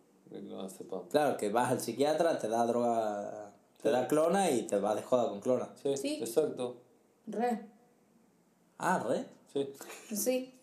Claro, 1.11 1.37
que 1.37 1.49
vas 1.51 1.71
al 1.73 1.81
psiquiatra, 1.81 2.39
te 2.39 2.49
da 2.49 2.65
droga, 2.67 3.53
te 3.83 3.91
da 3.91 4.07
clona 4.07 4.51
y 4.51 4.63
te 4.63 4.79
vas 4.79 4.95
de 4.97 5.03
joda 5.03 5.29
con 5.29 5.41
clona. 5.41 5.69
Sí, 5.83 5.97
Sí. 5.97 6.19
exacto. 6.21 6.77
Re. 7.27 7.67
Ah, 8.79 9.03
re. 9.07 9.25
Sí. 9.53 9.69
Sí. 10.15 10.55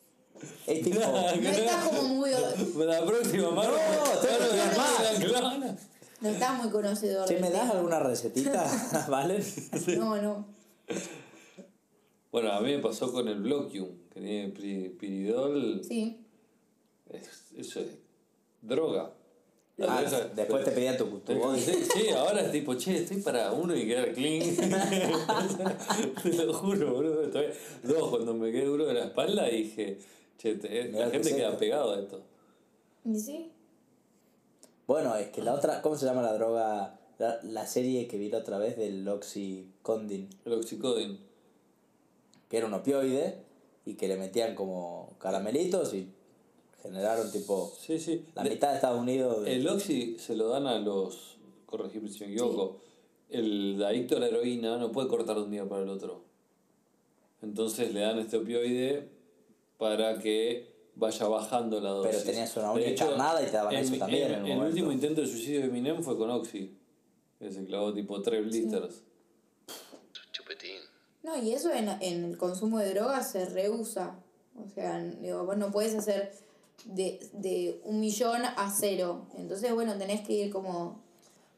Es 0.68 0.84
tipo. 0.84 1.00
No 1.00 1.50
está 1.50 1.84
como 1.90 2.04
muy... 2.04 2.30
La 2.86 3.06
próxima, 3.06 3.50
Maro. 3.52 3.72
No, 3.74 3.78
Maro, 4.78 5.10
entusiasmado. 5.16 5.58
No 5.60 5.78
está 6.24 6.54
muy 6.54 6.70
conocedor. 6.70 7.28
Del 7.28 7.42
¿me 7.42 7.50
das 7.52 7.70
alguna 7.72 8.00
recetita, 8.00 8.66
Valen? 9.10 9.44
No, 9.98 10.22
no. 10.22 10.46
Bueno, 12.32 12.52
a 12.52 12.62
mí 12.62 12.72
me 12.76 12.80
pasó 12.80 13.12
con 13.12 13.28
el 13.28 13.40
Bloquium, 13.42 13.90
que 14.14 14.20
tiene 14.22 14.50
piridol. 14.90 15.82
Sí. 15.84 16.18
Es- 17.10 17.52
eso 17.58 17.80
es 17.82 17.88
droga. 18.62 19.14
Ah, 19.80 20.02
Esa- 20.04 20.28
después 20.30 20.66
te 20.66 20.72
pedían 20.72 20.98
tu, 20.98 21.06
tu. 21.20 21.34
Sí, 21.56 21.72
sí, 21.94 22.10
ahora 22.10 22.42
es 22.42 22.52
tipo, 22.52 22.74
che, 22.76 22.98
estoy 23.04 23.22
para 23.22 23.52
uno 23.52 23.76
y 23.76 23.86
quedar 23.86 24.12
clean. 24.12 24.56
te 26.24 26.34
lo 26.46 26.54
juro, 26.54 26.94
boludo. 26.96 27.28
Dos, 27.84 28.10
cuando 28.10 28.34
me 28.34 28.52
quedé 28.52 28.66
duro 28.66 28.88
de 28.88 28.96
la 28.96 29.06
espalda 29.06 29.46
dije, 29.48 30.00
che, 30.40 30.56
te- 30.56 30.92
la 30.92 31.10
gente 31.12 31.36
queda 31.36 31.56
pegado 31.58 31.94
a 31.94 32.00
esto. 32.00 32.24
¿Y 33.06 33.20
sí? 33.20 33.52
Bueno, 34.88 35.16
es 35.16 35.28
que 35.28 35.42
la 35.42 35.54
otra, 35.54 35.82
¿cómo 35.82 35.96
se 35.98 36.06
llama 36.06 36.22
la 36.22 36.34
droga? 36.34 37.00
La, 37.20 37.40
la 37.44 37.66
serie 37.68 38.08
que 38.08 38.18
vi 38.18 38.30
la 38.30 38.38
otra 38.40 38.58
vez 38.58 38.78
del 38.78 39.08
Oxycodone, 39.08 40.28
El 40.46 40.54
oxicodin. 40.54 41.20
que 42.50 42.58
era 42.58 42.68
un 42.68 42.74
opioide 42.74 43.40
y 43.86 43.96
que 43.96 44.08
le 44.08 44.18
metían 44.18 44.56
como 44.56 45.16
caramelitos 45.20 45.94
y 45.94 46.08
generaron 46.84 47.32
tipo 47.32 47.74
Sí, 47.80 48.00
sí. 48.00 48.24
la 48.36 48.44
De- 48.44 48.52
mitad 48.52 48.70
de 48.70 48.76
Estados 48.76 49.00
Unidos. 49.02 49.44
de- 49.44 49.56
El 49.56 49.68
oxi 49.68 50.18
se 50.20 50.36
lo 50.36 50.48
dan 50.50 50.68
a 50.68 50.80
los, 50.80 51.38
corregime 51.66 52.08
si 52.10 52.24
me 52.26 52.32
equivoco, 52.34 52.78
el 53.30 53.84
adicto 53.84 54.16
a 54.16 54.20
la 54.20 54.28
heroína 54.28 54.78
no 54.78 54.92
puede 54.92 55.08
cortar 55.10 55.36
de 55.38 55.42
un 55.42 55.52
día 55.52 55.68
para 55.68 55.84
el 55.84 55.90
otro. 55.90 56.22
Entonces 57.42 57.94
le 57.94 58.02
dan 58.02 58.20
este 58.20 58.38
opioide 58.38 59.10
para 59.78 60.20
que 60.20 60.77
vaya 60.98 61.28
bajando 61.28 61.80
la 61.80 61.90
dosis. 61.92 62.12
Pero 62.12 62.24
tenías 62.26 62.58
una 62.58 62.74
hecho, 62.80 63.06
encarnada 63.06 63.42
y 63.42 63.46
te 63.46 63.52
daban 63.52 63.76
en 63.76 63.84
eso 63.84 63.98
también 63.98 64.34
en 64.34 64.46
el 64.48 64.60
último 64.60 64.92
intento 64.92 65.22
de 65.22 65.28
suicidio 65.28 65.62
de 65.62 65.68
Eminem 65.68 66.02
fue 66.04 66.18
con 66.18 66.30
oxi. 66.30 66.76
Que 67.40 67.52
se 67.52 67.66
clavó 67.66 67.94
tipo 67.94 68.22
tres 68.22 68.44
blisters. 68.46 69.04
Chupetín. 70.32 70.78
No, 71.24 71.38
y 71.38 71.52
eso 71.54 71.72
en, 71.72 71.90
en 72.02 72.24
el 72.26 72.38
consumo 72.38 72.80
de 72.80 72.94
drogas 72.94 73.32
se 73.32 73.46
rehúsa. 73.46 74.16
O 74.56 74.68
sea, 74.70 75.00
digo, 75.04 75.46
vos 75.46 75.58
no 75.58 75.72
puedes 75.72 75.94
hacer 75.96 76.34
de, 76.86 77.20
de 77.34 77.80
un 77.84 78.00
millón 78.00 78.42
a 78.44 78.74
cero. 78.76 79.28
Entonces, 79.38 79.74
bueno, 79.74 79.98
tenés 79.98 80.26
que 80.26 80.34
ir 80.34 80.52
como 80.52 81.04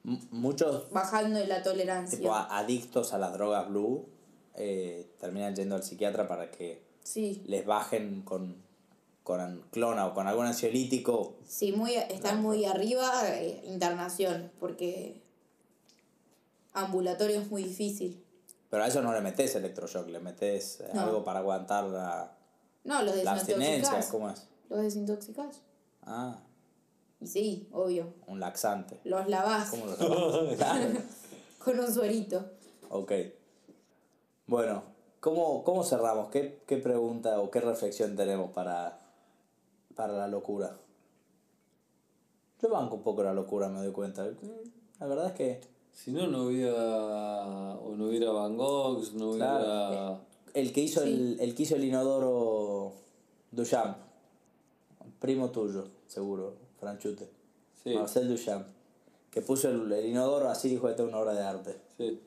M- 0.03 0.19
muchos 0.31 0.89
bajando 0.91 1.39
la 1.45 1.63
tolerancia. 1.63 2.17
tipo 2.17 2.33
adictos 2.33 3.13
a 3.13 3.17
las 3.17 3.33
drogas 3.33 3.69
blue 3.69 4.05
eh, 4.55 5.09
terminan 5.19 5.55
yendo 5.55 5.75
al 5.75 5.83
psiquiatra 5.83 6.27
para 6.27 6.51
que 6.51 6.83
Sí, 7.03 7.41
les 7.47 7.65
bajen 7.65 8.21
con, 8.23 8.57
con 9.29 9.61
clona 9.69 10.07
o 10.07 10.15
con 10.15 10.25
algún 10.25 10.47
ansiolítico. 10.47 11.35
sí, 11.45 11.71
muy, 11.71 11.93
están 11.93 12.41
muy 12.41 12.65
arriba, 12.65 13.11
eh, 13.27 13.61
internación, 13.67 14.51
porque 14.59 15.21
ambulatorio 16.73 17.39
es 17.39 17.51
muy 17.51 17.61
difícil. 17.63 18.25
Pero 18.71 18.83
a 18.83 18.87
eso 18.87 19.03
no 19.03 19.13
le 19.13 19.21
metes 19.21 19.53
electroshock, 19.55 20.07
le 20.07 20.19
metes 20.19 20.79
eh, 20.81 20.89
No. 20.95 21.01
algo 21.01 21.23
para 21.23 21.39
aguantar 21.39 21.83
la, 21.85 22.35
No, 22.83 23.03
los 23.03 23.15
la 23.23 23.33
abstinencia. 23.33 23.99
¿Cómo 24.09 24.31
es? 24.31 24.47
Los 24.67 24.81
desintoxicás. 24.81 25.61
Ah, 26.03 26.39
Y 27.19 27.27
sí, 27.27 27.69
obvio. 27.71 28.11
un 28.25 28.39
laxante. 28.39 28.99
Los 29.03 29.27
lavás 29.27 29.69
¿Cómo 29.69 29.85
lo 29.85 29.95
llamas? 29.97 30.57
Claro. 30.57 30.99
con 31.63 31.79
un 31.79 31.93
suerito. 31.93 32.43
Ok. 32.89 33.11
Bueno, 34.47 34.81
¿cómo, 35.19 35.63
cómo 35.63 35.83
cerramos? 35.83 36.29
¿Qué, 36.31 36.63
¿Qué 36.65 36.77
pregunta 36.77 37.39
o 37.39 37.51
qué 37.51 37.59
reflexión 37.61 38.15
tenemos 38.15 38.49
para, 38.51 38.98
para 39.99 40.13
la 40.13 40.29
locura? 40.29 40.79
Yo 42.61 42.69
banco 42.69 42.95
un 42.95 43.03
poco 43.03 43.21
la 43.21 43.33
locura, 43.33 43.67
me 43.67 43.79
doy 43.79 43.91
cuenta. 43.91 44.25
La 44.97 45.05
verdad 45.07 45.27
es 45.27 45.33
que 45.33 45.61
Si 45.91 46.13
no, 46.13 46.25
no 46.27 46.43
hubiera, 46.45 47.75
o 47.75 47.93
no 47.97 48.05
hubiera 48.07 48.31
Van 48.31 48.55
Gogh, 48.55 49.03
no 49.15 49.31
hubiera... 49.31 49.57
Claro. 49.57 50.19
el 50.53 50.71
que 50.71 50.79
hizo, 50.79 51.03
el, 51.03 51.37
el, 51.41 51.53
que 51.53 51.63
hizo 51.63 51.75
el 51.75 51.83
inodoro 51.83 52.93
Duchamp, 53.51 53.97
primo 55.19 55.49
tuyo, 55.49 55.89
seguro, 56.07 56.53
Franchute. 56.79 57.29
Sí, 57.83 57.93
Marcel 57.93 58.29
Duchamp, 58.29 58.67
que 59.29 59.41
puso 59.41 59.67
el, 59.69 59.91
el 59.91 60.05
inodoro 60.05 60.47
así 60.47 60.69
dijo, 60.69 60.87
esta 60.87 61.03
es 61.03 61.09
una 61.09 61.19
obra 61.19 61.33
de 61.33 61.41
arte. 61.41 61.75
sí, 61.97 62.21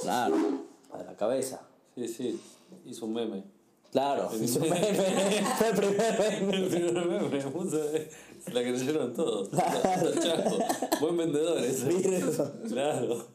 Claro, 0.00 0.34
de 0.34 1.04
la 1.04 1.14
cabeza. 1.14 1.60
sí, 1.94 2.08
sí, 2.08 2.40
hizo 2.86 3.04
un 3.04 3.12
meme. 3.12 3.44
Claro, 3.92 4.30
hizo 4.40 4.58
un 4.62 4.70
meme, 4.70 5.44
fue 5.58 5.68
el 5.68 5.76
primer 5.76 6.18
meme. 6.18 6.56
El 6.56 6.68
primer 6.68 7.06
meme, 7.06 8.08
se 8.42 8.52
la 8.52 8.62
creyeron 8.62 9.12
todos. 9.14 9.50
Chaco. 10.22 10.58
Buen 11.00 11.16
vendedor 11.18 11.58
ese. 11.58 12.22
Claro. 12.68 13.26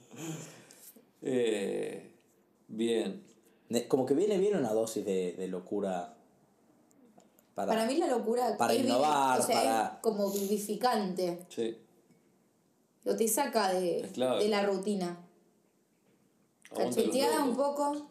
Eh, 1.22 2.12
bien. 2.68 3.24
Como 3.88 4.06
que 4.06 4.14
viene 4.16 4.38
bien 4.40 4.56
una 4.58 4.74
dosis 4.74 5.06
de, 5.06 5.34
de 5.34 5.48
locura 5.48 6.16
para, 7.54 7.68
Para 7.74 7.86
mí 7.86 7.98
la 7.98 8.08
locura 8.08 8.56
para 8.58 8.74
es, 8.74 8.80
innovar, 8.84 9.40
o 9.40 9.44
sea, 9.44 9.56
para- 9.56 9.84
es 9.86 9.92
como 10.02 10.32
vivificante. 10.32 11.46
Sí. 11.50 11.78
Lo 13.04 13.16
te 13.16 13.28
saca 13.28 13.74
de, 13.74 14.10
de 14.16 14.48
la 14.50 14.64
rutina. 14.66 15.18
Cacheteada 16.76 17.44
un 17.44 17.56
poco. 17.56 18.08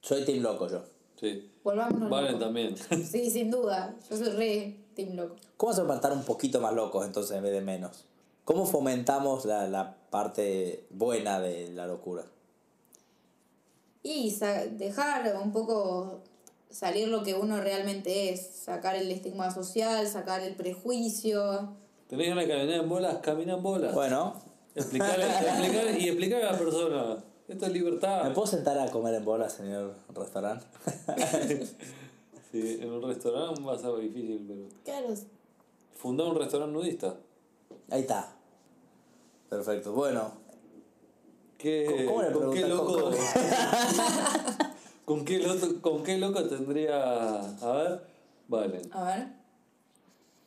Soy 0.00 0.24
team 0.24 0.42
loco 0.42 0.68
yo. 0.68 0.82
Sí. 1.20 1.50
Volvámonos 1.62 2.08
Valen 2.08 2.32
locos. 2.32 2.46
también. 2.46 2.74
Sí, 3.06 3.30
sin 3.30 3.50
duda. 3.50 3.94
Yo 4.08 4.16
soy 4.16 4.28
re 4.30 4.76
team 4.94 5.14
loco. 5.14 5.36
¿Cómo 5.56 5.74
para 5.74 5.94
estar 5.96 6.12
un 6.12 6.22
poquito 6.24 6.60
más 6.60 6.72
locos 6.74 7.04
entonces 7.06 7.36
en 7.36 7.42
vez 7.42 7.52
de 7.52 7.60
menos? 7.60 8.06
¿Cómo 8.46 8.64
fomentamos 8.66 9.44
la, 9.44 9.68
la 9.68 9.96
parte 10.10 10.86
buena 10.90 11.38
de 11.40 11.68
la 11.72 11.86
locura? 11.86 12.24
Y 14.02 14.34
dejar 14.78 15.36
un 15.42 15.52
poco 15.52 16.20
salir 16.70 17.08
lo 17.08 17.22
que 17.22 17.34
uno 17.34 17.60
realmente 17.60 18.32
es. 18.32 18.46
Sacar 18.54 18.96
el 18.96 19.10
estigma 19.10 19.50
social, 19.52 20.06
sacar 20.08 20.40
el 20.40 20.54
prejuicio. 20.56 21.74
¿Tenés 22.08 22.28
ganas 22.30 22.46
de 22.46 22.52
caminar 22.54 22.80
en 22.80 22.88
bolas? 22.88 23.16
Camina 23.18 23.54
en 23.54 23.62
bolas. 23.62 23.94
Bueno, 23.94 24.34
Explicarle, 24.74 25.24
explicarle- 25.26 25.98
y 26.00 26.08
explicarle 26.08 26.46
a 26.48 26.52
la 26.52 26.58
persona. 26.58 27.24
Esto 27.50 27.66
es 27.66 27.72
libertad. 27.72 28.24
¿me 28.24 28.30
puedo 28.30 28.46
sentar 28.46 28.78
a 28.78 28.88
comer 28.92 29.12
en 29.14 29.24
bola, 29.24 29.50
señor 29.50 29.94
restaurante? 30.14 30.66
Sí, 32.52 32.78
en 32.80 32.90
un 32.90 33.00
restaurante 33.02 33.62
va 33.62 33.74
a 33.74 33.78
ser 33.78 33.96
difícil, 33.98 34.44
pero. 34.48 34.62
Claro. 34.84 35.14
Fundar 35.94 36.26
un 36.26 36.34
restaurante 36.36 36.72
nudista. 36.74 37.14
Ahí 37.90 38.00
está. 38.00 38.34
Perfecto. 39.48 39.92
Bueno, 39.92 40.32
¿Qué, 41.56 42.06
¿Cómo 42.08 42.22
le 42.22 42.32
¿Con 42.32 42.52
qué 42.52 42.66
loco? 42.66 43.10
¿Con 45.04 45.24
qué, 45.24 45.38
loco, 45.38 45.80
¿Con 45.80 46.02
qué 46.02 46.18
loco 46.18 46.42
tendría.? 46.48 47.40
A 47.40 47.72
ver, 47.72 48.02
vale. 48.48 48.82
A 48.90 49.04
ver. 49.04 49.28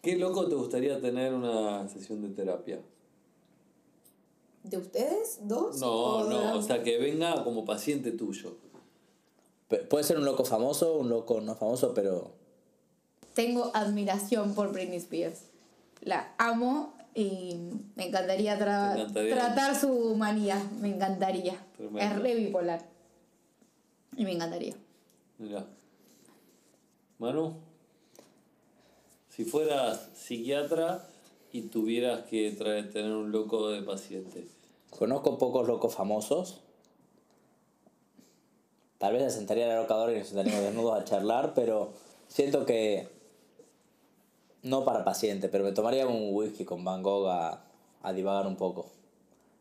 ¿Qué 0.02 0.18
loco 0.18 0.50
te 0.50 0.56
gustaría 0.56 1.00
tener 1.00 1.34
una 1.34 1.88
sesión 1.88 2.22
de 2.22 2.30
terapia? 2.30 2.82
¿De 4.64 4.78
ustedes? 4.78 5.40
¿Dos? 5.42 5.78
No, 5.80 5.92
¿O 5.92 6.26
de 6.26 6.36
no, 6.36 6.58
o 6.58 6.62
sea, 6.62 6.82
que 6.84 6.98
venga 6.98 7.44
como 7.44 7.66
paciente 7.66 8.12
tuyo. 8.12 8.56
Puede 9.90 10.04
ser 10.04 10.18
un 10.18 10.26
loco 10.26 10.46
famoso, 10.46 10.98
un 10.98 11.10
loco 11.10 11.42
no 11.42 11.56
famoso, 11.56 11.94
pero 11.94 12.32
Tengo 13.34 13.72
admiración 13.74 14.54
por 14.54 14.72
Britney 14.72 14.98
Spears. 14.98 15.42
La 16.02 16.34
amo 16.38 16.94
y 17.16 17.58
me 17.96 18.08
encantaría, 18.08 18.58
tra- 18.60 18.94
Te 18.96 19.02
encantaría. 19.02 19.36
tratar 19.36 19.76
su 19.80 20.16
manía. 20.16 20.62
Me 20.80 20.90
encantaría. 20.94 21.56
Tremendo. 21.76 22.00
Es 22.00 22.22
re 22.22 22.36
bipolar. 22.36 22.86
Y 24.16 24.24
me 24.26 24.34
encantaría. 24.34 24.76
Mirá. 25.40 25.66
Manu, 27.18 27.56
si 29.30 29.46
fueras 29.46 30.10
psiquiatra 30.14 31.08
y 31.54 31.62
tuvieras 31.62 32.24
que 32.24 32.52
tener 32.52 33.12
un 33.12 33.32
loco 33.32 33.70
de 33.70 33.82
paciente, 33.84 34.46
conozco 34.90 35.38
pocos 35.38 35.68
locos 35.68 35.94
famosos. 35.96 36.60
Tal 38.98 39.14
vez 39.14 39.22
le 39.22 39.30
sentaría 39.30 39.68
la 39.68 39.78
locadora 39.82 40.14
y 40.14 40.18
nos 40.18 40.28
sentaríamos 40.28 40.62
desnudos 40.64 41.00
a 41.00 41.04
charlar, 41.04 41.54
pero 41.54 41.92
siento 42.28 42.66
que 42.66 43.08
no 44.64 44.84
para 44.84 45.04
paciente, 45.04 45.48
pero 45.48 45.64
me 45.64 45.74
tomaría 45.74 46.08
un 46.08 46.34
whisky 46.34 46.66
con 46.66 46.84
Van 46.84 47.04
Gogh 47.04 47.28
a, 47.28 47.64
a 48.02 48.14
divagar 48.14 48.48
un 48.48 48.56
poco. 48.56 48.88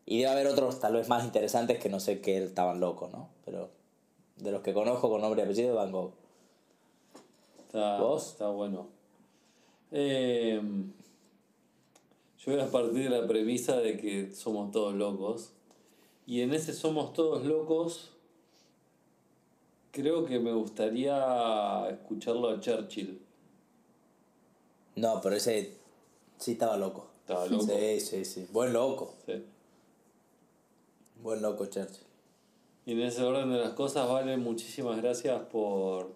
Y 0.07 0.18
debe 0.20 0.30
haber 0.30 0.47
otros 0.47 0.80
tal 0.80 0.95
vez 0.95 1.09
más 1.09 1.24
interesantes 1.24 1.78
que 1.78 1.88
no 1.88 2.01
sé 2.01 2.20
que 2.20 2.43
estaban 2.43 2.80
locos, 2.80 3.12
¿no? 3.12 3.28
Pero 3.45 3.68
de 4.36 4.51
los 4.51 4.62
que 4.62 4.72
conozco 4.72 5.11
con 5.11 5.20
nombre 5.20 5.43
y 5.43 5.45
apellido, 5.45 5.74
Van 5.74 5.93
Gogh. 5.93 6.12
está, 7.66 7.99
¿Vos? 8.01 8.28
está 8.28 8.49
bueno. 8.49 8.86
Eh, 9.90 10.61
yo 12.45 12.53
voy 12.53 12.61
a 12.61 12.70
partir 12.70 13.05
de 13.05 13.11
la 13.11 13.26
premisa 13.26 13.76
de 13.76 13.97
que 13.99 14.32
somos 14.34 14.72
todos 14.72 14.95
locos. 14.95 15.53
Y 16.26 16.40
en 16.40 16.55
ese 16.55 16.72
somos 16.72 17.12
todos 17.12 17.45
locos, 17.45 18.11
creo 19.93 20.24
que 20.24 20.40
me 20.40 20.53
gustaría 20.53 21.88
escucharlo 21.90 22.49
a 22.49 22.61
Churchill. 22.61 23.20
No, 24.97 25.20
pero 25.22 25.36
ese 25.36 25.76
sí 26.38 26.53
estaba 26.53 26.76
loco. 26.76 27.09
Estaba 27.20 27.47
loco. 27.47 27.64
Sí, 27.64 28.01
sí, 28.01 28.24
sí. 28.24 28.47
Buen 28.53 28.72
loco. 28.72 29.14
Sí. 29.24 29.45
Buen 31.22 31.43
loco, 31.43 31.66
Churchill. 31.66 32.07
Y 32.86 32.93
en 32.93 33.03
ese 33.03 33.22
orden 33.22 33.53
de 33.53 33.59
las 33.59 33.74
cosas, 33.74 34.09
Vale, 34.09 34.36
muchísimas 34.36 35.01
gracias 35.01 35.40
por 35.43 36.11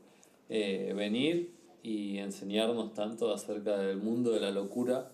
eh, 0.48 0.92
venir 0.96 1.54
y 1.84 2.18
enseñarnos 2.18 2.94
tanto 2.94 3.32
acerca 3.32 3.76
del 3.78 3.98
mundo 3.98 4.32
de 4.32 4.40
la 4.40 4.50
locura. 4.50 5.12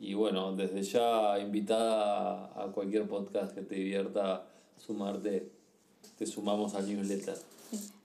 Y 0.00 0.14
bueno, 0.14 0.54
desde 0.54 0.82
ya 0.82 1.38
invitada 1.40 2.52
a 2.54 2.70
cualquier 2.72 3.08
podcast 3.08 3.52
que 3.52 3.62
te 3.62 3.74
divierta 3.74 4.46
sumarte, 4.76 5.50
te 6.16 6.26
sumamos 6.26 6.74
al 6.74 6.88
newsletter. 6.88 7.36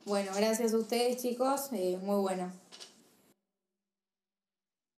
Bueno, 0.05 0.31
gracias 0.35 0.73
a 0.73 0.77
ustedes 0.77 1.21
chicos, 1.21 1.71
eh, 1.71 1.97
muy 2.01 2.19
bueno. 2.21 2.51